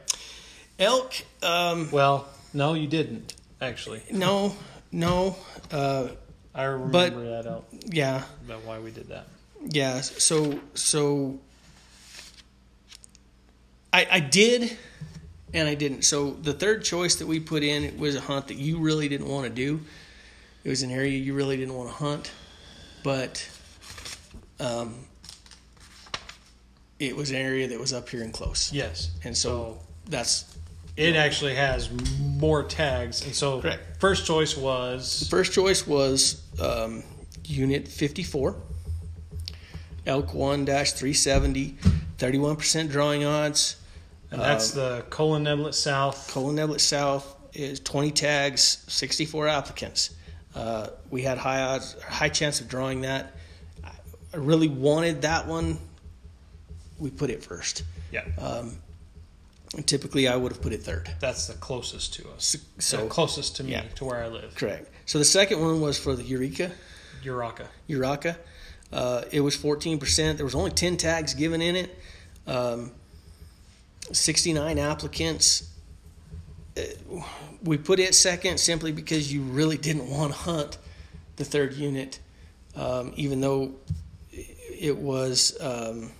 Elk, 0.80 1.14
um, 1.44 1.90
Well, 1.92 2.28
no, 2.54 2.74
you 2.74 2.88
didn't, 2.88 3.36
actually. 3.62 4.02
no, 4.12 4.56
no. 4.92 5.36
Uh, 5.72 6.08
I 6.56 6.64
remember 6.64 6.92
But- 6.92 7.44
that 7.44 7.48
out 7.48 7.66
yeah, 7.86 8.24
about 8.46 8.64
why 8.64 8.80
we 8.80 8.92
did 8.92 9.10
that. 9.10 9.28
Yeah, 9.64 10.02
so 10.02 10.60
so 10.74 11.40
I 13.94 14.08
I 14.10 14.20
did 14.20 14.76
and 15.54 15.68
I 15.68 15.76
didn't. 15.76 16.04
So 16.04 16.32
the 16.32 16.54
third 16.54 16.84
choice 16.84 17.16
that 17.16 17.28
we 17.28 17.40
put 17.40 17.64
in 17.64 17.84
it 17.84 17.98
was 17.98 18.16
a 18.16 18.22
hunt 18.22 18.48
that 18.48 18.56
you 18.58 18.80
really 18.80 19.08
didn't 19.10 19.28
want 19.28 19.44
to 19.46 19.50
do. 19.50 19.80
It 20.64 20.70
was 20.70 20.84
an 20.84 20.92
area 20.92 21.18
you 21.18 21.34
really 21.34 21.58
didn't 21.58 21.74
want 21.74 21.90
to 21.90 21.96
hunt, 21.96 22.32
but 23.04 23.48
um, 24.60 24.96
it 27.00 27.16
was 27.16 27.32
an 27.32 27.38
area 27.38 27.68
that 27.68 27.80
was 27.80 27.94
up 27.94 28.08
here 28.10 28.22
and 28.22 28.32
close, 28.32 28.72
Yes. 28.72 29.10
and 29.24 29.36
so 29.36 29.80
that's 30.08 30.46
It 30.98 31.16
actually 31.16 31.56
has 31.56 31.90
more 32.20 32.64
tags. 32.64 33.26
And 33.26 33.34
so, 33.34 33.60
Correct. 33.62 34.00
first 34.00 34.26
choice 34.28 34.56
was 34.56 35.28
First 35.30 35.52
choice 35.54 35.88
was 35.88 36.44
um, 36.62 37.02
Unit 37.46 37.88
54, 37.88 38.56
Elk 40.06 40.34
1 40.34 40.66
370, 40.68 41.76
31% 42.20 42.90
drawing 42.92 43.26
odds. 43.26 43.78
And 44.32 44.42
that's 44.42 44.72
the 44.72 45.06
Colin 45.10 45.44
Neblett 45.44 45.74
South. 45.74 46.30
Colin 46.32 46.56
Neblett 46.56 46.80
South 46.80 47.36
is 47.54 47.80
20 47.82 48.12
tags, 48.12 48.84
64 48.88 49.48
applicants. 49.50 50.12
Uh, 50.56 50.88
we 51.10 51.22
had 51.22 51.38
high 51.38 51.62
odds, 51.62 52.02
high 52.04 52.30
chance 52.30 52.62
of 52.62 52.68
drawing 52.68 53.02
that. 53.02 53.34
I 54.34 54.38
really 54.38 54.70
wanted 54.70 55.24
that 55.24 55.48
one. 55.48 55.78
We 56.98 57.10
put 57.10 57.30
it 57.30 57.44
first. 57.44 57.84
Yeah. 58.12 58.24
Um, 58.38 58.78
and 59.76 59.88
typically, 59.88 60.28
I 60.28 60.36
would 60.36 60.52
have 60.52 60.62
put 60.62 60.74
it 60.74 60.82
third. 60.84 61.10
That's 61.20 61.48
the 61.48 61.54
closest 61.56 62.14
to 62.16 62.30
us. 62.32 62.58
So 62.80 63.08
closest 63.08 63.58
to 63.58 63.64
me, 63.64 63.72
yeah. 63.72 63.84
to 63.96 64.06
where 64.06 64.24
I 64.24 64.28
live. 64.28 64.56
correct. 64.56 64.90
So 65.06 65.18
the 65.18 65.26
second 65.26 65.62
one 65.62 65.82
was 65.82 65.98
for 65.98 66.16
the 66.16 66.24
Eureka. 66.24 66.72
Eureka. 67.24 67.68
Eureka. 67.88 68.38
Uh, 68.92 69.24
it 69.32 69.40
was 69.40 69.56
14%. 69.56 70.36
There 70.36 70.46
was 70.46 70.56
only 70.56 70.72
10 70.72 70.98
tags 70.98 71.34
given 71.34 71.62
in 71.62 71.76
it. 71.76 71.98
Um, 72.48 72.92
69 74.12 74.80
applicants. 74.80 75.70
Uh, 76.78 76.82
we 77.64 77.78
put 77.78 78.00
it 78.00 78.16
second 78.16 78.60
simply 78.60 78.92
because 78.92 79.32
you 79.32 79.42
really 79.44 79.78
didn't 79.78 80.10
want 80.10 80.32
to 80.32 80.38
hunt 80.38 80.78
the 81.36 81.46
third 81.46 81.74
unit, 81.74 82.20
um, 82.76 83.14
even 83.16 83.42
though 83.42 83.74
it 84.32 84.98
was 84.98 85.58
um, 85.62 86.12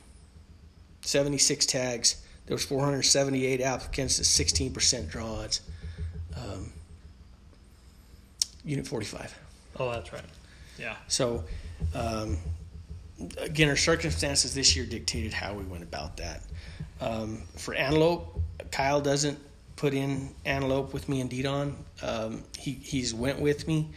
76 1.02 1.66
tags. 1.66 2.24
there 2.46 2.56
was 2.56 2.66
478 2.66 3.62
applicants 3.62 4.18
to 4.18 4.24
16% 4.24 5.10
draw 5.10 5.42
odds. 5.42 5.62
Um, 6.36 6.72
unit 8.64 8.88
45. 8.88 9.38
Oh, 9.80 9.92
that's 9.92 10.14
right. 10.14 10.24
Yeah. 10.78 10.96
So, 11.08 11.44
um, 11.96 12.38
again, 13.38 13.70
our 13.70 13.76
circumstances 13.76 14.54
this 14.54 14.76
year 14.76 14.86
dictated 14.86 15.34
how 15.34 15.54
we 15.54 15.64
went 15.64 15.84
about 15.84 16.18
that. 16.18 16.42
Um, 17.00 17.44
for 17.58 17.74
antelope, 17.74 18.42
Kyle 18.72 19.02
doesn't 19.02 19.40
put 19.76 19.94
in 19.94 20.30
antelope 20.46 20.94
with 20.94 21.10
me 21.10 21.22
and 21.22 21.30
Didon. 21.30 21.76
Um, 22.04 22.44
he 22.58 22.74
he's 22.74 23.14
went 23.14 23.40
with 23.40 23.68
me. 23.68 23.90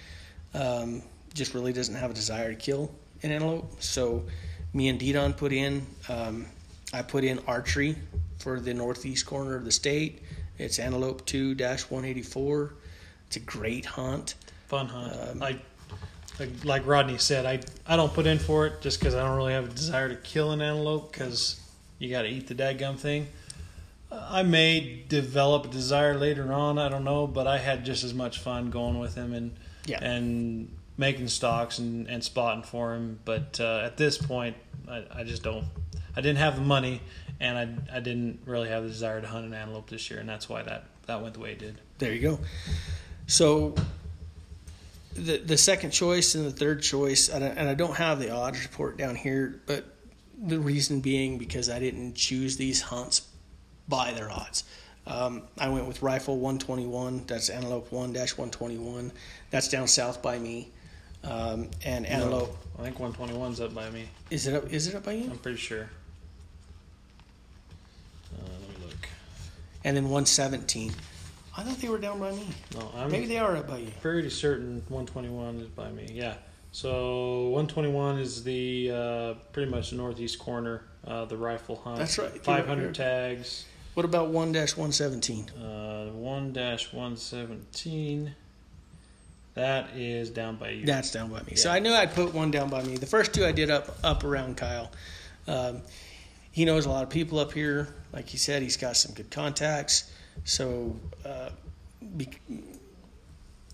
Um, 0.54 1.02
just 1.34 1.54
really 1.54 1.72
doesn't 1.72 1.94
have 1.94 2.10
a 2.10 2.14
desire 2.14 2.50
to 2.50 2.58
kill 2.58 2.90
an 3.22 3.30
antelope. 3.30 3.82
So, 3.82 4.24
me 4.72 4.88
and 4.88 4.98
Didon 4.98 5.36
put 5.36 5.52
in. 5.52 5.86
Um, 6.08 6.46
I 6.92 7.02
put 7.02 7.24
in 7.24 7.40
archery 7.46 7.96
for 8.38 8.60
the 8.60 8.72
northeast 8.72 9.26
corner 9.26 9.56
of 9.56 9.64
the 9.64 9.72
state. 9.72 10.22
It's 10.58 10.78
antelope 10.78 11.26
two 11.26 11.56
one 11.88 12.04
eighty 12.04 12.22
four. 12.22 12.74
It's 13.26 13.36
a 13.36 13.40
great 13.40 13.84
hunt. 13.84 14.34
Fun 14.68 14.86
hunt. 14.86 15.42
I 15.42 15.58
like, 16.38 16.64
like 16.64 16.86
Rodney 16.86 17.18
said, 17.18 17.46
I 17.46 17.60
I 17.86 17.96
don't 17.96 18.12
put 18.12 18.26
in 18.26 18.38
for 18.38 18.66
it 18.66 18.80
just 18.80 19.00
because 19.00 19.14
I 19.14 19.26
don't 19.26 19.36
really 19.36 19.52
have 19.52 19.66
a 19.66 19.74
desire 19.74 20.08
to 20.08 20.16
kill 20.16 20.52
an 20.52 20.60
antelope 20.60 21.12
because 21.12 21.60
you 22.04 22.10
got 22.10 22.22
to 22.22 22.28
eat 22.28 22.46
the 22.46 22.54
dadgum 22.54 22.96
thing. 22.98 23.26
I 24.12 24.42
may 24.44 25.02
develop 25.08 25.64
a 25.64 25.68
desire 25.68 26.16
later 26.16 26.52
on. 26.52 26.78
I 26.78 26.88
don't 26.88 27.02
know, 27.04 27.26
but 27.26 27.46
I 27.48 27.58
had 27.58 27.84
just 27.84 28.04
as 28.04 28.14
much 28.14 28.38
fun 28.38 28.70
going 28.70 28.98
with 29.00 29.14
him 29.16 29.32
and 29.32 29.56
Yeah. 29.86 29.98
and 30.04 30.68
making 30.96 31.26
stalks 31.28 31.78
and, 31.78 32.06
and 32.08 32.22
spotting 32.22 32.62
for 32.62 32.94
him. 32.94 33.18
But 33.24 33.58
uh, 33.60 33.80
at 33.84 33.96
this 33.96 34.16
point, 34.16 34.56
I, 34.88 35.04
I 35.12 35.24
just 35.24 35.42
don't. 35.42 35.64
I 36.16 36.20
didn't 36.20 36.38
have 36.38 36.54
the 36.54 36.62
money, 36.62 37.00
and 37.40 37.58
I 37.58 37.96
I 37.96 38.00
didn't 38.00 38.40
really 38.46 38.68
have 38.68 38.84
the 38.84 38.88
desire 38.88 39.20
to 39.20 39.26
hunt 39.26 39.46
an 39.46 39.54
antelope 39.54 39.90
this 39.90 40.08
year, 40.10 40.20
and 40.20 40.28
that's 40.28 40.48
why 40.48 40.62
that 40.62 40.84
that 41.06 41.20
went 41.20 41.34
the 41.34 41.40
way 41.40 41.52
it 41.52 41.58
did. 41.58 41.80
There 41.98 42.12
you 42.12 42.20
go. 42.20 42.38
So 43.26 43.74
the 45.14 45.38
the 45.38 45.56
second 45.58 45.90
choice 45.90 46.34
and 46.36 46.46
the 46.46 46.50
third 46.52 46.82
choice, 46.82 47.28
and 47.28 47.42
I, 47.42 47.48
and 47.48 47.68
I 47.68 47.74
don't 47.74 47.96
have 47.96 48.20
the 48.20 48.30
odds 48.30 48.62
report 48.62 48.96
down 48.96 49.16
here, 49.16 49.60
but 49.66 49.84
the 50.42 50.58
reason 50.58 51.00
being 51.00 51.38
because 51.38 51.68
I 51.68 51.78
didn't 51.78 52.14
choose 52.14 52.56
these 52.56 52.80
hunts 52.82 53.28
by 53.88 54.12
their 54.12 54.30
odds. 54.30 54.64
Um, 55.06 55.42
I 55.58 55.68
went 55.68 55.86
with 55.86 56.02
rifle 56.02 56.38
121. 56.38 57.24
That's 57.26 57.50
antelope 57.50 57.90
1-121. 57.90 59.10
That's 59.50 59.68
down 59.68 59.86
south 59.86 60.22
by 60.22 60.38
me. 60.38 60.70
Um, 61.22 61.70
and 61.84 62.04
antelope 62.06 62.56
I 62.78 62.82
think 62.82 62.98
121's 62.98 63.60
up 63.60 63.74
by 63.74 63.88
me. 63.90 64.08
is 64.30 64.46
it 64.46 64.54
up? 64.54 64.70
Is 64.72 64.88
it 64.88 64.94
up 64.94 65.04
by 65.04 65.12
you? 65.12 65.30
I'm 65.30 65.38
pretty 65.38 65.56
sure. 65.58 65.88
Uh, 68.34 68.42
let 68.42 68.60
me 68.80 68.86
look. 68.86 69.08
And 69.84 69.96
then 69.96 70.04
117. 70.04 70.92
I 71.56 71.62
thought 71.62 71.78
they 71.78 71.88
were 71.88 71.98
down 71.98 72.18
by 72.18 72.32
me. 72.32 72.46
No, 72.74 72.90
I'm 72.96 73.10
Maybe 73.10 73.26
they 73.26 73.38
are 73.38 73.56
up 73.56 73.68
by 73.68 73.78
you. 73.78 73.90
pretty 74.02 74.28
certain 74.28 74.82
121 74.88 75.60
is 75.60 75.68
by 75.68 75.90
me. 75.92 76.08
Yeah. 76.12 76.34
So 76.74 77.50
121 77.50 78.18
is 78.18 78.42
the 78.42 78.90
uh, 78.90 79.34
pretty 79.52 79.70
much 79.70 79.92
northeast 79.92 80.40
corner, 80.40 80.82
uh, 81.06 81.24
the 81.24 81.36
rifle 81.36 81.76
hunt. 81.76 81.98
That's 81.98 82.18
right. 82.18 82.32
500 82.42 82.92
tags. 82.92 83.64
What 83.94 84.04
about 84.04 84.32
1-117? 84.32 85.50
Uh, 85.50 86.10
1 86.10 86.52
117. 86.52 88.34
That 89.54 89.90
is 89.94 90.30
down 90.30 90.56
by 90.56 90.70
you. 90.70 90.84
That's 90.84 91.12
down 91.12 91.30
by 91.30 91.44
me. 91.44 91.54
So 91.54 91.70
I 91.70 91.78
knew 91.78 91.92
I'd 91.92 92.12
put 92.12 92.34
one 92.34 92.50
down 92.50 92.70
by 92.70 92.82
me. 92.82 92.96
The 92.96 93.06
first 93.06 93.32
two 93.32 93.44
I 93.44 93.52
did 93.52 93.70
up 93.70 93.96
up 94.02 94.24
around 94.24 94.56
Kyle. 94.56 94.90
Um, 95.46 95.80
he 96.50 96.64
knows 96.64 96.86
a 96.86 96.90
lot 96.90 97.04
of 97.04 97.08
people 97.08 97.38
up 97.38 97.52
here. 97.52 97.94
Like 98.12 98.28
he 98.28 98.36
said, 98.36 98.62
he's 98.62 98.76
got 98.76 98.96
some 98.96 99.14
good 99.14 99.30
contacts. 99.30 100.10
So, 100.42 100.96
uh, 101.24 101.50
be, 102.16 102.30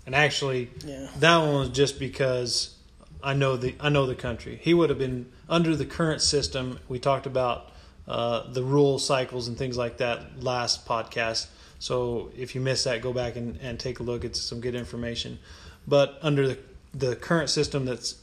And 0.05 0.15
actually, 0.15 0.69
yeah, 0.85 1.09
that 1.21 1.39
one 1.39 1.55
was 1.55 1.71
just 1.71 1.99
because 1.99 2.77
I 3.23 3.35
know 3.35 3.57
the 3.57 3.75
I 3.81 3.89
know 3.89 4.07
the 4.07 4.15
country. 4.15 4.59
He 4.63 4.75
would 4.75 4.91
have 4.91 4.99
been 4.99 5.31
under 5.49 5.77
the 5.77 5.87
current 5.87 6.23
system. 6.23 6.79
We 6.89 6.99
talked 6.99 7.27
about 7.27 7.71
uh, 8.09 8.51
the 8.51 8.63
rule 8.63 8.99
cycles 8.99 9.49
and 9.49 9.57
things 9.57 9.77
like 9.77 9.99
that 9.99 10.43
last 10.43 10.87
podcast. 10.87 11.47
So 11.79 12.31
if 12.37 12.55
you 12.55 12.61
missed 12.61 12.85
that, 12.85 13.03
go 13.03 13.13
back 13.13 13.37
and, 13.37 13.59
and 13.63 13.79
take 13.79 14.01
a 14.01 14.03
look. 14.03 14.25
It's 14.25 14.41
some 14.41 14.61
good 14.61 14.75
information. 14.75 15.39
But 15.87 16.19
under 16.23 16.49
the 16.49 16.59
the 16.93 17.17
current 17.17 17.51
system, 17.51 17.85
that's 17.85 18.17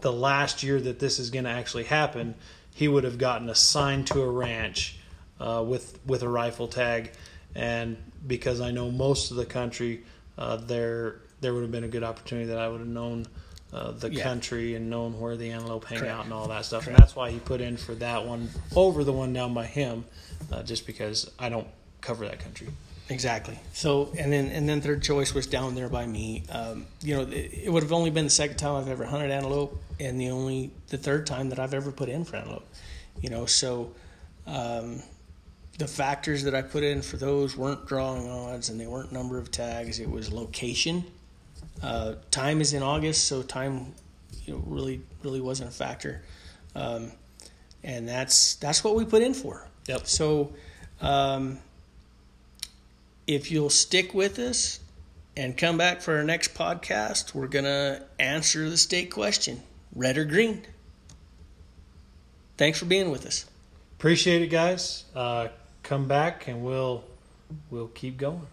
the 0.00 0.12
last 0.12 0.62
year 0.62 0.80
that 0.80 0.98
this 0.98 1.18
is 1.18 1.30
going 1.30 1.44
to 1.44 1.50
actually 1.50 1.84
happen. 1.84 2.34
He 2.74 2.88
would 2.88 3.04
have 3.04 3.18
gotten 3.18 3.48
assigned 3.50 4.06
to 4.08 4.22
a 4.22 4.30
ranch 4.30 4.98
uh, 5.40 5.64
with 5.66 5.98
with 6.06 6.22
a 6.22 6.28
rifle 6.28 6.68
tag, 6.68 7.12
and 7.54 7.96
because 8.26 8.60
I 8.60 8.70
know 8.70 8.90
most 8.90 9.30
of 9.30 9.36
the 9.36 9.46
country, 9.46 10.04
uh, 10.38 10.56
there 10.56 11.20
there 11.40 11.54
would 11.54 11.62
have 11.62 11.72
been 11.72 11.84
a 11.84 11.88
good 11.88 12.04
opportunity 12.04 12.48
that 12.48 12.58
I 12.58 12.68
would 12.68 12.80
have 12.80 12.88
known 12.88 13.26
uh, 13.72 13.92
the 13.92 14.10
Yeah. 14.12 14.22
country 14.24 14.74
and 14.74 14.90
knowing 14.90 15.18
where 15.20 15.36
the 15.36 15.50
antelope 15.50 15.84
hang 15.84 16.00
Correct. 16.00 16.12
out 16.14 16.24
and 16.24 16.32
all 16.34 16.48
that 16.48 16.64
stuff. 16.64 16.86
And 16.86 16.96
that's 16.96 17.14
why 17.14 17.30
he 17.30 17.38
put 17.38 17.60
in 17.60 17.76
for 17.76 17.94
that 17.96 18.26
one 18.26 18.50
over 18.74 19.04
the 19.04 19.12
one 19.12 19.32
down 19.32 19.54
by 19.54 19.66
him, 19.66 20.04
uh, 20.50 20.62
just 20.62 20.86
because 20.86 21.30
I 21.38 21.48
don't 21.48 21.68
cover 22.00 22.26
that 22.26 22.40
country. 22.40 22.68
exactly. 23.08 23.58
So 23.72 24.12
and 24.18 24.32
then 24.32 24.46
and 24.48 24.68
then 24.68 24.80
third 24.80 25.02
choice 25.02 25.34
was 25.34 25.46
down 25.46 25.74
there 25.74 25.88
by 25.88 26.06
me. 26.06 26.44
Um, 26.50 26.86
you 27.02 27.14
know, 27.16 27.22
it, 27.22 27.50
it 27.64 27.72
would 27.72 27.82
have 27.82 27.92
only 27.92 28.10
been 28.10 28.24
the 28.24 28.30
second 28.30 28.56
time 28.56 28.74
I've 28.76 28.88
ever 28.88 29.04
hunted 29.04 29.30
antelope, 29.30 29.80
and 29.98 30.20
the 30.20 30.30
only 30.30 30.70
the 30.88 30.96
third 30.96 31.26
time 31.26 31.48
that 31.50 31.58
I've 31.58 31.74
ever 31.74 31.90
put 31.92 32.08
in 32.08 32.24
for 32.24 32.36
antelope. 32.36 32.66
You 33.20 33.30
know, 33.30 33.46
so. 33.46 33.92
Um, 34.46 35.02
the 35.78 35.86
factors 35.88 36.42
that 36.44 36.54
I 36.54 36.60
put 36.60 36.82
in 36.82 37.00
for 37.00 37.16
those 37.16 37.56
weren't 37.56 37.86
drawing 37.86 38.28
odds 38.28 38.68
and 38.68 38.78
they 38.78 38.86
weren't 38.86 39.12
number 39.12 39.38
of 39.38 39.50
tags. 39.50 39.98
It 39.98 40.10
was 40.10 40.30
location. 40.30 41.04
Uh, 41.82 42.14
time 42.30 42.60
is 42.60 42.72
in 42.72 42.82
August, 42.82 43.24
so 43.24 43.42
time 43.42 43.94
you 44.44 44.54
know, 44.54 44.62
really 44.66 45.00
really 45.22 45.40
wasn't 45.40 45.68
a 45.68 45.72
factor, 45.72 46.22
um, 46.74 47.12
and 47.82 48.08
that's 48.08 48.56
that's 48.56 48.84
what 48.84 48.94
we 48.94 49.04
put 49.04 49.22
in 49.22 49.34
for. 49.34 49.66
Yep. 49.86 50.06
So, 50.06 50.52
um, 51.00 51.58
if 53.26 53.50
you'll 53.50 53.70
stick 53.70 54.12
with 54.12 54.38
us 54.38 54.80
and 55.36 55.56
come 55.56 55.78
back 55.78 56.02
for 56.02 56.16
our 56.16 56.24
next 56.24 56.54
podcast, 56.54 57.34
we're 57.34 57.48
gonna 57.48 58.04
answer 58.18 58.68
the 58.68 58.76
state 58.76 59.10
question: 59.10 59.62
red 59.94 60.18
or 60.18 60.24
green. 60.24 60.66
Thanks 62.58 62.78
for 62.78 62.84
being 62.84 63.10
with 63.10 63.24
us. 63.24 63.46
Appreciate 63.98 64.42
it, 64.42 64.48
guys. 64.48 65.04
Uh, 65.14 65.48
come 65.82 66.06
back 66.06 66.46
and 66.46 66.62
we'll 66.62 67.04
we'll 67.70 67.88
keep 67.88 68.18
going. 68.18 68.46